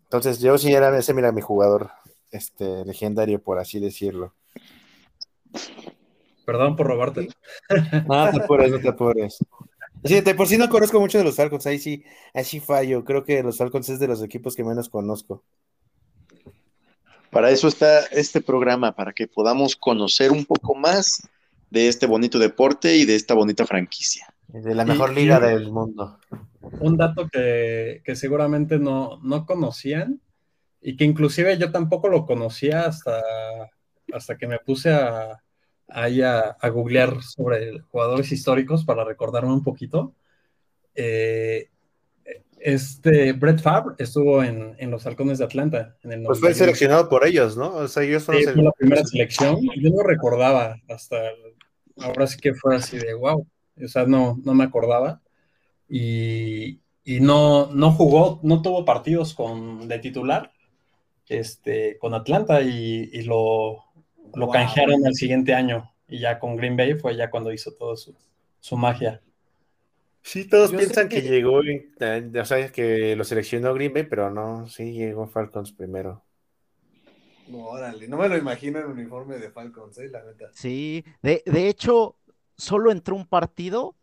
Entonces 0.05 0.41
yo 0.41 0.59
sí 0.59 0.73
era 0.75 0.97
ese, 0.99 1.15
mira, 1.15 1.33
mi 1.33 1.41
jugador, 1.41 1.91
este, 2.31 2.85
legendario, 2.85 3.43
por 3.43 3.59
así 3.59 3.81
decirlo. 3.81 4.35
Perdón 6.45 6.77
por 6.77 6.87
robarte. 6.87 7.29
No 8.09 8.31
te 8.31 8.43
apures, 8.43 8.71
no 8.73 8.81
te 8.81 8.89
apures. 8.89 9.39
Sí, 10.05 10.21
de 10.21 10.35
por 10.35 10.47
sí 10.47 10.57
no 10.57 10.69
conozco 10.69 10.99
mucho 10.99 11.19
de 11.19 11.25
los 11.25 11.37
Falcons, 11.37 11.67
ahí 11.67 11.79
sí, 11.79 12.03
ahí 12.33 12.45
sí 12.45 12.59
fallo. 12.59 13.05
Creo 13.05 13.23
que 13.23 13.43
los 13.43 13.59
Falcons 13.59 13.89
es 13.91 13.99
de 13.99 14.09
los 14.09 14.23
equipos 14.23 14.57
que 14.57 14.65
menos 14.65 14.89
conozco. 14.89 15.45
Para 17.31 17.51
eso 17.51 17.69
está 17.69 18.01
este 18.07 18.41
programa, 18.41 18.97
para 18.97 19.13
que 19.13 19.29
podamos 19.29 19.77
conocer 19.77 20.33
un 20.33 20.45
poco 20.45 20.75
más 20.75 21.29
de 21.71 21.87
este 21.87 22.07
bonito 22.07 22.39
deporte 22.39 22.97
y 22.97 23.05
de 23.05 23.15
esta 23.15 23.35
bonita 23.35 23.67
franquicia. 23.67 24.27
De 24.49 24.75
la 24.75 24.85
mejor 24.85 25.13
y 25.13 25.17
liga 25.17 25.39
del 25.39 25.71
mundo. 25.71 26.19
Un 26.81 26.97
dato 26.97 27.29
que, 27.29 28.03
que 28.05 28.17
seguramente 28.17 28.79
no, 28.79 29.21
no 29.23 29.47
conocían 29.47 30.21
y 30.81 30.97
que 30.97 31.05
inclusive 31.05 31.59
yo 31.59 31.71
tampoco 31.71 32.09
lo 32.09 32.27
conocía 32.27 32.87
hasta, 32.87 33.21
hasta 34.13 34.37
que 34.37 34.47
me 34.47 34.59
puse 34.59 34.91
a, 34.91 35.43
a, 35.89 36.05
a 36.61 36.69
googlear 36.69 37.23
sobre 37.23 37.81
jugadores 37.81 38.33
históricos 38.33 38.85
para 38.85 39.05
recordarme 39.05 39.53
un 39.53 39.63
poquito. 39.63 40.15
Eh, 40.95 41.69
este 42.59 43.33
Brett 43.33 43.61
Favre 43.61 43.95
estuvo 43.99 44.45
en, 44.45 44.77
en 44.79 44.91
los 44.91 45.07
Halcones 45.07 45.39
de 45.39 45.45
Atlanta 45.45 45.97
en 46.03 46.13
el 46.13 46.23
Pues 46.25 46.41
fue 46.41 46.51
91. 46.51 46.55
seleccionado 46.55 47.09
por 47.09 47.27
ellos, 47.27 47.57
¿no? 47.57 47.75
O 47.75 47.89
sea, 47.89 48.03
ellos 48.03 48.23
fueron 48.23 48.45
Sí, 48.45 48.51
fue 48.53 48.63
la 48.63 48.73
primera 48.73 49.05
selección. 49.05 49.59
Yo 49.77 49.91
no 49.91 50.03
recordaba 50.03 50.77
hasta 50.89 51.17
ahora 51.99 52.27
sí 52.27 52.39
que 52.39 52.55
fue 52.55 52.77
así 52.77 52.99
de 52.99 53.15
wow. 53.15 53.47
O 53.83 53.89
sea, 53.89 54.05
no, 54.05 54.39
no 54.45 54.55
me 54.55 54.65
acordaba. 54.65 55.23
Y, 55.89 56.81
y 57.03 57.21
no, 57.21 57.71
no 57.73 57.93
jugó, 57.93 58.41
no 58.43 58.61
tuvo 58.63 58.85
partidos 58.85 59.35
con, 59.35 59.89
de 59.89 59.99
titular, 59.99 60.53
este, 61.31 61.97
con 61.99 62.13
Atlanta 62.15 62.61
y, 62.61 63.09
y 63.13 63.23
lo, 63.23 63.85
lo 64.35 64.47
Wow. 64.47 64.53
canjearon 64.53 65.07
al 65.07 65.15
siguiente 65.15 65.55
año. 65.55 65.91
Y 66.09 66.19
ya 66.19 66.39
con 66.39 66.57
Green 66.57 66.77
Bay 66.77 66.95
fue 66.95 67.17
ya 67.17 67.31
cuando 67.31 67.53
hizo 67.53 67.73
todo 67.73 67.97
su, 67.97 68.15
su 68.61 68.77
magia. 68.77 69.21
Sí, 70.23 70.49
todos 70.49 70.71
Yo 70.73 70.79
piensan 70.79 71.09
que... 71.09 71.23
que- 71.23 71.29
llegó, 71.29 71.63
y, 71.65 71.89
eh, 72.01 72.31
o 72.41 72.45
sea, 72.45 72.71
que 72.71 73.17
lo 73.17 73.25
seleccionó 73.25 73.73
Green 73.75 73.93
Bay, 73.95 74.03
pero 74.05 74.31
no, 74.31 74.67
sí 74.69 74.93
llegó 74.93 75.27
Falcons 75.27 75.73
primero. 75.73 76.23
No, 77.49 77.67
órale, 77.67 78.07
no 78.07 78.17
me 78.17 78.29
lo 78.29 78.37
imagino 78.37 78.79
en 78.79 78.87
uniforme 78.87 79.39
de 79.39 79.51
Falcons, 79.51 79.99
eh, 79.99 80.09
la 80.09 80.23
neta. 80.25 80.51
Sí, 80.53 81.05
de, 81.23 81.43
de 81.47 81.69
hecho, 81.69 82.17
solo 82.57 82.93
entró 82.93 83.17
un 83.17 83.27
partido 83.27 83.97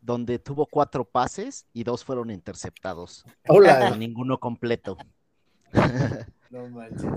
donde 0.00 0.38
tuvo 0.38 0.66
cuatro 0.66 1.04
pases 1.04 1.66
y 1.72 1.84
dos 1.84 2.04
fueron 2.04 2.30
interceptados. 2.30 3.24
Hola. 3.48 3.94
ninguno 3.96 4.38
completo. 4.40 4.96
No 6.50 6.68
manches. 6.68 7.10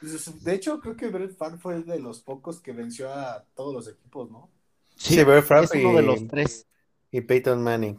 Pues, 0.00 0.44
De 0.44 0.54
hecho, 0.54 0.80
creo 0.80 0.96
que 0.96 1.08
Brett 1.08 1.36
Favre 1.36 1.58
fue 1.58 1.82
de 1.82 1.98
los 1.98 2.20
pocos 2.20 2.60
que 2.60 2.72
venció 2.72 3.12
a 3.12 3.44
todos 3.54 3.74
los 3.74 3.88
equipos, 3.88 4.30
¿no? 4.30 4.50
Sí, 4.96 5.22
Brett 5.24 5.44
Favre 5.44 5.64
es 5.64 5.84
uno 5.84 5.96
de 5.96 6.02
y- 6.02 6.06
los 6.06 6.26
tres. 6.28 6.66
Y 7.10 7.20
Peyton 7.20 7.62
Manning. 7.62 7.98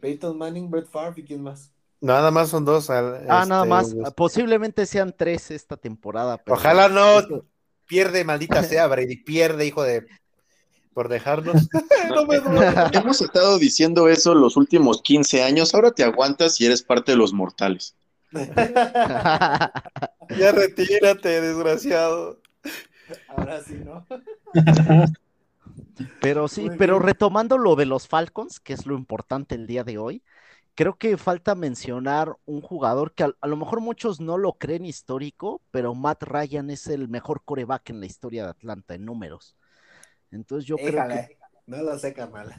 Peyton 0.00 0.36
Manning, 0.38 0.70
Brett 0.70 0.88
Favre 0.88 1.20
y 1.22 1.24
quién 1.24 1.42
más. 1.42 1.72
Nada 2.00 2.30
más 2.30 2.48
son 2.50 2.64
dos. 2.64 2.90
al- 2.90 3.26
Ah, 3.28 3.44
nada 3.46 3.62
este, 3.62 3.68
más. 3.68 3.92
los- 3.92 4.14
Posiblemente 4.14 4.86
sean 4.86 5.14
tres 5.16 5.50
esta 5.50 5.76
temporada. 5.76 6.38
pero- 6.38 6.56
Ojalá 6.56 6.88
no. 6.88 7.42
Pierde, 7.86 8.22
maldita 8.24 8.62
sea, 8.62 8.86
Brady. 8.88 9.16
Pierde, 9.16 9.66
hijo 9.66 9.82
de. 9.82 10.06
Por 10.92 11.08
dejarnos. 11.08 11.54
no 12.14 12.26
me 12.26 12.36
Hemos 12.92 13.20
estado 13.20 13.58
diciendo 13.58 14.08
eso 14.08 14.34
los 14.34 14.56
últimos 14.56 15.00
15 15.02 15.42
años, 15.42 15.74
ahora 15.74 15.92
te 15.92 16.02
aguantas 16.04 16.60
y 16.60 16.66
eres 16.66 16.82
parte 16.82 17.12
de 17.12 17.18
los 17.18 17.32
mortales. 17.32 17.94
Ya 20.38 20.52
retírate, 20.52 21.40
desgraciado. 21.40 22.40
Ahora 23.28 23.62
sí, 23.62 23.74
¿no? 23.84 24.06
Pero 26.20 26.48
sí, 26.48 26.68
pero 26.78 26.98
retomando 26.98 27.58
lo 27.58 27.76
de 27.76 27.86
los 27.86 28.06
Falcons, 28.08 28.60
que 28.60 28.72
es 28.72 28.86
lo 28.86 28.94
importante 28.96 29.54
el 29.54 29.66
día 29.66 29.84
de 29.84 29.98
hoy, 29.98 30.22
creo 30.74 30.96
que 30.96 31.16
falta 31.16 31.54
mencionar 31.54 32.36
un 32.46 32.60
jugador 32.60 33.12
que 33.14 33.24
a, 33.24 33.32
a 33.40 33.46
lo 33.48 33.56
mejor 33.56 33.80
muchos 33.80 34.20
no 34.20 34.38
lo 34.38 34.52
creen 34.54 34.84
histórico, 34.84 35.60
pero 35.70 35.94
Matt 35.94 36.22
Ryan 36.24 36.70
es 36.70 36.86
el 36.86 37.08
mejor 37.08 37.42
coreback 37.44 37.90
en 37.90 38.00
la 38.00 38.06
historia 38.06 38.44
de 38.44 38.50
Atlanta 38.50 38.94
en 38.94 39.04
números. 39.04 39.56
Entonces 40.30 40.66
yo 40.66 40.76
creo 40.76 40.90
que 40.92 40.98
Éjale, 40.98 41.38
no 41.66 41.82
lo 41.82 41.98
sé, 41.98 42.12
carnal. 42.14 42.54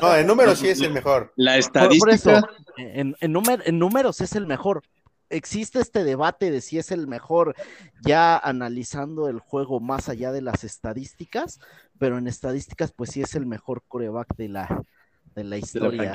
No, 0.00 0.16
en 0.16 0.26
número 0.26 0.54
sí 0.56 0.68
es 0.68 0.80
el 0.80 0.92
mejor. 0.94 1.32
La 1.36 1.52
por, 1.52 1.60
por 1.60 2.10
estadística, 2.10 2.38
eso, 2.38 2.48
en, 2.76 3.16
en 3.20 3.32
númer- 3.34 3.62
en 3.66 3.78
números 3.78 4.20
es 4.20 4.34
el 4.34 4.46
mejor. 4.46 4.82
Existe 5.30 5.80
este 5.80 6.04
debate 6.04 6.50
de 6.50 6.60
si 6.60 6.78
es 6.78 6.90
el 6.90 7.06
mejor, 7.06 7.54
ya 8.02 8.36
analizando 8.38 9.28
el 9.28 9.40
juego 9.40 9.80
más 9.80 10.08
allá 10.08 10.32
de 10.32 10.42
las 10.42 10.64
estadísticas, 10.64 11.60
pero 11.98 12.18
en 12.18 12.26
estadísticas, 12.28 12.92
pues 12.92 13.10
sí 13.10 13.20
es 13.22 13.34
el 13.34 13.46
mejor 13.46 13.82
coreback 13.88 14.36
de 14.36 14.48
la, 14.48 14.84
de 15.34 15.44
la 15.44 15.56
historia. 15.58 16.14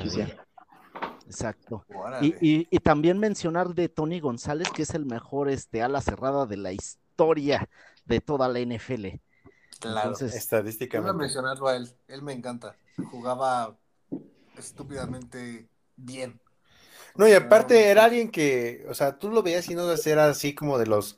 Exacto. 1.26 1.86
Y, 2.22 2.36
y- 2.42 2.68
y 2.70 2.80
también 2.80 3.18
mencionar 3.20 3.74
de 3.74 3.90
Tony 3.90 4.20
González, 4.20 4.68
que 4.76 4.84
es 4.84 4.94
el 4.94 5.06
mejor 5.06 5.50
este, 5.50 5.82
ala 5.82 6.02
cerrada 6.02 6.46
de 6.46 6.58
la 6.58 6.72
historia 6.72 7.70
de 8.06 8.20
toda 8.20 8.48
la 8.50 8.60
NFL. 8.60 9.22
claro. 9.80 10.10
Entonces, 10.12 10.32
Iba 10.32 10.38
a 10.38 10.38
Estadísticamente. 10.40 11.18
mencionarlo 11.18 11.68
a 11.68 11.76
él. 11.76 11.90
Él 12.08 12.22
me 12.22 12.34
encanta. 12.34 12.76
Jugaba 13.12 13.78
estúpidamente 14.58 15.68
bien. 15.96 16.40
No, 17.16 17.28
y 17.28 17.34
aparte 17.34 17.90
era 17.90 18.06
alguien 18.06 18.30
que, 18.32 18.86
o 18.90 18.94
sea, 18.94 19.18
tú 19.18 19.30
lo 19.30 19.44
veías 19.44 19.70
y 19.70 19.76
no 19.76 19.92
era 19.92 20.28
así 20.30 20.56
como 20.56 20.78
de 20.78 20.88
los 20.88 21.18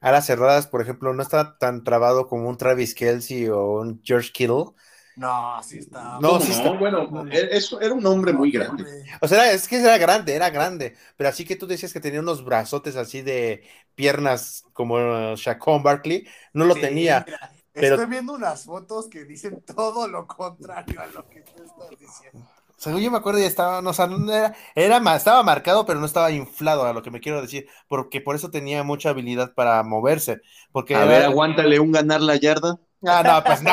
alas 0.00 0.26
cerradas, 0.26 0.66
por 0.66 0.82
ejemplo, 0.82 1.14
no 1.14 1.22
estaba 1.22 1.58
tan 1.58 1.84
trabado 1.84 2.26
como 2.28 2.48
un 2.48 2.56
Travis 2.56 2.94
Kelsey 2.94 3.48
o 3.48 3.80
un 3.80 4.00
George 4.04 4.30
Kittle. 4.32 4.72
No, 5.16 5.62
sí 5.62 5.78
está. 5.78 6.18
No, 6.20 6.40
sí 6.40 6.52
está- 6.52 6.70
bueno, 6.72 7.26
eso 7.30 7.80
era 7.80 7.92
un 7.94 8.04
hombre 8.06 8.32
muy 8.32 8.50
grande. 8.50 9.04
O 9.20 9.28
sea, 9.28 9.52
es 9.52 9.68
que 9.68 9.76
era 9.80 9.98
grande, 9.98 10.34
era 10.34 10.50
grande, 10.50 10.96
pero 11.16 11.28
así 11.28 11.44
que 11.44 11.56
tú 11.56 11.66
decías 11.66 11.92
que 11.92 12.00
tenía 12.00 12.20
unos 12.20 12.44
brazotes 12.44 12.96
así 12.96 13.22
de 13.22 13.62
piernas 13.94 14.64
como 14.72 15.34
Shaquon 15.36 15.82
Barkley, 15.82 16.26
no 16.54 16.64
lo 16.64 16.74
Sí, 16.74 16.80
tenía. 16.80 17.24
mira, 17.26 17.52
pero- 17.72 17.96
Estoy 17.96 18.10
viendo 18.10 18.32
unas 18.34 18.64
fotos 18.64 19.08
que 19.08 19.24
dicen 19.24 19.62
todo 19.62 20.08
lo 20.08 20.26
contrario 20.26 21.00
a 21.00 21.06
lo 21.06 21.28
que 21.28 21.42
tú 21.42 21.62
estás 21.62 21.90
diciendo. 21.98 22.48
Sea, 22.82 22.98
yo 22.98 23.10
me 23.12 23.18
acuerdo 23.18 23.38
y 23.38 23.44
estaba, 23.44 23.80
no, 23.80 23.90
o 23.90 23.92
sea, 23.92 24.08
no 24.08 24.32
era, 24.32 24.54
era 24.74 25.16
estaba 25.16 25.42
marcado, 25.44 25.86
pero 25.86 26.00
no 26.00 26.06
estaba 26.06 26.32
inflado, 26.32 26.84
a 26.84 26.92
lo 26.92 27.00
que 27.00 27.12
me 27.12 27.20
quiero 27.20 27.40
decir, 27.40 27.68
porque 27.86 28.20
por 28.20 28.34
eso 28.34 28.50
tenía 28.50 28.82
mucha 28.82 29.10
habilidad 29.10 29.54
para 29.54 29.80
moverse. 29.84 30.40
Porque 30.72 30.96
A 30.96 31.02
era- 31.04 31.06
ver, 31.06 31.22
aguántale 31.26 31.78
un 31.78 31.92
ganar 31.92 32.20
la 32.20 32.34
yarda. 32.34 32.80
Ah, 33.06 33.22
no, 33.24 33.44
pues 33.44 33.62
no, 33.62 33.70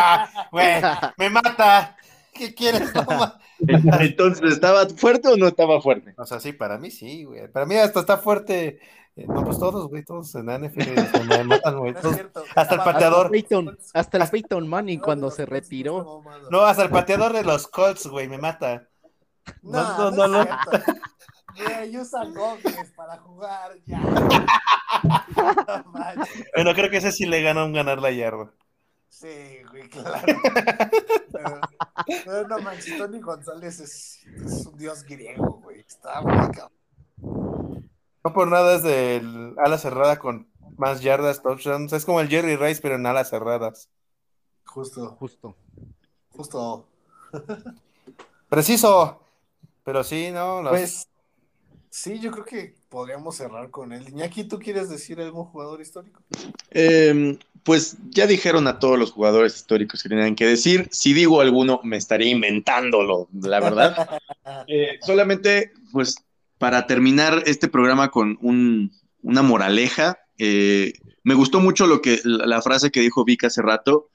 güey, 0.52 0.82
me 1.18 1.30
mata. 1.32 1.98
¿Qué 2.34 2.54
quieres? 2.54 2.94
No, 2.94 3.04
ma- 3.18 3.40
Entonces, 4.00 4.54
¿estaba 4.54 4.88
fuerte 4.90 5.28
o 5.30 5.38
no 5.38 5.48
estaba 5.48 5.82
fuerte? 5.82 6.14
o 6.18 6.26
sea, 6.28 6.40
sí, 6.40 6.54
para 6.54 6.78
mí 6.78 6.92
sí, 6.92 7.24
güey. 7.24 7.52
Para 7.52 7.66
mí 7.66 7.76
hasta 7.76 8.00
está 8.02 8.18
fuerte. 8.18 8.80
Eh, 9.16 9.26
No, 9.28 9.44
pues 9.44 9.58
todos, 9.58 9.90
güey, 9.90 10.06
todos 10.06 10.34
en 10.36 10.46
la 10.46 10.60
NFL 10.60 10.82
se 11.12 11.24
me 11.26 11.44
matan, 11.46 11.80
güey. 11.80 11.94
Todos- 12.02 12.16
hasta 12.56 12.76
el 12.76 12.82
pateador. 12.82 13.32
Peyton, 13.32 13.76
hasta 13.94 14.18
el 14.20 14.30
Peyton 14.30 14.68
Manning 14.68 15.00
cuando 15.00 15.32
se 15.32 15.48
retiró. 15.48 16.22
No, 16.52 16.62
hasta 16.62 16.84
el 16.84 16.90
pateador 16.92 17.34
de 17.34 17.44
los 17.44 17.68
Colts, 17.68 18.06
güey, 18.06 18.28
me 18.30 18.38
mata. 18.38 18.88
No, 19.62 20.12
No, 20.12 20.12
no, 20.12 20.28
no, 20.28 20.42
es 20.44 20.50
no. 20.50 20.58
Güey, 21.56 21.98
usan 21.98 22.34
gogles 22.34 22.92
para 22.96 23.18
jugar 23.18 23.72
ya. 23.86 24.00
No 25.68 25.84
manches. 25.92 26.46
Bueno, 26.56 26.74
creo 26.74 26.90
que 26.90 26.98
ese 26.98 27.12
sí 27.12 27.26
le 27.26 27.42
gana 27.42 27.64
un 27.64 27.74
ganar 27.74 28.00
la 28.00 28.12
yarda. 28.12 28.52
Sí, 29.08 29.28
güey, 29.70 29.88
claro. 29.90 30.26
Pero, 31.32 31.62
pero 32.26 32.48
no 32.48 32.60
manches, 32.60 32.98
Tony 32.98 33.20
González 33.20 33.80
es, 33.80 34.26
es 34.46 34.66
un 34.66 34.78
dios 34.78 35.04
griego, 35.04 35.60
güey. 35.64 35.80
Está 35.82 36.22
muy 36.22 36.50
cabrón. 36.52 37.90
No 38.24 38.34
por 38.34 38.48
nada 38.48 38.76
es 38.76 38.84
del 38.84 39.56
ala 39.58 39.78
cerrada 39.78 40.18
con 40.20 40.48
más 40.78 41.02
yardas, 41.02 41.42
touchdowns. 41.42 41.94
Es 41.94 42.06
como 42.06 42.20
el 42.20 42.30
Jerry 42.30 42.56
Rice, 42.56 42.82
pero 42.82 42.96
en 42.96 43.06
alas 43.06 43.30
cerradas. 43.30 43.90
Justo, 44.66 45.16
Justo. 45.20 45.56
justo. 46.30 46.88
Preciso. 48.50 49.22
Pero 49.84 50.04
sí, 50.04 50.30
¿no? 50.32 50.62
Pues, 50.70 51.08
sí, 51.90 52.20
yo 52.20 52.32
creo 52.32 52.46
que 52.46 52.76
podríamos 52.90 53.36
cerrar 53.36 53.70
con 53.70 53.92
él. 53.94 54.08
Iñaki, 54.10 54.44
¿tú 54.44 54.60
quieres 54.60 54.90
decir 54.90 55.20
algún 55.20 55.46
jugador 55.46 55.82
histórico? 55.82 56.22
Eh, 56.72 57.38
pues 57.64 57.98
ya 58.10 58.28
dijeron 58.28 58.68
a 58.68 58.80
todos 58.80 58.98
los 58.98 59.12
jugadores 59.12 59.56
históricos 59.56 60.02
que 60.04 60.10
tenían 60.10 60.36
que 60.36 60.46
decir. 60.46 60.88
Si 60.92 61.14
digo 61.14 61.42
alguno, 61.42 61.82
me 61.84 61.98
estaría 61.98 62.30
inventándolo, 62.30 63.28
la 63.34 63.60
verdad. 63.60 63.96
Eh, 64.68 64.98
solamente, 65.02 65.74
pues, 65.92 66.16
para 66.58 66.86
terminar 66.88 67.44
este 67.46 67.68
programa 67.68 68.10
con 68.10 68.38
un- 68.42 68.92
una 69.22 69.42
moraleja, 69.42 70.20
eh, 70.38 70.94
me 71.24 71.34
gustó 71.34 71.60
mucho 71.60 71.88
lo 71.88 72.02
que 72.02 72.20
la, 72.24 72.46
la 72.46 72.62
frase 72.62 72.90
que 72.92 73.02
dijo 73.02 73.24
Vic 73.26 73.44
hace 73.46 73.62
rato 73.62 74.10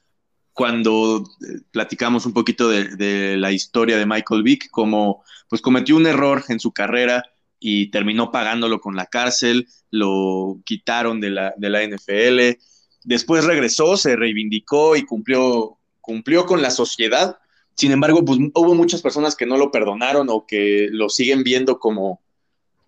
cuando 0.55 1.29
eh, 1.43 1.61
platicamos 1.73 2.25
un 2.25 2.33
poquito 2.33 2.69
de, 2.69 3.37
la 3.37 3.53
historia 3.53 3.99
de 3.99 4.07
Michael 4.07 4.45
Vick, 4.45 4.71
como 4.71 5.23
pues 5.49 5.61
cometió 5.61 5.97
un 5.97 6.07
error 6.07 6.45
en 6.49 6.61
su 6.61 6.73
carrera 6.73 7.25
y 7.59 7.91
terminó 7.91 8.31
pagándolo 8.31 8.81
con 8.81 8.97
la 8.97 9.07
cárcel, 9.07 9.69
lo 9.91 10.61
quitaron 10.65 11.21
de 11.21 11.31
la, 11.31 11.55
de 11.57 11.71
la 11.71 11.83
NFL, 11.83 12.59
después 13.03 13.45
regresó, 13.45 13.97
se 13.97 14.17
reivindicó 14.17 14.97
y 14.97 15.05
cumplió, 15.05 15.79
cumplió 16.01 16.47
con 16.47 16.63
la 16.63 16.71
sociedad. 16.71 17.39
Sin 17.75 17.91
embargo, 17.91 18.25
pues 18.25 18.39
hubo 18.55 18.75
muchas 18.75 19.03
personas 19.03 19.35
que 19.35 19.47
no 19.47 19.57
lo 19.57 19.73
perdonaron 19.73 20.29
o 20.31 20.47
que 20.47 20.89
lo 20.93 21.09
siguen 21.09 21.43
viendo 21.43 21.81
como, 21.81 22.21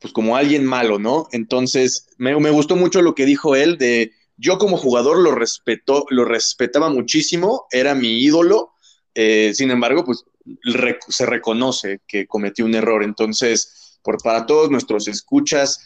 pues, 0.00 0.12
como 0.12 0.36
alguien 0.36 0.64
malo, 0.64 1.00
¿no? 1.00 1.26
Entonces, 1.32 2.08
me 2.18 2.50
gustó 2.50 2.76
mucho 2.76 3.02
lo 3.02 3.16
que 3.16 3.26
dijo 3.26 3.56
él 3.56 3.76
de 3.76 4.12
yo 4.36 4.58
como 4.58 4.76
jugador 4.76 5.18
lo 5.18 5.32
respetó, 5.32 6.04
lo 6.10 6.24
respetaba 6.24 6.88
muchísimo, 6.90 7.66
era 7.70 7.94
mi 7.94 8.22
ídolo, 8.22 8.72
eh, 9.14 9.52
sin 9.54 9.70
embargo, 9.70 10.04
pues 10.04 10.24
se 11.08 11.26
reconoce 11.26 12.00
que 12.06 12.26
cometió 12.26 12.64
un 12.64 12.74
error. 12.74 13.02
Entonces, 13.02 13.98
por, 14.02 14.18
para 14.22 14.46
todos 14.46 14.70
nuestros 14.70 15.08
escuchas, 15.08 15.80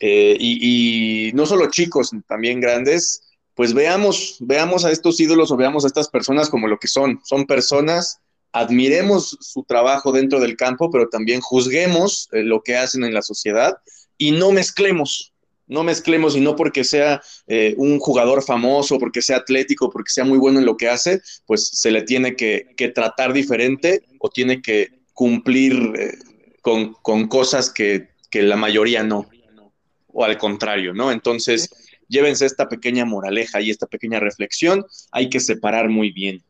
eh, 0.00 0.36
y, 0.40 1.28
y, 1.28 1.32
no 1.32 1.44
solo 1.44 1.68
chicos, 1.70 2.10
también 2.26 2.60
grandes, 2.60 3.22
pues 3.54 3.74
veamos, 3.74 4.36
veamos 4.40 4.84
a 4.86 4.90
estos 4.90 5.20
ídolos 5.20 5.50
o 5.50 5.56
veamos 5.56 5.84
a 5.84 5.88
estas 5.88 6.08
personas 6.08 6.48
como 6.48 6.66
lo 6.66 6.78
que 6.78 6.88
son. 6.88 7.20
Son 7.24 7.46
personas, 7.46 8.18
admiremos 8.52 9.36
su 9.40 9.64
trabajo 9.64 10.12
dentro 10.12 10.40
del 10.40 10.56
campo, 10.56 10.90
pero 10.90 11.08
también 11.08 11.40
juzguemos 11.42 12.28
eh, 12.32 12.42
lo 12.42 12.62
que 12.62 12.76
hacen 12.76 13.04
en 13.04 13.12
la 13.12 13.22
sociedad 13.22 13.76
y 14.16 14.32
no 14.32 14.52
mezclemos, 14.52 15.32
no 15.70 15.84
mezclemos 15.84 16.36
y 16.36 16.40
no 16.40 16.56
porque 16.56 16.84
sea 16.84 17.22
eh, 17.46 17.74
un 17.78 17.98
jugador 18.00 18.42
famoso, 18.42 18.98
porque 18.98 19.22
sea 19.22 19.38
atlético, 19.38 19.88
porque 19.88 20.12
sea 20.12 20.24
muy 20.24 20.36
bueno 20.36 20.58
en 20.58 20.66
lo 20.66 20.76
que 20.76 20.88
hace, 20.88 21.22
pues 21.46 21.68
se 21.68 21.90
le 21.90 22.02
tiene 22.02 22.34
que, 22.34 22.74
que 22.76 22.88
tratar 22.88 23.32
diferente 23.32 24.02
o 24.18 24.28
tiene 24.28 24.60
que 24.60 24.88
cumplir 25.14 25.92
eh, 25.96 26.18
con, 26.60 26.94
con, 26.94 27.28
cosas 27.28 27.70
que, 27.70 28.08
que, 28.30 28.42
la 28.42 28.56
mayoría 28.56 29.04
no. 29.04 29.28
o 30.08 30.24
al 30.24 30.36
contrario, 30.38 30.92
¿no? 30.92 31.12
Entonces, 31.12 31.70
llévense 32.08 32.46
esta 32.46 32.68
pequeña 32.68 33.04
moraleja 33.04 33.60
y 33.60 33.70
esta 33.70 33.86
pequeña 33.86 34.18
reflexión, 34.18 34.84
hay 35.12 35.30
que 35.30 35.38
separar 35.38 35.88
muy 35.88 36.10
bien. 36.10 36.42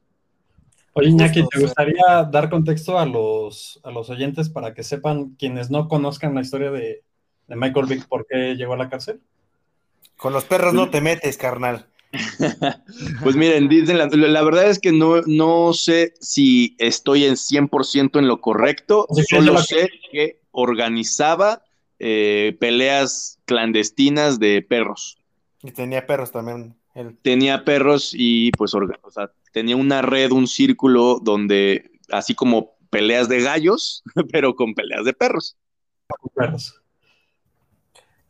Oye, 0.94 1.10
Iñaki, 1.10 1.46
¿te 1.46 1.60
gustaría 1.60 2.28
dar 2.32 2.50
contexto 2.50 2.98
a 2.98 3.06
los, 3.06 3.80
a 3.84 3.90
los 3.90 4.08
oyentes 4.10 4.48
para 4.48 4.74
que 4.74 4.82
sepan, 4.82 5.36
quienes 5.38 5.70
no 5.70 5.88
conozcan 5.88 6.34
la 6.34 6.40
historia 6.40 6.70
de, 6.70 7.02
de 7.51 7.57
Michael 7.57 7.86
Vick, 7.86 8.07
por 8.07 8.26
qué 8.26 8.55
llegó 8.55 8.74
a 8.74 8.76
la 8.76 8.88
cárcel? 8.88 9.20
Con 10.16 10.32
los 10.32 10.44
perros 10.44 10.72
no 10.72 10.88
te 10.88 11.01
metes, 11.01 11.36
carnal. 11.36 11.86
pues 13.22 13.36
miren, 13.36 13.68
dicen 13.68 13.98
la, 13.98 14.07
la, 14.07 14.42
verdad 14.42 14.68
es 14.70 14.78
que 14.78 14.92
no, 14.92 15.20
no 15.22 15.72
sé 15.72 16.14
si 16.20 16.76
estoy 16.78 17.24
en 17.24 17.34
100% 17.34 18.18
en 18.18 18.28
lo 18.28 18.40
correcto, 18.40 19.07
solo 19.28 19.59
sé 19.59 19.90
que 20.12 20.40
organizaba 20.53 21.62
eh, 21.98 22.57
peleas 22.61 23.38
clandestinas 23.46 24.38
de 24.38 24.62
perros. 24.62 25.18
Y 25.62 25.72
tenía 25.72 26.07
perros 26.07 26.30
también. 26.30 26.76
Él. 26.94 27.16
Tenía 27.22 27.64
perros 27.64 28.12
y 28.12 28.53
pues 28.53 28.74
o 28.74 29.11
sea, 29.11 29.32
tenía 29.53 29.76
una 29.76 30.03
red, 30.03 30.30
un 30.30 30.46
círculo 30.46 31.20
donde, 31.20 31.90
así 32.11 32.34
como 32.34 32.76
peleas 32.90 33.28
de 33.28 33.42
gallos, 33.42 34.05
pero 34.32 34.55
con 34.55 34.74
peleas 34.74 35.05
de 35.05 35.12
perros. 35.12 35.57
Perros. 36.34 36.80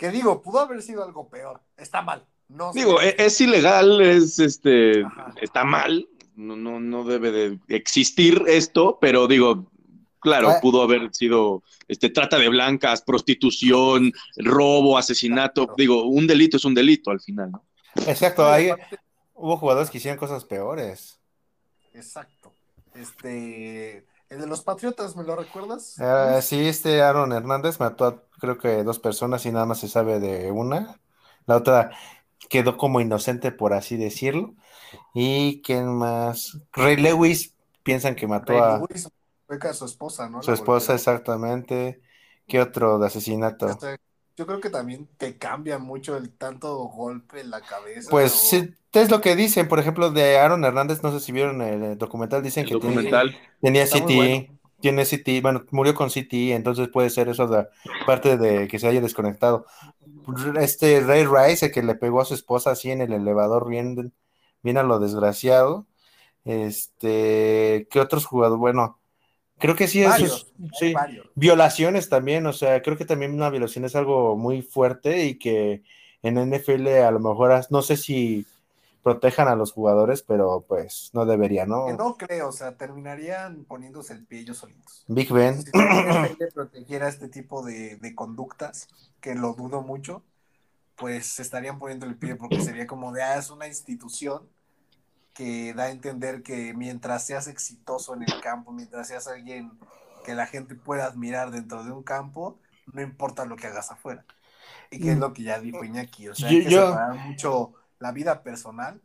Que 0.01 0.11
digo, 0.11 0.41
pudo 0.41 0.61
haber 0.61 0.81
sido 0.81 1.05
algo 1.05 1.29
peor. 1.29 1.61
Está 1.77 2.01
mal. 2.01 2.25
No 2.49 2.73
digo, 2.73 3.03
es, 3.03 3.17
es, 3.19 3.39
ilegal, 3.43 4.01
es 4.01 4.39
este, 4.39 5.05
Ajá. 5.05 5.35
está 5.43 5.63
mal. 5.65 6.09
No, 6.37 6.57
no, 6.57 6.81
no 6.81 7.05
debe 7.05 7.31
de 7.31 7.61
existir 7.69 8.43
esto, 8.47 8.97
pero 8.99 9.27
digo, 9.27 9.71
claro, 10.19 10.55
pudo 10.63 10.81
haber 10.81 11.15
sido 11.15 11.63
este, 11.87 12.09
trata 12.09 12.39
de 12.39 12.49
blancas, 12.49 13.03
prostitución, 13.03 14.11
robo, 14.37 14.97
asesinato. 14.97 15.67
Claro. 15.67 15.75
Digo, 15.77 16.05
un 16.05 16.27
delito 16.27 16.57
es 16.57 16.65
un 16.65 16.73
delito 16.73 17.11
al 17.11 17.21
final, 17.21 17.51
¿no? 17.53 17.67
Exacto, 18.07 18.49
hay, 18.49 18.71
hubo 19.35 19.59
jugadores 19.59 19.91
que 19.91 19.99
hicieron 19.99 20.19
cosas 20.19 20.47
peores. 20.47 21.21
Exacto. 21.93 22.55
Este, 22.95 24.07
el 24.31 24.41
de 24.41 24.47
los 24.47 24.63
Patriotas, 24.63 25.17
¿me 25.17 25.25
lo 25.25 25.37
recuerdas? 25.37 25.97
Uh, 25.99 26.41
sí, 26.41 26.69
este 26.69 27.03
Aaron 27.03 27.33
Hernández 27.33 27.81
mató 27.81 28.07
a 28.07 28.23
creo 28.41 28.59
que 28.59 28.83
dos 28.85 28.99
personas 28.99 29.45
y 29.45 29.53
nada 29.53 29.67
más 29.67 29.81
se 29.81 29.89
sabe 29.89 30.19
de 30.19 30.51
una. 30.51 30.99
La 31.47 31.57
otra 31.57 31.91
quedó 32.49 32.77
como 32.77 33.01
inocente, 33.01 33.53
por 33.53 33.75
así 33.75 33.97
decirlo. 33.97 34.55
¿Y 35.15 35.61
quién 35.63 35.89
más? 35.89 36.59
Ray 36.73 36.97
Lewis 36.97 37.55
piensan 37.83 38.15
que 38.15 38.27
mató 38.27 38.53
Ray 38.53 38.63
a 38.63 38.79
Lewis 38.79 39.11
fue 39.47 39.59
a 39.69 39.75
su 39.75 39.85
esposa, 39.85 40.29
¿no? 40.29 40.43
su 40.43 40.53
esposa, 40.53 40.95
exactamente. 40.95 42.01
¿Qué 42.47 42.61
otro 42.61 42.99
de 42.99 43.07
asesinato? 43.09 43.67
Hasta, 43.67 43.97
yo 44.41 44.47
creo 44.47 44.61
que 44.61 44.71
también 44.71 45.07
te 45.19 45.37
cambia 45.37 45.79
mucho 45.79 46.17
el 46.17 46.31
tanto 46.31 46.75
golpe 46.85 47.43
en 47.43 47.51
la 47.51 47.61
cabeza. 47.61 48.09
Pues 48.09 48.33
o... 48.33 48.37
sí, 48.39 48.75
es 48.95 49.11
lo 49.11 49.21
que 49.21 49.37
dicen, 49.37 49.69
por 49.69 49.79
ejemplo, 49.79 50.11
de 50.11 50.39
Aaron 50.39 50.65
Hernández, 50.65 51.03
no 51.03 51.13
sé 51.13 51.21
si 51.21 51.31
vieron 51.31 51.61
el 51.61 51.99
documental, 51.99 52.43
dicen 52.43 52.63
el 52.63 52.69
que 52.69 52.75
documental. 52.77 53.37
tenía 53.61 53.85
CT, 53.85 54.15
bueno. 54.15 54.59
tiene 54.81 55.05
CT, 55.05 55.43
bueno, 55.43 55.67
murió 55.73 55.95
con 55.95 56.09
CT, 56.09 56.33
entonces 56.53 56.89
puede 56.89 57.11
ser 57.11 57.29
eso 57.29 57.49
de 57.49 57.67
parte 58.07 58.39
de 58.39 58.67
que 58.67 58.79
se 58.79 58.89
haya 58.89 59.03
desconectado. 59.03 59.67
Este 60.59 61.01
Ray 61.01 61.27
Rice, 61.27 61.67
el 61.67 61.73
que 61.73 61.83
le 61.83 61.95
pegó 61.95 62.23
a 62.23 62.25
su 62.25 62.33
esposa 62.33 62.71
así 62.71 62.91
en 62.91 63.03
el 63.03 63.13
elevador, 63.13 63.69
bien, 63.69 64.15
bien 64.63 64.79
a 64.79 64.83
lo 64.83 65.01
desgraciado. 65.01 65.87
Este, 66.47 67.89
¿qué 67.91 68.01
otros 68.01 68.25
jugadores? 68.25 68.59
Bueno, 68.59 69.00
creo 69.61 69.77
que 69.77 69.87
sí, 69.87 70.03
varios, 70.03 70.33
eso 70.33 70.47
es, 70.65 70.79
sí. 70.79 70.95
Violaciones 71.35 72.09
también, 72.09 72.47
o 72.47 72.53
sea, 72.53 72.83
creo 72.83 72.97
que 72.97 73.05
también 73.05 73.35
una 73.35 73.51
violación 73.51 73.85
es 73.85 73.95
algo 73.95 74.37
muy 74.37 74.63
fuerte 74.63 75.27
y 75.27 75.39
que 75.39 75.83
en 76.23 76.35
NFL 76.35 76.89
a 76.89 77.11
lo 77.11 77.21
mejor, 77.21 77.65
no 77.71 77.83
sé 77.83 77.97
si 77.97 78.47
protejan 79.03 79.49
a 79.49 79.55
los 79.55 79.73
jugadores, 79.73 80.23
pero 80.23 80.65
pues 80.67 81.11
no 81.13 81.25
debería, 81.25 81.67
¿no? 81.67 81.87
Que 81.87 81.93
no 81.95 82.17
creo, 82.17 82.49
o 82.49 82.53
sea, 82.53 82.77
terminarían 82.77 83.65
poniéndose 83.65 84.13
el 84.13 84.25
pie 84.25 84.41
ellos 84.41 84.59
solitos. 84.59 85.05
Big 85.07 85.33
Ben. 85.33 85.63
Si 85.63 85.71
NFL 85.71 86.45
protegiera 86.55 87.09
este 87.09 87.29
tipo 87.29 87.63
de, 87.65 87.97
de, 87.97 88.15
conductas, 88.15 88.89
que 89.21 89.35
lo 89.35 89.55
dudo 89.55 89.83
mucho, 89.83 90.23
pues 90.97 91.27
se 91.27 91.43
estarían 91.43 91.79
poniendo 91.79 92.07
el 92.07 92.17
pie 92.17 92.37
porque 92.37 92.61
sería 92.61 92.87
como 92.87 93.13
de, 93.13 93.23
ah, 93.23 93.39
es 93.39 93.51
una 93.51 93.67
institución 93.67 94.43
que 95.35 95.75
da 95.75 95.85
a 95.85 95.91
entender 95.91 96.43
que 96.43 96.75
mientras 96.75 97.27
seas 97.27 97.47
exitoso 97.47 98.15
en 98.15 98.23
el 98.23 98.41
campo, 98.41 98.73
mientras 98.73 99.09
seas 99.09 99.29
alguien 99.29 99.73
que 100.25 100.35
la 100.35 100.47
gente 100.47 100.75
pueda 100.75 101.07
admirar 101.07 101.51
dentro 101.51 101.85
de 101.85 101.93
un 101.93 102.03
campo, 102.03 102.59
no 102.93 103.03
importa 103.03 103.45
lo 103.45 103.57
que 103.57 103.67
hagas 103.67 103.91
afuera. 103.91 104.25
Y 104.91 105.01
que 105.01 105.13
es 105.13 105.19
lo 105.19 105.33
que 105.33 105.45
ya 105.45 105.61
dijo 105.61 105.85
Iñaki, 105.85 106.29
o 106.29 106.35
sea, 106.35 106.49
hay 106.49 106.65
que 106.65 106.71
separar 106.71 107.15
mucho 107.15 107.73
la 107.99 108.13
vida 108.13 108.43
personal 108.43 109.01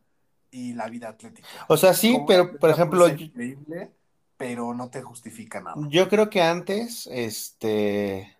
y 0.50 0.74
la 0.74 0.88
vida 0.88 1.08
atlética. 1.08 1.46
O 1.68 1.76
sea, 1.76 1.94
sí, 1.94 2.12
Como 2.12 2.26
pero 2.26 2.58
por 2.58 2.70
ejemplo, 2.70 3.08
increíble, 3.08 3.92
pero 4.36 4.74
no 4.74 4.90
te 4.90 5.02
justifica 5.02 5.60
nada. 5.60 5.76
Yo 5.88 6.08
creo 6.08 6.28
que 6.28 6.42
antes, 6.42 7.08
este, 7.10 8.36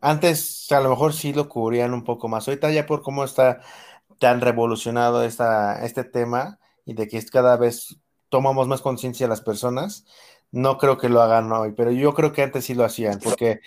antes 0.00 0.70
a 0.72 0.80
lo 0.80 0.90
mejor 0.90 1.12
sí 1.12 1.32
lo 1.32 1.48
cubrían 1.48 1.92
un 1.92 2.04
poco 2.04 2.28
más. 2.28 2.48
Ahorita 2.48 2.70
ya 2.70 2.86
por 2.86 3.02
cómo 3.02 3.24
está 3.24 3.60
tan 4.18 4.40
revolucionado 4.40 5.24
esta, 5.24 5.84
este 5.84 6.04
tema 6.04 6.58
y 6.86 6.94
de 6.94 7.08
que 7.08 7.22
cada 7.26 7.56
vez 7.58 7.98
tomamos 8.30 8.68
más 8.68 8.80
conciencia 8.80 9.28
las 9.28 9.42
personas, 9.42 10.06
no 10.52 10.78
creo 10.78 10.98
que 10.98 11.08
lo 11.08 11.20
hagan 11.20 11.52
hoy, 11.52 11.72
pero 11.72 11.90
yo 11.90 12.14
creo 12.14 12.32
que 12.32 12.42
antes 12.42 12.64
sí 12.64 12.74
lo 12.74 12.84
hacían, 12.84 13.18
porque 13.20 13.60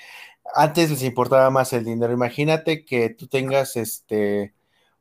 antes 0.55 0.89
les 0.89 1.03
importaba 1.03 1.49
más 1.51 1.73
el 1.73 1.85
dinero. 1.85 2.13
Imagínate 2.13 2.85
que 2.85 3.09
tú 3.09 3.27
tengas 3.27 3.75
este 3.75 4.53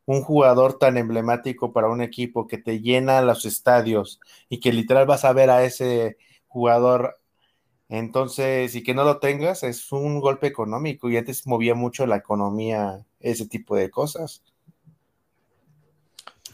un 0.07 0.23
jugador 0.23 0.79
tan 0.79 0.97
emblemático 0.97 1.73
para 1.73 1.89
un 1.91 2.01
equipo 2.01 2.47
que 2.47 2.59
te 2.59 2.81
llena 2.81 3.21
los 3.23 3.45
estadios 3.45 4.21
y 4.49 4.61
que 4.61 4.73
literal 4.73 5.07
vas 5.07 5.25
a 5.27 5.35
ver 5.35 5.51
a 5.51 5.65
ese 5.65 6.17
jugador. 6.47 7.21
Entonces, 7.91 8.75
y 8.75 8.83
que 8.83 8.95
no 8.95 9.05
lo 9.05 9.19
tengas, 9.21 9.63
es 9.65 9.93
un 9.93 10.21
golpe 10.21 10.47
económico 10.47 11.11
y 11.11 11.19
antes 11.19 11.47
movía 11.47 11.75
mucho 11.75 12.07
la 12.07 12.17
economía, 12.17 13.05
ese 13.21 13.47
tipo 13.49 13.77
de 13.77 13.91
cosas. 13.91 14.43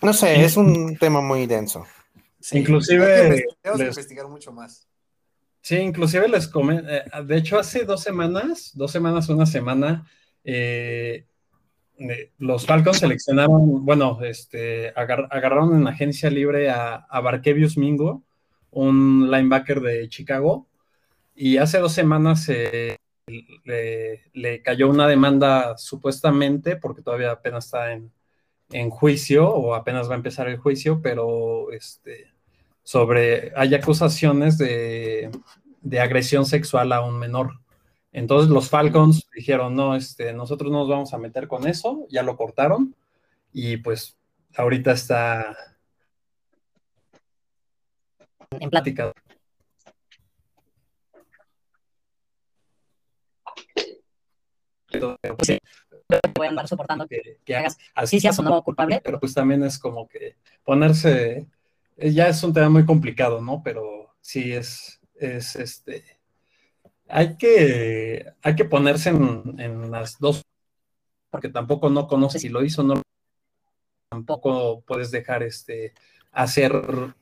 No 0.04 0.12
sé, 0.12 0.44
es 0.44 0.56
un 0.56 0.96
tema 0.98 1.20
muy 1.20 1.46
denso. 1.46 1.86
Sí, 2.38 2.58
inclusive 2.58 3.46
tenemos 3.62 3.80
que 3.80 3.86
investigar 3.86 4.28
mucho 4.28 4.52
más. 4.52 4.86
Sí, 5.62 5.76
inclusive 5.76 6.28
les 6.28 6.46
comento, 6.46 6.90
eh, 6.90 7.04
de 7.24 7.36
hecho 7.38 7.58
hace 7.58 7.86
dos 7.86 8.02
semanas, 8.02 8.72
dos 8.74 8.92
semanas, 8.92 9.30
una 9.30 9.46
semana, 9.46 10.06
eh, 10.44 11.24
los 12.36 12.66
Falcons 12.66 12.98
seleccionaron, 12.98 13.86
bueno, 13.86 14.18
este, 14.22 14.92
agar, 14.94 15.26
agarraron 15.30 15.74
en 15.74 15.88
agencia 15.88 16.28
libre 16.28 16.68
a, 16.68 16.96
a 16.96 17.20
Barkevius 17.20 17.78
Mingo, 17.78 18.24
un 18.72 19.30
linebacker 19.30 19.80
de 19.80 20.06
Chicago, 20.10 20.66
y 21.34 21.56
hace 21.56 21.78
dos 21.78 21.92
semanas 21.92 22.46
eh, 22.50 22.98
le, 23.64 24.24
le, 24.34 24.60
cayó 24.60 24.90
una 24.90 25.08
demanda 25.08 25.78
supuestamente, 25.78 26.76
porque 26.76 27.00
todavía 27.00 27.30
apenas 27.30 27.64
está 27.64 27.92
en, 27.92 28.12
en, 28.74 28.90
juicio, 28.90 29.48
o 29.48 29.74
apenas 29.74 30.08
va 30.08 30.14
a 30.14 30.16
empezar 30.16 30.48
el 30.48 30.58
juicio, 30.58 31.00
pero 31.02 31.70
este, 31.72 32.32
sobre, 32.82 33.52
hay 33.56 33.74
acusaciones 33.74 34.58
de, 34.58 35.30
de 35.80 36.00
agresión 36.00 36.46
sexual 36.46 36.92
a 36.92 37.02
un 37.02 37.18
menor. 37.18 37.60
Entonces 38.12 38.50
los 38.50 38.70
Falcons 38.70 39.28
dijeron, 39.34 39.74
no, 39.74 39.96
este, 39.96 40.32
nosotros 40.32 40.70
nos 40.70 40.88
vamos 40.88 41.12
a 41.12 41.18
meter 41.18 41.48
con 41.48 41.66
eso, 41.66 42.06
ya 42.10 42.22
lo 42.22 42.36
cortaron 42.36 42.94
y 43.52 43.76
pues 43.78 44.16
ahorita 44.56 44.92
está 44.92 45.56
en 48.60 48.70
plática. 48.70 49.12
Pues, 55.36 55.58
pueden 56.34 56.50
andar 56.50 56.68
soportando 56.68 57.06
que, 57.06 57.38
que, 57.44 57.56
hagas 57.56 57.78
así 57.94 58.20
seas 58.20 58.38
o 58.38 58.42
no 58.42 58.62
culpable, 58.62 59.00
pero 59.02 59.18
pues 59.18 59.34
también 59.34 59.62
es 59.64 59.78
como 59.78 60.08
que 60.08 60.36
ponerse, 60.64 61.46
ya 61.96 62.28
es 62.28 62.42
un 62.42 62.52
tema 62.52 62.68
muy 62.68 62.84
complicado, 62.84 63.40
¿no? 63.40 63.62
Pero 63.62 64.14
sí 64.20 64.52
es, 64.52 65.00
es 65.16 65.56
este, 65.56 66.04
hay 67.08 67.36
que, 67.36 68.26
hay 68.42 68.54
que 68.54 68.64
ponerse 68.64 69.10
en, 69.10 69.56
en, 69.58 69.90
las 69.90 70.18
dos, 70.18 70.42
porque 71.30 71.48
tampoco 71.48 71.90
no 71.90 72.06
conoces 72.06 72.42
si 72.42 72.48
lo 72.48 72.64
hizo 72.64 72.82
o 72.82 72.84
no, 72.84 73.02
tampoco 74.10 74.82
puedes 74.82 75.10
dejar 75.10 75.42
este 75.42 75.94
hacer 76.34 76.72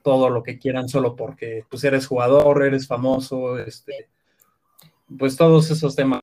todo 0.03 0.31
lo 0.31 0.43
que 0.43 0.59
quieran 0.59 0.89
solo 0.89 1.15
porque 1.15 1.65
pues 1.69 1.85
eres 1.85 2.07
jugador, 2.07 2.65
eres 2.65 2.87
famoso, 2.87 3.59
este, 3.59 4.09
pues 5.19 5.37
todos 5.37 5.71
esos 5.71 5.95
temas. 5.95 6.22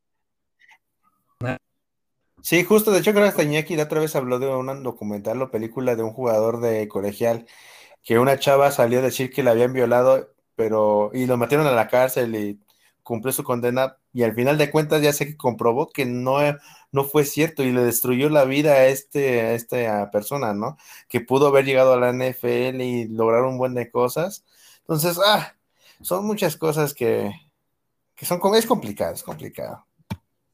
Sí, 2.41 2.63
justo, 2.63 2.91
de 2.91 2.99
hecho 2.99 3.11
creo 3.11 3.23
que 3.23 3.29
hasta 3.29 3.43
Iñaki 3.43 3.75
la 3.75 3.83
otra 3.83 3.99
vez 3.99 4.15
habló 4.15 4.39
de 4.39 4.47
un 4.47 4.83
documental 4.83 5.41
o 5.41 5.51
película 5.51 5.95
de 5.95 6.03
un 6.03 6.13
jugador 6.13 6.61
de 6.61 6.87
colegial 6.87 7.45
que 8.03 8.19
una 8.19 8.39
chava 8.39 8.71
salió 8.71 8.99
a 8.99 9.01
decir 9.03 9.31
que 9.31 9.43
la 9.43 9.51
habían 9.51 9.73
violado, 9.73 10.29
pero 10.55 11.11
y 11.13 11.25
lo 11.27 11.37
metieron 11.37 11.67
a 11.67 11.71
la 11.73 11.87
cárcel 11.89 12.35
y 12.35 12.61
cumplió 13.03 13.33
su 13.33 13.43
condena 13.43 13.97
y 14.13 14.23
al 14.23 14.35
final 14.35 14.57
de 14.57 14.71
cuentas 14.71 15.01
ya 15.01 15.13
se 15.13 15.37
comprobó 15.37 15.89
que 15.89 16.05
no, 16.05 16.39
no 16.91 17.05
fue 17.05 17.25
cierto 17.25 17.63
y 17.63 17.71
le 17.73 17.83
destruyó 17.83 18.29
la 18.29 18.45
vida 18.45 18.73
a, 18.73 18.87
este, 18.87 19.41
a 19.41 19.53
esta 19.55 20.11
persona, 20.11 20.53
¿no? 20.53 20.77
Que 21.09 21.21
pudo 21.21 21.47
haber 21.47 21.65
llegado 21.65 21.93
a 21.93 21.97
la 21.99 22.09
NFL 22.11 22.81
y 22.81 23.07
lograr 23.09 23.43
un 23.43 23.57
buen 23.57 23.75
de 23.75 23.91
cosas. 23.91 24.45
Entonces, 24.81 25.19
ah, 25.25 25.55
son 26.01 26.25
muchas 26.27 26.57
cosas 26.57 26.93
que, 26.93 27.31
que 28.15 28.25
son, 28.27 28.41
es 28.55 28.67
complicado, 28.67 29.13
es 29.15 29.23
complicado. 29.23 29.87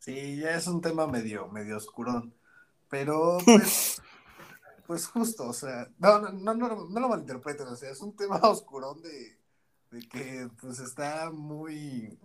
Sí, 0.05 0.35
ya 0.35 0.55
es 0.55 0.67
un 0.67 0.81
tema 0.81 1.07
medio, 1.07 1.47
medio 1.47 1.77
oscurón, 1.77 2.31
pero 2.91 3.39
pues... 3.45 3.99
Pues 4.85 5.07
justo, 5.07 5.47
o 5.47 5.53
sea, 5.53 5.89
no, 5.97 6.19
no, 6.19 6.53
no, 6.53 6.87
no 6.87 6.99
lo 6.99 7.09
malinterpreten, 7.09 7.65
o 7.65 7.75
sea, 7.75 7.89
es 7.89 8.01
un 8.01 8.15
tema 8.15 8.35
oscurón 8.43 9.01
de, 9.01 9.35
de 9.89 10.07
que 10.07 10.47
pues 10.61 10.77
está 10.77 11.31
muy, 11.31 12.19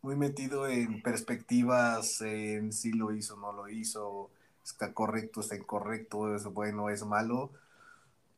muy 0.00 0.14
metido 0.14 0.68
en 0.68 1.02
perspectivas, 1.02 2.20
en 2.20 2.72
si 2.72 2.92
lo 2.92 3.12
hizo, 3.12 3.36
no 3.36 3.52
lo 3.52 3.68
hizo, 3.68 4.30
está 4.64 4.94
correcto, 4.94 5.40
está 5.40 5.56
incorrecto, 5.56 6.36
es 6.36 6.44
bueno, 6.44 6.88
es 6.88 7.04
malo, 7.04 7.50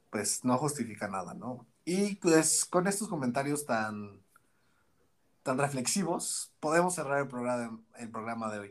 pues 0.09 0.43
no 0.43 0.57
justifica 0.57 1.07
nada, 1.07 1.35
¿no? 1.35 1.67
Y 1.85 2.15
pues 2.15 2.65
con 2.65 2.87
estos 2.87 3.09
comentarios 3.09 3.67
tan, 3.67 4.23
tan 5.43 5.59
reflexivos, 5.59 6.53
podemos 6.61 6.95
cerrar 6.95 7.21
el 7.21 7.29
programa, 7.29 7.81
el 7.99 8.11
programa 8.11 8.53
de 8.53 8.59
hoy. 8.61 8.71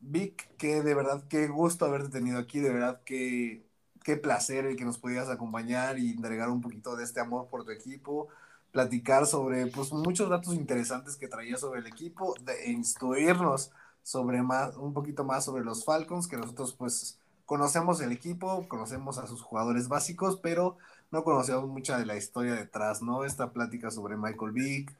Vic, 0.00 0.48
que 0.56 0.82
de 0.82 0.94
verdad, 0.94 1.24
qué 1.28 1.48
gusto 1.48 1.84
haberte 1.84 2.10
tenido 2.10 2.38
aquí, 2.38 2.60
de 2.60 2.72
verdad 2.72 3.02
que 3.04 3.68
qué 4.04 4.16
placer 4.16 4.64
el 4.64 4.76
que 4.76 4.84
nos 4.84 4.98
pudieras 4.98 5.28
acompañar 5.28 5.98
y 5.98 6.12
entregar 6.12 6.48
un 6.48 6.62
poquito 6.62 6.96
de 6.96 7.04
este 7.04 7.20
amor 7.20 7.48
por 7.48 7.64
tu 7.64 7.72
equipo, 7.72 8.28
platicar 8.70 9.26
sobre 9.26 9.66
pues 9.66 9.92
muchos 9.92 10.30
datos 10.30 10.54
interesantes 10.54 11.16
que 11.16 11.28
traía 11.28 11.56
sobre 11.56 11.80
el 11.80 11.86
equipo, 11.86 12.34
de 12.42 12.70
instruirnos 12.70 13.70
sobre 14.02 14.42
más, 14.42 14.76
un 14.76 14.94
poquito 14.94 15.24
más 15.24 15.44
sobre 15.44 15.64
los 15.64 15.84
Falcons, 15.84 16.28
que 16.28 16.36
nosotros 16.38 16.74
pues 16.74 17.18
conocemos 17.44 18.00
el 18.00 18.12
equipo, 18.12 18.66
conocemos 18.68 19.18
a 19.18 19.26
sus 19.26 19.42
jugadores 19.42 19.88
básicos, 19.88 20.38
pero 20.42 20.78
no 21.10 21.24
conocemos 21.24 21.68
mucha 21.68 21.98
de 21.98 22.06
la 22.06 22.16
historia 22.16 22.54
detrás, 22.54 23.02
¿no? 23.02 23.24
Esta 23.24 23.52
plática 23.52 23.90
sobre 23.90 24.16
Michael 24.16 24.52
Vick, 24.52 24.94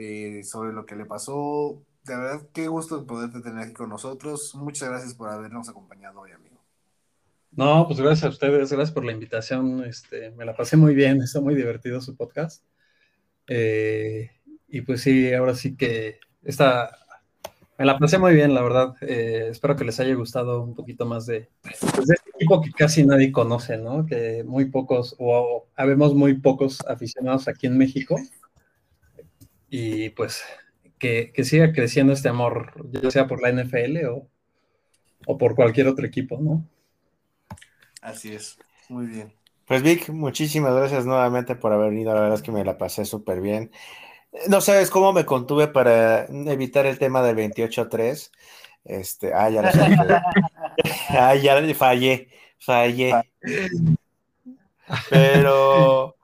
eh, 0.00 0.44
sobre 0.44 0.72
lo 0.72 0.86
que 0.86 0.94
le 0.94 1.06
pasó. 1.06 1.82
De 2.04 2.16
verdad, 2.16 2.42
qué 2.52 2.68
gusto 2.68 3.04
poderte 3.04 3.40
tener 3.40 3.64
aquí 3.64 3.72
con 3.72 3.90
nosotros. 3.90 4.54
Muchas 4.54 4.88
gracias 4.88 5.14
por 5.14 5.28
habernos 5.28 5.68
acompañado 5.68 6.20
hoy, 6.20 6.30
amigo. 6.30 6.56
No, 7.50 7.84
pues 7.88 8.00
gracias 8.00 8.24
a 8.24 8.28
ustedes, 8.28 8.70
gracias 8.70 8.92
por 8.92 9.04
la 9.04 9.10
invitación. 9.10 9.84
Este, 9.84 10.30
me 10.30 10.44
la 10.44 10.54
pasé 10.54 10.76
muy 10.76 10.94
bien, 10.94 11.20
está 11.20 11.40
muy 11.40 11.56
divertido 11.56 12.00
su 12.00 12.16
podcast. 12.16 12.62
Eh, 13.48 14.30
y 14.68 14.82
pues 14.82 15.00
sí, 15.00 15.34
ahora 15.34 15.56
sí 15.56 15.76
que 15.76 16.20
está, 16.44 16.96
me 17.76 17.84
la 17.84 17.98
pasé 17.98 18.18
muy 18.18 18.34
bien, 18.34 18.54
la 18.54 18.62
verdad. 18.62 18.94
Eh, 19.00 19.48
espero 19.50 19.74
que 19.74 19.84
les 19.84 19.98
haya 19.98 20.14
gustado 20.14 20.62
un 20.62 20.76
poquito 20.76 21.06
más 21.06 21.26
de, 21.26 21.48
pues, 21.62 21.82
este 21.82 22.30
equipo 22.36 22.62
que 22.62 22.70
casi 22.70 23.04
nadie 23.04 23.32
conoce, 23.32 23.78
¿no? 23.78 24.06
Que 24.06 24.44
muy 24.44 24.66
pocos, 24.66 25.16
o 25.18 25.66
habemos 25.74 26.14
muy 26.14 26.34
pocos 26.34 26.80
aficionados 26.86 27.48
aquí 27.48 27.66
en 27.66 27.76
México. 27.76 28.16
Y 29.70 30.10
pues 30.10 30.42
que, 30.98 31.32
que 31.32 31.44
siga 31.44 31.72
creciendo 31.72 32.12
este 32.12 32.28
amor, 32.28 32.72
ya 32.90 33.10
sea 33.10 33.26
por 33.26 33.42
la 33.42 33.50
NFL 33.50 34.06
o, 34.06 34.28
o 35.26 35.38
por 35.38 35.54
cualquier 35.54 35.88
otro 35.88 36.06
equipo, 36.06 36.38
¿no? 36.40 36.64
Así 38.00 38.32
es, 38.32 38.58
muy 38.88 39.06
bien. 39.06 39.32
Pues 39.66 39.82
Vic, 39.82 40.08
muchísimas 40.08 40.74
gracias 40.74 41.04
nuevamente 41.04 41.54
por 41.54 41.72
haber 41.72 41.90
venido. 41.90 42.14
La 42.14 42.20
verdad 42.22 42.36
es 42.36 42.42
que 42.42 42.52
me 42.52 42.64
la 42.64 42.78
pasé 42.78 43.04
súper 43.04 43.42
bien. 43.42 43.70
No 44.48 44.62
sabes 44.62 44.88
cómo 44.88 45.12
me 45.12 45.26
contuve 45.26 45.68
para 45.68 46.24
evitar 46.24 46.86
el 46.86 46.98
tema 46.98 47.22
del 47.22 47.36
28-3. 47.36 48.30
Este, 48.84 49.34
ah, 49.34 49.50
ya 49.50 49.62
lo 49.62 49.70
sé. 49.70 49.80
ah, 51.10 51.34
ya 51.34 51.74
fallé, 51.74 52.28
fallé. 52.58 53.12
Pero 55.10 56.16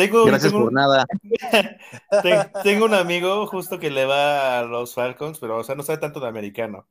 tengo, 0.00 0.24
Gracias 0.24 0.52
por 0.52 0.72
nada. 0.72 1.06
tengo 2.64 2.86
un 2.86 2.94
amigo 2.94 3.46
justo 3.46 3.78
que 3.78 3.90
le 3.90 4.06
va 4.06 4.60
a 4.60 4.62
los 4.62 4.94
Falcons, 4.94 5.38
pero 5.38 5.58
o 5.58 5.64
sea, 5.64 5.74
no 5.74 5.82
sabe 5.82 5.98
tanto 5.98 6.20
de 6.20 6.28
americano. 6.28 6.88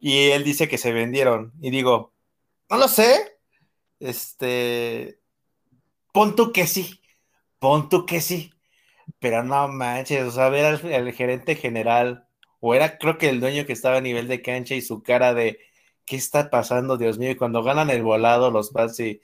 Y 0.00 0.30
él 0.30 0.42
dice 0.42 0.68
que 0.68 0.78
se 0.78 0.92
vendieron. 0.92 1.52
Y 1.60 1.70
digo, 1.70 2.14
no 2.70 2.78
lo 2.78 2.88
sé, 2.88 3.38
este, 4.00 5.20
pon 6.12 6.34
tú 6.34 6.52
que 6.52 6.66
sí, 6.66 7.02
pon 7.58 7.88
tú 7.90 8.06
que 8.06 8.20
sí, 8.22 8.52
pero 9.18 9.42
no 9.42 9.68
manches, 9.68 10.24
o 10.24 10.30
sea, 10.30 10.48
ver 10.48 10.64
al, 10.64 11.12
gerente 11.12 11.56
general, 11.56 12.26
o 12.60 12.74
era 12.74 12.98
creo 12.98 13.18
que 13.18 13.28
el 13.28 13.40
dueño 13.40 13.66
que 13.66 13.74
estaba 13.74 13.98
a 13.98 14.00
nivel 14.00 14.28
de 14.28 14.40
cancha 14.42 14.74
y 14.74 14.80
su 14.80 15.02
cara 15.02 15.34
de, 15.34 15.58
¿qué 16.06 16.16
está 16.16 16.50
pasando, 16.50 16.96
Dios 16.96 17.18
mío? 17.18 17.30
Y 17.32 17.36
cuando 17.36 17.62
ganan 17.62 17.90
el 17.90 18.02
volado 18.02 18.50
los 18.50 18.70
Pats 18.70 19.00
y, 19.00 19.20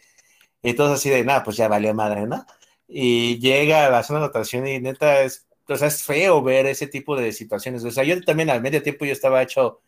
y 0.62 0.74
todos 0.74 0.92
así 0.92 1.08
de, 1.10 1.24
nada, 1.24 1.44
pues 1.44 1.56
ya 1.56 1.68
valió 1.68 1.94
madre, 1.94 2.26
¿no? 2.26 2.44
Y 2.92 3.38
llega 3.38 3.86
a 3.86 3.90
la 3.90 4.02
zona 4.02 4.18
de 4.18 4.24
anotación 4.26 4.66
y 4.66 4.80
neta 4.80 5.22
es, 5.22 5.46
o 5.68 5.76
sea, 5.76 5.88
es 5.88 6.02
feo 6.02 6.42
ver 6.42 6.66
ese 6.66 6.88
tipo 6.88 7.16
de 7.16 7.32
situaciones. 7.32 7.84
O 7.84 7.90
sea, 7.90 8.04
yo 8.04 8.20
también 8.22 8.50
al 8.50 8.60
medio 8.60 8.82
tiempo 8.82 9.04
yo 9.04 9.12
estaba 9.12 9.42
hecho 9.42 9.80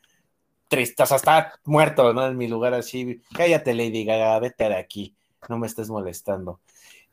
triste, 0.69 1.03
o 1.03 1.07
sea, 1.07 1.53
muerto, 1.65 2.15
¿no? 2.15 2.27
En 2.27 2.37
mi 2.37 2.49
lugar 2.49 2.75
así, 2.75 3.21
cállate 3.35 3.75
Lady 3.75 4.05
Gaga, 4.05 4.39
vete 4.39 4.69
de 4.69 4.77
aquí, 4.77 5.15
no 5.49 5.59
me 5.59 5.67
estés 5.67 5.91
molestando. 5.91 6.61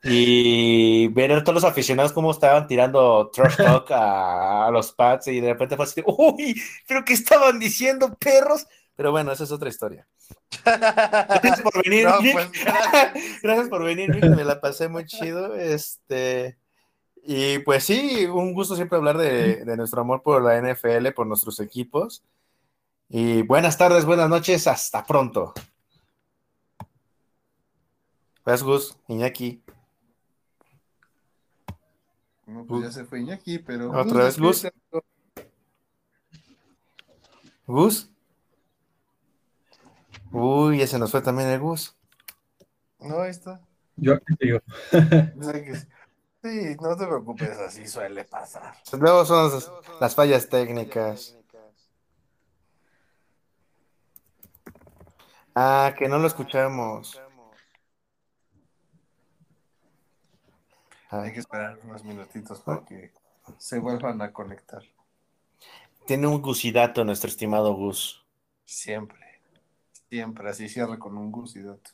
Y 0.02 1.08
ver 1.08 1.32
a 1.32 1.44
todos 1.44 1.62
los 1.62 1.70
aficionados 1.70 2.12
cómo 2.12 2.30
estaban 2.30 2.66
tirando 2.66 3.30
trash 3.30 3.56
talk 3.56 3.90
a, 3.90 4.70
los 4.72 4.92
Pats 4.92 5.26
y 5.28 5.40
de 5.40 5.52
repente 5.52 5.76
fue 5.76 5.84
así, 5.84 6.02
uy, 6.06 6.58
pero 6.86 7.04
¿qué 7.04 7.12
estaban 7.12 7.58
diciendo, 7.58 8.16
perros? 8.18 8.66
Pero 9.00 9.12
bueno, 9.12 9.32
esa 9.32 9.44
es 9.44 9.50
otra 9.50 9.70
historia. 9.70 10.06
Gracias 10.62 11.62
por 11.62 11.82
venir, 11.82 12.06
pues, 12.34 12.50
gracias. 13.42 13.68
por 13.70 13.82
venir, 13.82 14.10
me 14.10 14.44
la 14.44 14.60
pasé 14.60 14.90
muy 14.90 15.06
chido. 15.06 15.54
Este, 15.54 16.58
y 17.24 17.60
pues 17.60 17.82
sí, 17.84 18.26
un 18.26 18.52
gusto 18.52 18.76
siempre 18.76 18.98
hablar 18.98 19.16
de, 19.16 19.64
de 19.64 19.76
nuestro 19.78 20.02
amor 20.02 20.22
por 20.22 20.42
la 20.42 20.60
NFL, 20.60 21.12
por 21.16 21.26
nuestros 21.26 21.60
equipos. 21.60 22.22
Y 23.08 23.40
buenas 23.40 23.78
tardes, 23.78 24.04
buenas 24.04 24.28
noches, 24.28 24.66
hasta 24.66 25.06
pronto. 25.06 25.54
Pues 28.44 28.62
Gus, 28.62 28.98
Iñaki. 29.08 29.62
No, 32.44 32.66
pues 32.66 32.82
ya 32.82 32.92
se 32.92 33.06
fue 33.06 33.20
Iñaki, 33.20 33.60
pero. 33.60 33.98
¿Otra 33.98 34.24
vez 34.24 34.38
Gus? 34.38 34.66
¿Gus? 37.66 38.10
Uy, 40.32 40.82
ese 40.82 40.98
nos 40.98 41.10
fue 41.10 41.22
también 41.22 41.48
el 41.48 41.60
Gus. 41.60 41.96
No, 42.98 43.20
ahí 43.20 43.30
está. 43.30 43.60
Yo 43.96 44.14
aquí 44.14 44.34
digo. 44.40 44.60
sí, 46.42 46.76
no 46.80 46.96
te 46.96 47.06
preocupes, 47.06 47.58
así 47.58 47.86
suele 47.86 48.24
pasar. 48.24 48.74
Luego 48.98 49.24
son 49.24 49.50
las 50.00 50.14
fallas 50.14 50.48
técnicas. 50.48 51.36
Ah, 55.54 55.94
que 55.98 56.08
no 56.08 56.18
lo 56.18 56.26
escuchamos. 56.26 57.20
Hay 61.10 61.32
que 61.32 61.40
esperar 61.40 61.78
unos 61.82 62.04
minutitos 62.04 62.60
para 62.60 62.84
que 62.84 63.12
se 63.58 63.78
vuelvan 63.80 64.22
a 64.22 64.32
conectar. 64.32 64.82
Tiene 66.06 66.28
un 66.28 66.40
gusidato 66.40 67.04
nuestro 67.04 67.28
estimado 67.28 67.74
Gus. 67.74 68.24
Siempre, 68.64 69.19
siempre, 70.10 70.50
así 70.50 70.68
cierra 70.68 70.98
con 70.98 71.16
un 71.16 71.30
gusidato. 71.30 71.92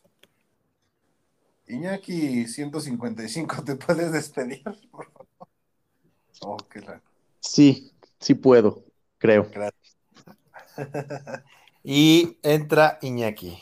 Iñaki 1.69 2.47
155, 2.47 3.62
¿te 3.64 3.77
puedes 3.77 4.11
despedir, 4.11 4.64
por 4.91 5.11
favor? 5.12 5.29
Oh, 6.41 6.57
qué 6.57 6.81
raro. 6.81 7.03
Sí, 7.41 7.93
sí 8.19 8.35
puedo, 8.35 8.85
creo. 9.19 9.49
Gracias. 9.53 9.97
Y 11.89 12.39
entra 12.43 12.99
Iñaki. 13.01 13.57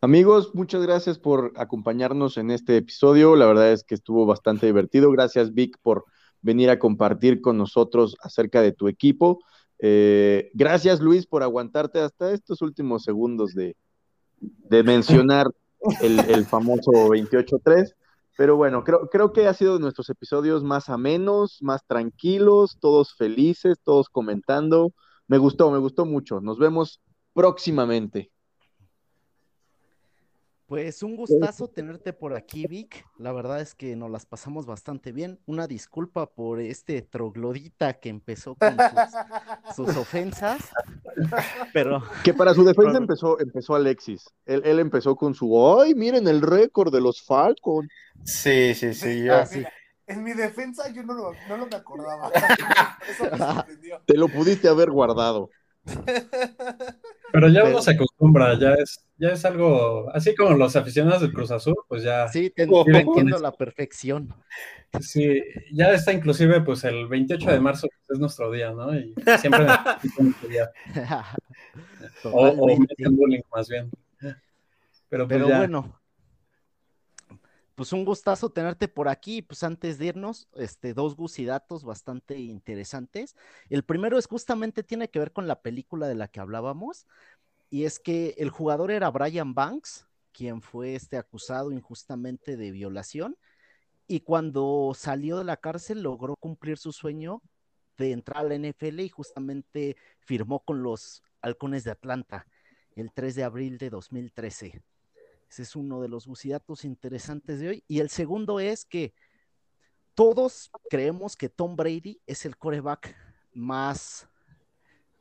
Amigos, 0.00 0.54
muchas 0.54 0.80
gracias 0.80 1.18
por 1.18 1.52
acompañarnos 1.56 2.38
en 2.38 2.50
este 2.50 2.78
episodio. 2.78 3.36
La 3.36 3.44
verdad 3.44 3.72
es 3.72 3.84
que 3.84 3.94
estuvo 3.94 4.24
bastante 4.24 4.64
divertido. 4.64 5.10
Gracias, 5.10 5.52
Vic, 5.52 5.76
por 5.82 6.06
venir 6.40 6.70
a 6.70 6.78
compartir 6.78 7.42
con 7.42 7.58
nosotros 7.58 8.16
acerca 8.22 8.62
de 8.62 8.72
tu 8.72 8.88
equipo. 8.88 9.40
Eh, 9.80 10.50
gracias, 10.54 11.00
Luis, 11.00 11.26
por 11.26 11.42
aguantarte 11.42 12.00
hasta 12.00 12.32
estos 12.32 12.62
últimos 12.62 13.04
segundos 13.04 13.54
de, 13.54 13.76
mencionar 14.84 15.46
el, 16.00 16.44
famoso 16.46 16.90
28-3. 16.92 17.94
Pero 18.36 18.56
bueno, 18.56 18.84
creo, 18.84 19.08
creo 19.08 19.32
que 19.32 19.46
ha 19.46 19.54
sido 19.54 19.74
de 19.74 19.80
nuestros 19.80 20.10
episodios 20.10 20.62
más 20.62 20.88
amenos, 20.88 21.58
más 21.60 21.84
tranquilos, 21.86 22.78
todos 22.80 23.14
felices, 23.14 23.78
todos 23.82 24.08
comentando. 24.08 24.92
Me 25.26 25.38
gustó, 25.38 25.70
me 25.70 25.78
gustó 25.78 26.06
mucho. 26.06 26.40
Nos 26.40 26.58
vemos 26.58 27.00
próximamente. 27.34 28.30
Pues 30.68 31.02
un 31.02 31.16
gustazo 31.16 31.68
tenerte 31.68 32.12
por 32.12 32.34
aquí, 32.34 32.66
Vic. 32.66 33.02
La 33.16 33.32
verdad 33.32 33.62
es 33.62 33.74
que 33.74 33.96
nos 33.96 34.10
las 34.10 34.26
pasamos 34.26 34.66
bastante 34.66 35.12
bien. 35.12 35.40
Una 35.46 35.66
disculpa 35.66 36.26
por 36.26 36.60
este 36.60 37.00
troglodita 37.00 37.94
que 37.94 38.10
empezó 38.10 38.54
con 38.54 38.76
sus, 38.76 39.86
sus 39.86 39.96
ofensas, 39.96 40.60
pero 41.72 42.02
Que 42.22 42.34
para 42.34 42.52
su 42.52 42.64
defensa 42.66 42.98
empezó, 42.98 43.40
empezó 43.40 43.76
Alexis. 43.76 44.26
Él, 44.44 44.60
él 44.66 44.78
empezó 44.78 45.16
con 45.16 45.34
su, 45.34 45.80
¡ay, 45.80 45.94
miren 45.94 46.28
el 46.28 46.42
récord 46.42 46.92
de 46.92 47.00
los 47.00 47.22
Falcons! 47.22 47.88
Sí, 48.24 48.74
sí, 48.74 48.92
sí. 48.92 49.24
Yo, 49.24 49.36
Ah, 49.36 49.46
sí. 49.46 49.64
En 50.06 50.22
mi 50.22 50.34
defensa 50.34 50.90
yo 50.92 51.02
no 51.02 51.14
lo, 51.14 51.32
no 51.48 51.56
lo 51.56 51.66
me 51.66 51.76
acordaba. 51.76 52.30
Eso 53.08 53.24
me 53.24 53.38
sorprendió. 53.38 54.02
Te 54.06 54.18
lo 54.18 54.28
pudiste 54.28 54.68
haber 54.68 54.90
guardado. 54.90 55.48
Pero 57.32 57.48
ya 57.48 57.60
Pero- 57.62 57.74
uno 57.74 57.82
se 57.82 57.90
acostumbra, 57.92 58.58
ya 58.58 58.74
es, 58.74 59.04
ya 59.18 59.28
es 59.30 59.44
algo, 59.44 60.10
así 60.14 60.34
como 60.34 60.52
los 60.56 60.74
aficionados 60.76 61.20
del 61.22 61.32
Cruz 61.32 61.50
Azul, 61.50 61.76
pues 61.88 62.02
ya, 62.02 62.26
sí, 62.28 62.50
te, 62.50 62.66
Oh, 62.70 62.84
te 62.84 62.98
entiendo 62.98 63.36
a 63.36 63.40
la 63.40 63.52
perfección. 63.52 64.32
sí, 65.00 65.42
ya 65.72 65.92
está 65.92 66.12
inclusive, 66.12 66.60
pues 66.62 66.84
el 66.84 67.06
28 67.06 67.50
de 67.50 67.60
marzo 67.60 67.86
pues, 67.88 68.16
es 68.16 68.18
nuestro 68.18 68.50
día, 68.50 68.70
¿no? 68.72 68.94
Y 68.98 69.14
siempre 69.40 69.66
nuestro 70.18 70.48
día. 70.48 70.70
O, 72.24 72.48
o 72.48 72.66
bullying 73.10 73.42
más 73.54 73.68
bien. 73.68 73.90
Pero 75.10 75.26
pues 75.26 75.38
Pero 75.38 75.48
ya, 75.48 75.58
bueno, 75.58 75.97
pues 77.78 77.92
un 77.92 78.04
gustazo 78.04 78.50
tenerte 78.50 78.88
por 78.88 79.08
aquí. 79.08 79.40
Pues 79.40 79.62
antes 79.62 79.98
de 79.98 80.06
irnos, 80.06 80.48
este, 80.54 80.94
dos 80.94 81.14
gusidatos 81.14 81.84
bastante 81.84 82.36
interesantes. 82.36 83.36
El 83.70 83.84
primero 83.84 84.18
es 84.18 84.26
justamente 84.26 84.82
tiene 84.82 85.10
que 85.10 85.20
ver 85.20 85.32
con 85.32 85.46
la 85.46 85.62
película 85.62 86.08
de 86.08 86.16
la 86.16 86.26
que 86.26 86.40
hablábamos, 86.40 87.06
y 87.70 87.84
es 87.84 88.00
que 88.00 88.34
el 88.38 88.50
jugador 88.50 88.90
era 88.90 89.12
Brian 89.12 89.54
Banks, 89.54 90.08
quien 90.32 90.60
fue 90.60 90.96
este 90.96 91.18
acusado 91.18 91.70
injustamente 91.70 92.56
de 92.56 92.72
violación, 92.72 93.36
y 94.08 94.20
cuando 94.22 94.92
salió 94.96 95.38
de 95.38 95.44
la 95.44 95.58
cárcel 95.58 96.02
logró 96.02 96.34
cumplir 96.34 96.78
su 96.78 96.90
sueño 96.90 97.42
de 97.96 98.10
entrar 98.10 98.38
a 98.38 98.48
la 98.48 98.56
NFL 98.56 98.98
y 99.02 99.08
justamente 99.08 99.96
firmó 100.18 100.64
con 100.64 100.82
los 100.82 101.22
Halcones 101.42 101.84
de 101.84 101.92
Atlanta 101.92 102.44
el 102.96 103.12
3 103.12 103.36
de 103.36 103.44
abril 103.44 103.78
de 103.78 103.90
2013. 103.90 104.82
Ese 105.50 105.62
es 105.62 105.76
uno 105.76 106.00
de 106.00 106.08
los 106.08 106.26
bucidatos 106.26 106.84
interesantes 106.84 107.60
de 107.60 107.68
hoy. 107.68 107.84
Y 107.88 108.00
el 108.00 108.10
segundo 108.10 108.60
es 108.60 108.84
que 108.84 109.14
todos 110.14 110.70
creemos 110.90 111.36
que 111.36 111.48
Tom 111.48 111.76
Brady 111.76 112.20
es 112.26 112.44
el 112.44 112.56
coreback 112.56 113.16
más, 113.54 114.28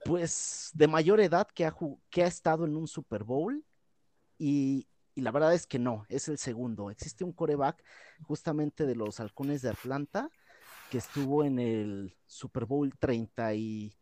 pues, 0.03 0.71
de 0.73 0.87
mayor 0.87 1.19
edad 1.19 1.47
que 1.53 1.65
ha, 1.65 1.75
que 2.09 2.23
ha 2.23 2.27
estado 2.27 2.65
en 2.65 2.75
un 2.75 2.87
Super 2.87 3.23
Bowl. 3.23 3.63
Y, 4.37 4.87
y 5.15 5.21
la 5.21 5.31
verdad 5.31 5.53
es 5.53 5.65
que 5.65 5.79
no, 5.79 6.05
es 6.09 6.27
el 6.27 6.37
segundo. 6.37 6.91
Existe 6.91 7.23
un 7.23 7.31
coreback 7.31 7.83
justamente 8.23 8.85
de 8.85 8.95
los 8.95 9.19
Halcones 9.19 9.61
de 9.61 9.69
Atlanta 9.69 10.29
que 10.89 10.97
estuvo 10.99 11.43
en 11.43 11.59
el 11.59 12.15
Super 12.25 12.65
Bowl 12.65 12.93
30 12.97 13.53
y 13.55 13.93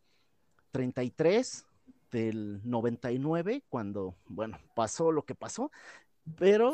33 0.72 1.66
del 2.12 2.62
99, 2.64 3.64
cuando, 3.70 4.16
bueno, 4.28 4.58
pasó 4.76 5.12
lo 5.12 5.26
que 5.26 5.36
pasó, 5.36 5.72
pero 6.38 6.74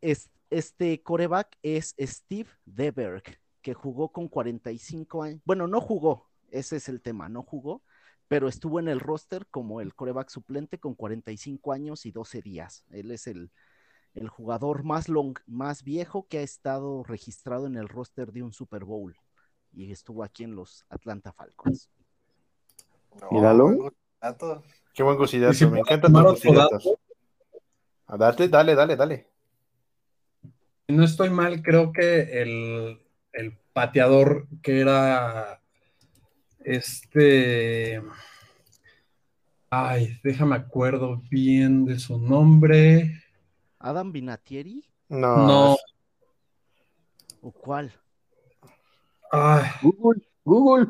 es, 0.00 0.30
este 0.50 1.02
coreback 1.02 1.56
es 1.62 1.94
Steve 1.98 2.50
Deberg, 2.64 3.22
que 3.62 3.74
jugó 3.74 4.10
con 4.12 4.28
45 4.28 5.22
años, 5.22 5.40
bueno, 5.44 5.66
no 5.66 5.80
jugó, 5.80 6.28
ese 6.50 6.76
es 6.76 6.88
el 6.88 7.00
tema, 7.00 7.28
no 7.28 7.42
jugó, 7.42 7.82
pero 8.28 8.48
estuvo 8.48 8.78
en 8.80 8.88
el 8.88 9.00
roster 9.00 9.46
como 9.48 9.80
el 9.80 9.94
coreback 9.94 10.28
suplente 10.30 10.78
con 10.78 10.94
45 10.94 11.72
años 11.72 12.06
y 12.06 12.12
12 12.12 12.42
días. 12.42 12.84
Él 12.90 13.10
es 13.10 13.26
el, 13.26 13.50
el 14.14 14.28
jugador 14.28 14.84
más, 14.84 15.08
long, 15.08 15.38
más 15.46 15.82
viejo 15.82 16.26
que 16.28 16.38
ha 16.38 16.42
estado 16.42 17.02
registrado 17.04 17.66
en 17.66 17.76
el 17.76 17.88
roster 17.88 18.32
de 18.32 18.42
un 18.42 18.52
Super 18.52 18.84
Bowl 18.84 19.16
y 19.72 19.90
estuvo 19.90 20.22
aquí 20.22 20.44
en 20.44 20.54
los 20.54 20.84
Atlanta 20.88 21.32
Falcons. 21.32 21.90
No, 23.20 23.28
Míralo. 23.30 23.78
qué 24.92 25.02
buen 25.02 25.16
y 25.16 25.18
gusidato. 25.18 25.52
si 25.52 25.66
Me 25.66 25.78
puedo 25.78 25.82
encantan 25.82 26.12
tomar 26.12 26.26
tus 26.26 26.32
otro 26.32 26.52
gusidatos. 26.52 26.84
dato, 26.84 27.00
A 28.14 28.16
darte, 28.16 28.48
dale, 28.48 28.76
dale, 28.76 28.94
dale. 28.94 29.26
si 30.86 30.94
no 30.94 31.02
estoy 31.02 31.30
mal, 31.30 31.62
creo 31.62 31.92
que 31.92 32.40
el, 32.42 33.02
el 33.32 33.58
pateador 33.72 34.46
que 34.62 34.78
era 34.78 35.60
este, 36.60 38.00
ay, 39.68 40.20
déjame 40.22 40.54
acuerdo 40.54 41.20
bien 41.28 41.84
de 41.86 41.98
su 41.98 42.16
nombre. 42.16 43.20
Adam 43.80 44.12
Vinatieri 44.12 44.84
No. 45.08 45.36
No, 45.48 45.76
o 47.40 47.50
cuál? 47.50 47.92
ay, 49.32 49.64
Google, 49.82 50.22
Google. 50.44 50.86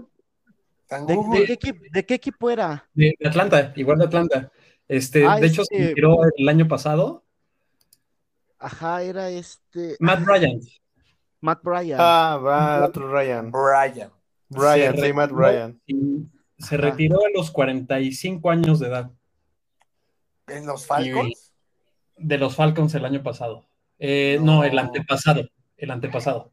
¿De, 0.91 1.15
Google. 1.15 1.41
de 1.41 1.47
qué, 1.47 1.59
equi- 1.73 1.91
de 1.91 2.05
qué 2.05 2.15
equipo 2.17 2.51
era? 2.51 2.87
de 2.93 3.15
de 3.19 3.29
Atlanta, 3.31 3.73
igual 3.77 3.99
de 3.99 4.05
Atlanta. 4.05 4.53
Este, 4.89 5.27
Ah, 5.27 5.39
de 5.41 5.47
hecho, 5.47 5.65
se 5.65 5.75
este- 5.75 5.89
retiró 5.89 6.19
el 6.37 6.49
año 6.49 6.69
pasado. 6.69 7.25
Ajá, 8.59 9.03
era 9.03 9.29
este 9.31 9.97
Matt 10.01 10.25
Bryant. 10.25 10.63
Matt 11.41 11.63
Bryan. 11.63 11.99
Ah, 12.01 12.39
va, 12.43 12.79
el 12.79 12.83
otro 12.85 13.11
Ryan. 13.13 13.51
Brian. 13.51 14.11
Sí, 14.97 15.13
Matt 15.13 15.31
retiró 15.31 15.37
Ryan. 15.41 15.81
y 15.87 16.29
se 16.59 16.77
Ajá. 16.77 16.85
retiró 16.85 17.19
a 17.19 17.29
los 17.35 17.51
45 17.51 18.51
años 18.51 18.79
de 18.81 18.89
edad 18.89 19.11
¿En 20.47 20.65
los 20.67 20.87
Falcons? 20.87 21.53
de 22.17 22.39
los 22.39 22.55
Falcons 22.55 22.95
el 22.95 23.05
año 23.05 23.23
pasado. 23.23 23.67
Eh, 23.99 24.39
no. 24.41 24.57
No. 24.57 24.65
el 24.65 24.79
antepasado. 24.79 25.49
El 25.77 25.91
antepasado. 25.91 26.53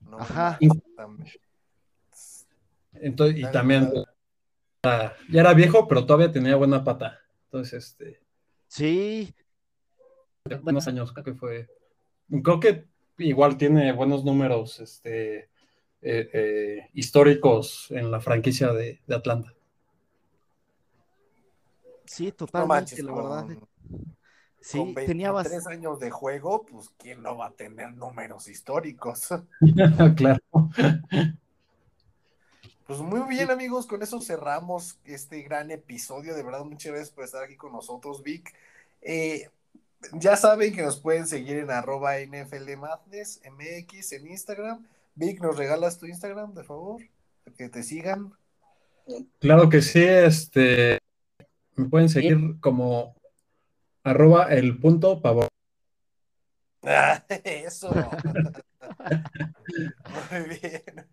No, 0.00 0.18
Ajá. 0.18 0.58
Entonces, 2.94 3.38
y 3.38 3.42
también 3.50 3.90
ah, 3.96 4.09
ya 4.82 5.40
era 5.40 5.52
viejo, 5.54 5.86
pero 5.88 6.06
todavía 6.06 6.32
tenía 6.32 6.56
buena 6.56 6.82
pata. 6.84 7.18
Entonces, 7.46 7.84
este, 7.84 8.20
Sí, 8.68 9.34
buenos 10.62 10.86
años, 10.88 11.12
creo 11.12 11.24
que 11.24 11.34
fue. 11.34 11.68
Creo 12.44 12.60
que 12.60 12.86
igual 13.18 13.56
tiene 13.58 13.92
buenos 13.92 14.24
números 14.24 14.80
este, 14.80 15.38
eh, 16.02 16.30
eh, 16.32 16.90
históricos 16.94 17.88
en 17.90 18.10
la 18.10 18.20
franquicia 18.20 18.72
de, 18.72 19.00
de 19.06 19.14
Atlanta. 19.16 19.54
sí, 22.04 22.32
No 22.32 22.36
totalmente, 22.38 22.66
manches, 22.66 23.02
la 23.02 23.12
con, 23.12 23.22
verdad. 23.22 23.58
Sí, 24.60 24.78
con 24.78 24.94
tenía 25.04 25.32
23 25.32 25.32
bas- 25.32 25.66
años 25.66 25.98
de 26.00 26.10
juego, 26.10 26.64
pues 26.66 26.90
¿quién 26.98 27.22
no 27.22 27.36
va 27.36 27.46
a 27.48 27.52
tener 27.52 27.92
números 27.94 28.48
históricos? 28.48 29.28
claro. 30.16 30.40
Pues 32.90 33.02
muy 33.02 33.20
bien 33.28 33.52
amigos, 33.52 33.86
con 33.86 34.02
eso 34.02 34.20
cerramos 34.20 34.98
este 35.04 35.42
gran 35.42 35.70
episodio. 35.70 36.34
De 36.34 36.42
verdad, 36.42 36.64
muchas 36.64 36.90
gracias 36.90 37.10
por 37.10 37.22
estar 37.22 37.44
aquí 37.44 37.54
con 37.54 37.70
nosotros, 37.70 38.24
Vic. 38.24 38.52
Eh, 39.00 39.48
ya 40.14 40.34
saben 40.34 40.74
que 40.74 40.82
nos 40.82 40.98
pueden 40.98 41.28
seguir 41.28 41.58
en 41.58 41.70
arroba 41.70 42.18
NFL 42.18 42.76
Madness, 42.76 43.42
MX 43.48 44.14
en 44.14 44.26
Instagram. 44.26 44.84
Vic, 45.14 45.40
¿nos 45.40 45.56
regalas 45.56 46.00
tu 46.00 46.06
Instagram, 46.06 46.52
de 46.52 46.64
favor? 46.64 47.00
Para 47.44 47.56
que 47.56 47.68
te 47.68 47.84
sigan. 47.84 48.32
Claro 49.38 49.68
que 49.68 49.82
sí, 49.82 50.02
este 50.02 50.98
me 51.76 51.88
pueden 51.88 52.08
seguir 52.08 52.58
como 52.58 53.14
arroba 54.02 54.52
el 54.52 54.80
punto 54.80 55.22
pavor. 55.22 55.46
Ah, 56.82 57.24
Eso. 57.44 57.94
Muy 60.32 60.58
bien. 60.60 61.06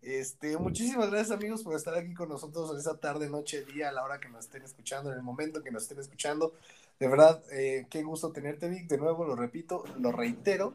Este, 0.00 0.56
muchísimas 0.56 1.10
gracias 1.10 1.30
amigos 1.30 1.62
por 1.62 1.76
estar 1.76 1.94
aquí 1.94 2.14
con 2.14 2.28
nosotros 2.28 2.70
en 2.70 2.78
esta 2.78 2.96
tarde, 2.96 3.28
noche, 3.28 3.64
día, 3.64 3.88
a 3.88 3.92
la 3.92 4.02
hora 4.02 4.20
que 4.20 4.28
nos 4.28 4.46
estén 4.46 4.62
escuchando, 4.62 5.10
en 5.10 5.18
el 5.18 5.22
momento 5.22 5.62
que 5.62 5.70
nos 5.70 5.82
estén 5.82 5.98
escuchando. 5.98 6.54
De 6.98 7.08
verdad, 7.08 7.42
eh, 7.50 7.86
qué 7.90 8.02
gusto 8.02 8.32
tenerte, 8.32 8.68
Vic. 8.68 8.88
De 8.88 8.98
nuevo, 8.98 9.24
lo 9.24 9.36
repito, 9.36 9.84
lo 9.98 10.12
reitero. 10.12 10.74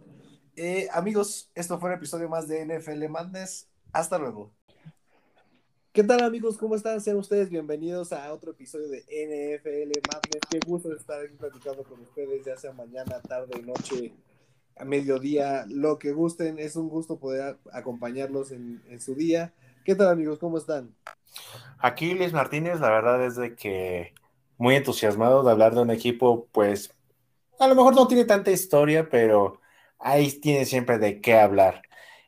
Eh, 0.56 0.88
amigos, 0.92 1.50
esto 1.56 1.80
fue 1.80 1.90
un 1.90 1.96
episodio 1.96 2.30
más 2.30 2.48
de 2.48 2.66
NFL 2.66 3.08
Madness. 3.10 3.68
Hasta 3.94 4.18
luego. 4.18 4.52
¿Qué 5.94 6.04
tal 6.04 6.22
amigos? 6.22 6.58
¿Cómo 6.58 6.76
están? 6.76 7.02
Sean 7.02 7.18
ustedes 7.18 7.50
bienvenidos 7.50 8.14
a 8.14 8.32
otro 8.32 8.52
episodio 8.52 8.88
de 8.88 9.00
NFL 9.00 10.00
Madness. 10.12 10.42
Qué 10.50 10.60
gusto 10.66 10.94
estar 10.94 11.26
aquí 11.26 11.36
platicando 11.36 11.84
con 11.84 12.00
ustedes, 12.02 12.46
ya 12.46 12.56
sea 12.56 12.72
mañana, 12.72 13.20
tarde, 13.22 13.60
noche, 13.64 14.14
mediodía, 14.86 15.66
lo 15.68 16.00
que 16.00 16.12
gusten. 16.12 16.60
Es 16.60 16.76
un 16.76 16.90
gusto 16.90 17.18
poder 17.18 17.58
acompañarlos 17.72 18.52
en, 18.52 18.84
en 18.90 19.00
su 19.00 19.16
día. 19.16 19.54
¿Qué 19.86 19.96
tal 19.96 20.10
amigos? 20.10 20.40
¿Cómo 20.40 20.58
están? 20.58 20.94
Aquí 21.80 22.14
Luis 22.14 22.34
Martínez, 22.34 22.80
la 22.80 22.90
verdad 22.90 23.24
es 23.26 23.36
de 23.36 23.56
que 23.56 24.14
muy 24.58 24.76
entusiasmado 24.76 25.44
de 25.44 25.52
hablar 25.52 25.76
de 25.76 25.82
un 25.82 25.92
equipo, 25.92 26.48
pues 26.52 26.94
a 27.60 27.68
lo 27.68 27.76
mejor 27.76 27.96
no 27.96 28.08
tiene 28.08 28.26
tanta 28.26 28.52
historia, 28.52 29.10
pero 29.10 29.62
ahí 30.00 30.32
tiene 30.40 30.66
siempre 30.66 30.98
de 30.98 31.22
qué 31.22 31.36
hablar. 31.40 31.82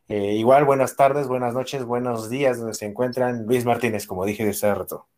Eh, 0.08 0.36
igual, 0.36 0.66
buenas 0.66 0.96
tardes, 0.96 1.28
buenas 1.28 1.54
noches, 1.54 1.84
buenos 1.84 2.30
días 2.30 2.58
donde 2.58 2.74
se 2.74 2.86
encuentran 2.86 3.46
Luis 3.46 3.66
Martínez, 3.66 4.08
como 4.08 4.26
dije 4.26 4.44
de 4.44 4.52
hace 4.52 4.74
rato. 4.74 5.09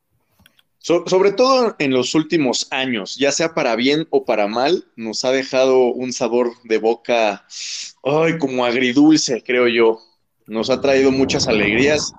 Sobre 0.82 1.32
todo 1.32 1.76
en 1.78 1.92
los 1.92 2.16
últimos 2.16 2.68
años, 2.72 3.16
ya 3.16 3.32
sea 3.32 3.54
para 3.54 3.76
bien 3.76 4.08
o 4.10 4.26
para 4.26 4.48
mal, 4.48 4.86
nos 4.96 5.24
ha 5.24 5.32
dejado 5.32 5.78
un 5.88 6.12
sabor 6.12 6.54
de 6.64 6.80
boca, 6.80 7.46
ay, 8.04 8.38
como 8.40 8.66
agridulce, 8.66 9.44
creo 9.46 9.68
yo. 9.68 10.00
Nos 10.48 10.72
ha 10.72 10.82
traído 10.82 11.12
muchas 11.12 11.48
alegrías, 11.48 12.14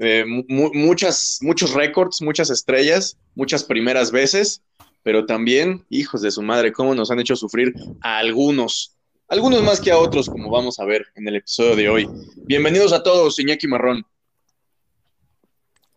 eh, 0.00 0.24
muchas, 0.26 1.38
muchos 1.42 1.74
récords, 1.74 2.20
muchas 2.20 2.50
estrellas, 2.50 3.16
muchas 3.36 3.62
primeras 3.62 4.10
veces, 4.10 4.62
pero 5.04 5.24
también, 5.24 5.86
hijos 5.88 6.20
de 6.20 6.32
su 6.32 6.42
madre, 6.42 6.72
cómo 6.72 6.94
nos 6.96 7.12
han 7.12 7.20
hecho 7.20 7.36
sufrir 7.36 7.72
a 8.00 8.18
algunos, 8.18 8.96
algunos 9.28 9.62
más 9.62 9.80
que 9.80 9.92
a 9.92 9.98
otros, 9.98 10.28
como 10.28 10.50
vamos 10.50 10.80
a 10.80 10.84
ver 10.84 11.06
en 11.14 11.28
el 11.28 11.36
episodio 11.36 11.76
de 11.76 11.88
hoy. 11.88 12.08
Bienvenidos 12.46 12.92
a 12.92 13.02
todos, 13.04 13.38
Iñaki 13.38 13.68
Marrón. 13.68 14.04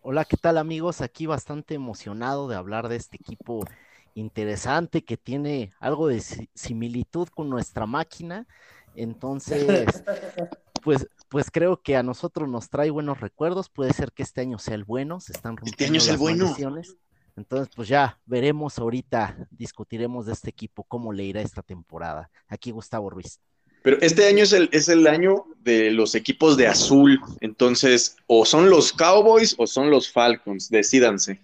Hola, 0.03 0.25
¿qué 0.25 0.35
tal 0.35 0.57
amigos? 0.57 0.99
Aquí 1.01 1.27
bastante 1.27 1.75
emocionado 1.75 2.47
de 2.47 2.55
hablar 2.55 2.89
de 2.89 2.95
este 2.95 3.17
equipo 3.17 3.63
interesante 4.15 5.05
que 5.05 5.15
tiene 5.15 5.73
algo 5.79 6.07
de 6.07 6.19
similitud 6.55 7.27
con 7.27 7.51
nuestra 7.51 7.85
máquina. 7.85 8.47
Entonces, 8.95 10.03
pues, 10.83 11.07
pues 11.29 11.51
creo 11.51 11.83
que 11.83 11.97
a 11.97 12.01
nosotros 12.01 12.49
nos 12.49 12.71
trae 12.71 12.89
buenos 12.89 13.21
recuerdos. 13.21 13.69
Puede 13.69 13.93
ser 13.93 14.11
que 14.11 14.23
este 14.23 14.41
año 14.41 14.57
sea 14.57 14.73
el 14.73 14.85
bueno. 14.85 15.19
Se 15.19 15.33
están 15.33 15.55
rompiendo 15.55 15.71
este 15.71 15.85
año 15.85 15.97
es 15.99 16.07
el 16.07 16.17
bueno. 16.17 16.55
Entonces, 17.35 17.69
pues 17.75 17.87
ya 17.87 18.19
veremos 18.25 18.79
ahorita, 18.79 19.47
discutiremos 19.51 20.25
de 20.25 20.33
este 20.33 20.49
equipo, 20.49 20.83
cómo 20.83 21.13
le 21.13 21.25
irá 21.25 21.41
esta 21.41 21.61
temporada. 21.61 22.31
Aquí 22.47 22.71
Gustavo 22.71 23.11
Ruiz. 23.11 23.39
Pero 23.84 23.97
este 24.01 24.27
año 24.27 24.43
es 24.43 24.53
el, 24.53 24.69
es 24.71 24.89
el 24.89 25.07
año 25.07 25.45
de 25.59 25.91
los 25.91 26.15
equipos 26.15 26.57
de 26.57 26.67
azul. 26.67 27.19
Entonces, 27.39 28.15
o 28.27 28.45
son 28.45 28.69
los 28.69 28.93
Cowboys 28.93 29.55
o 29.57 29.67
son 29.67 29.89
los 29.89 30.11
Falcons. 30.11 30.69
Decídanse. 30.69 31.41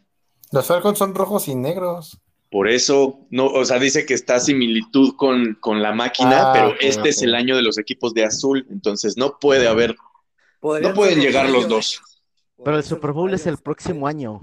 Los 0.52 0.68
Falcons 0.68 1.00
son 1.00 1.16
rojos 1.16 1.48
y 1.48 1.56
negros. 1.56 2.20
Por 2.50 2.70
eso, 2.70 3.20
no, 3.30 3.48
o 3.48 3.66
sea, 3.66 3.78
dice 3.78 4.06
que 4.06 4.14
está 4.14 4.40
similitud 4.40 5.16
con, 5.18 5.58
la 5.82 5.92
máquina, 5.94 6.50
ah, 6.50 6.54
pero 6.54 6.76
este 6.80 7.10
es 7.10 7.22
el 7.22 7.36
año 7.36 7.58
de 7.58 7.62
los 7.62 7.78
equipos 7.78 8.14
de 8.14 8.24
azul. 8.24 8.66
Entonces, 8.70 9.18
no 9.18 9.38
puede 9.40 9.68
haber. 9.68 9.96
No 10.62 10.94
pueden 10.94 11.20
llegar 11.20 11.50
los 11.50 11.68
dos. 11.68 12.02
Pero 12.64 12.78
el 12.78 12.84
Super 12.84 13.12
Bowl 13.12 13.34
es 13.34 13.46
el 13.48 13.58
próximo 13.58 14.08
año. 14.08 14.40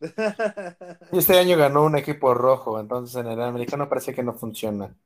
Este 1.12 1.38
año 1.38 1.58
ganó 1.58 1.84
un 1.84 1.96
equipo 1.96 2.32
rojo, 2.32 2.80
entonces 2.80 3.16
en 3.16 3.26
el 3.26 3.40
americano 3.42 3.88
parece 3.88 4.14
que 4.14 4.22
no 4.22 4.32
funciona. 4.32 4.96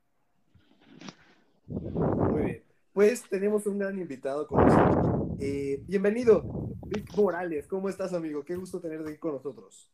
Muy 1.67 2.43
bien. 2.43 2.63
Pues 2.93 3.23
tenemos 3.29 3.65
un 3.65 3.79
gran 3.79 3.99
invitado 3.99 4.47
con 4.47 4.65
nosotros. 4.65 5.37
Eh, 5.39 5.81
bienvenido, 5.87 6.69
Vic 6.85 7.11
Morales. 7.17 7.67
¿Cómo 7.67 7.89
estás, 7.89 8.13
amigo? 8.13 8.45
Qué 8.45 8.55
gusto 8.55 8.79
tenerte 8.79 9.09
aquí 9.09 9.19
con 9.19 9.33
nosotros. 9.33 9.91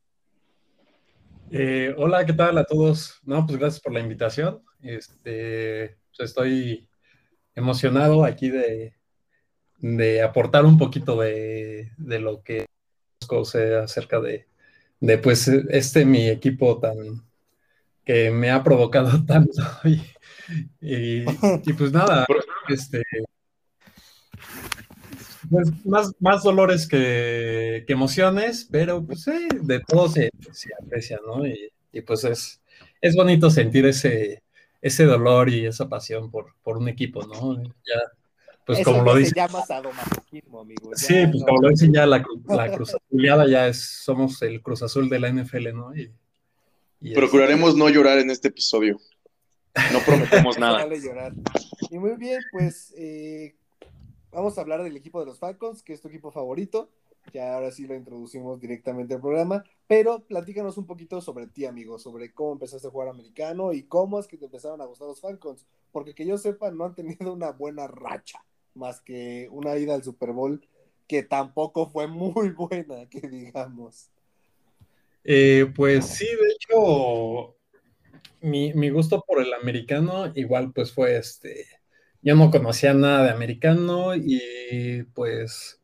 Eh, 1.50 1.96
hola, 1.98 2.26
¿qué 2.26 2.34
tal 2.34 2.58
a 2.58 2.66
todos? 2.66 3.20
No, 3.24 3.46
pues 3.46 3.58
gracias 3.58 3.82
por 3.82 3.94
la 3.94 4.02
invitación. 4.02 4.62
Este, 4.82 5.98
pues 6.10 6.30
estoy 6.30 6.88
emocionado 7.56 8.24
aquí 8.24 8.50
de, 8.50 8.96
de 9.80 10.22
aportar 10.22 10.66
un 10.66 10.78
poquito 10.78 11.20
de, 11.20 11.92
de 11.98 12.20
lo 12.20 12.44
que 12.44 12.66
sé 13.46 13.76
acerca 13.76 14.20
de, 14.20 14.48
de, 15.00 15.18
pues, 15.18 15.48
este 15.48 16.06
mi 16.06 16.28
equipo 16.28 16.80
tan 16.80 17.24
que 18.04 18.30
me 18.30 18.52
ha 18.52 18.64
provocado 18.64 19.24
tanto 19.26 19.62
y, 19.86 20.02
y, 20.82 21.24
pues 21.74 21.92
nada, 21.92 22.26
este, 22.70 23.04
pues 25.50 25.86
más, 25.86 26.12
más 26.20 26.44
dolores 26.44 26.88
que, 26.88 27.86
emociones, 27.88 28.68
pero 28.72 29.06
pues 29.06 29.26
de 29.26 29.80
todo 29.82 30.08
se, 30.10 30.32
aprecia, 30.82 31.20
¿no? 31.26 31.46
Y, 31.46 32.02
pues 32.02 32.24
es, 32.24 32.62
es 33.02 33.16
bonito 33.16 33.50
sentir 33.50 33.86
ese, 33.86 34.44
ese 34.82 35.06
dolor 35.06 35.50
y 35.50 35.66
esa 35.66 35.90
pasión 35.90 36.32
por, 36.32 36.56
por 36.64 36.78
un 36.78 36.88
equipo, 36.88 37.26
¿no? 37.26 37.62
Ya, 37.64 38.02
pues 38.66 38.84
como 38.84 39.04
lo 39.04 39.16
dice. 39.16 39.32
Se 39.32 39.36
llama 39.36 39.62
sadomasoquismo, 39.66 40.62
amigo. 40.62 40.92
sí, 40.94 41.28
pues 41.30 41.44
como 41.44 41.62
lo 41.62 41.70
dice 41.70 41.90
ya 41.92 42.06
la, 42.06 42.24
la 42.48 42.72
Cruz 42.72 42.94
Azuleada, 42.96 43.48
ya 43.48 43.68
es, 43.68 43.82
somos 44.04 44.42
el 44.42 44.62
Cruz 44.62 44.82
Azul 44.84 45.10
de 45.10 45.20
la 45.20 45.30
NFL, 45.30 45.74
¿no? 45.74 45.96
Y, 45.96 46.12
Procuraremos 47.16 47.76
no 47.76 47.90
llorar 47.90 48.20
en 48.20 48.30
este 48.30 48.50
episodio. 48.50 49.00
No 49.94 50.00
prometemos 50.06 50.58
nada. 50.60 50.88
Y 51.90 51.98
muy 51.98 52.16
bien, 52.16 52.42
pues 52.52 52.94
eh, 52.98 53.56
vamos 54.32 54.58
a 54.58 54.62
hablar 54.62 54.84
del 54.84 54.96
equipo 54.96 55.20
de 55.20 55.26
los 55.26 55.40
Falcons, 55.40 55.84
que 55.84 55.94
es 55.94 56.02
tu 56.02 56.08
equipo 56.08 56.32
favorito. 56.32 56.90
Ya 57.34 57.54
ahora 57.54 57.72
sí 57.72 57.86
lo 57.86 57.96
introducimos 57.96 58.60
directamente 58.60 59.14
al 59.14 59.22
programa, 59.22 59.64
pero 59.88 60.22
platícanos 60.22 60.78
un 60.78 60.88
poquito 60.88 61.22
sobre 61.22 61.46
ti, 61.46 61.66
amigo, 61.66 62.00
sobre 62.00 62.34
cómo 62.34 62.54
empezaste 62.54 62.88
a 62.88 62.92
jugar 62.92 63.10
americano 63.10 63.74
y 63.74 63.84
cómo 63.84 64.20
es 64.20 64.28
que 64.28 64.38
te 64.38 64.46
empezaron 64.46 64.82
a 64.82 64.86
gustar 64.86 65.08
los 65.08 65.22
Falcons, 65.22 65.68
porque 65.92 66.16
que 66.16 66.26
yo 66.26 66.40
sepa 66.40 66.72
no 66.72 66.84
han 66.84 66.96
tenido 66.96 67.32
una 67.32 67.52
buena 67.52 67.86
racha, 67.88 68.44
más 68.74 69.02
que 69.02 69.48
una 69.52 69.78
ida 69.78 69.94
al 69.94 70.04
Super 70.04 70.32
Bowl 70.32 70.68
que 71.08 71.24
tampoco 71.24 71.90
fue 71.90 72.08
muy 72.08 72.50
buena, 72.50 73.08
que 73.08 73.28
digamos. 73.28 74.10
Eh, 75.24 75.72
pues 75.76 76.08
sí, 76.08 76.26
de 76.26 76.48
hecho, 76.54 77.56
mi, 78.42 78.90
gusto 78.90 79.24
por 79.28 79.42
el 79.42 79.54
americano 79.54 80.32
igual 80.36 80.72
pues 80.74 80.92
fue 80.92 81.18
este, 81.18 81.66
yo 82.22 82.36
no 82.36 82.52
conocía 82.52 82.94
nada 82.94 83.24
de 83.26 83.32
americano 83.32 84.16
y 84.16 85.04
pues 85.14 85.82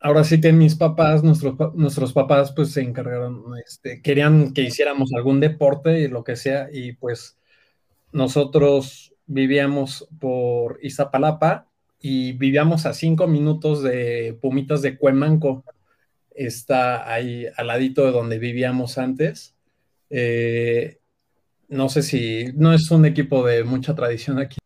ahora 0.00 0.24
sí 0.24 0.40
que 0.40 0.52
mis 0.52 0.74
papás, 0.76 1.22
nuestros, 1.22 1.54
nuestros 1.74 2.12
papás 2.12 2.52
pues 2.52 2.72
se 2.72 2.82
encargaron, 2.82 3.44
este, 3.64 4.02
querían 4.02 4.52
que 4.52 4.62
hiciéramos 4.62 5.12
algún 5.14 5.40
deporte 5.40 6.00
y 6.00 6.08
lo 6.08 6.24
que 6.24 6.36
sea 6.36 6.68
y 6.72 6.92
pues 6.92 7.38
nosotros 8.12 9.14
vivíamos 9.26 10.08
por 10.18 10.78
Izapalapa 10.82 11.68
y 12.00 12.32
vivíamos 12.32 12.86
a 12.86 12.94
cinco 12.94 13.26
minutos 13.26 13.82
de 13.82 14.36
Pumitas 14.40 14.82
de 14.82 14.96
Cuemanco. 14.96 15.64
Está 16.34 17.12
ahí 17.12 17.46
al 17.56 17.66
ladito 17.66 18.04
de 18.06 18.12
donde 18.12 18.38
vivíamos 18.38 18.96
antes. 18.96 19.54
Eh, 20.08 20.99
no 21.70 21.88
sé 21.88 22.02
si 22.02 22.46
no 22.54 22.72
es 22.72 22.90
un 22.90 23.06
equipo 23.06 23.46
de 23.46 23.64
mucha 23.64 23.94
tradición 23.94 24.38
aquí 24.38 24.59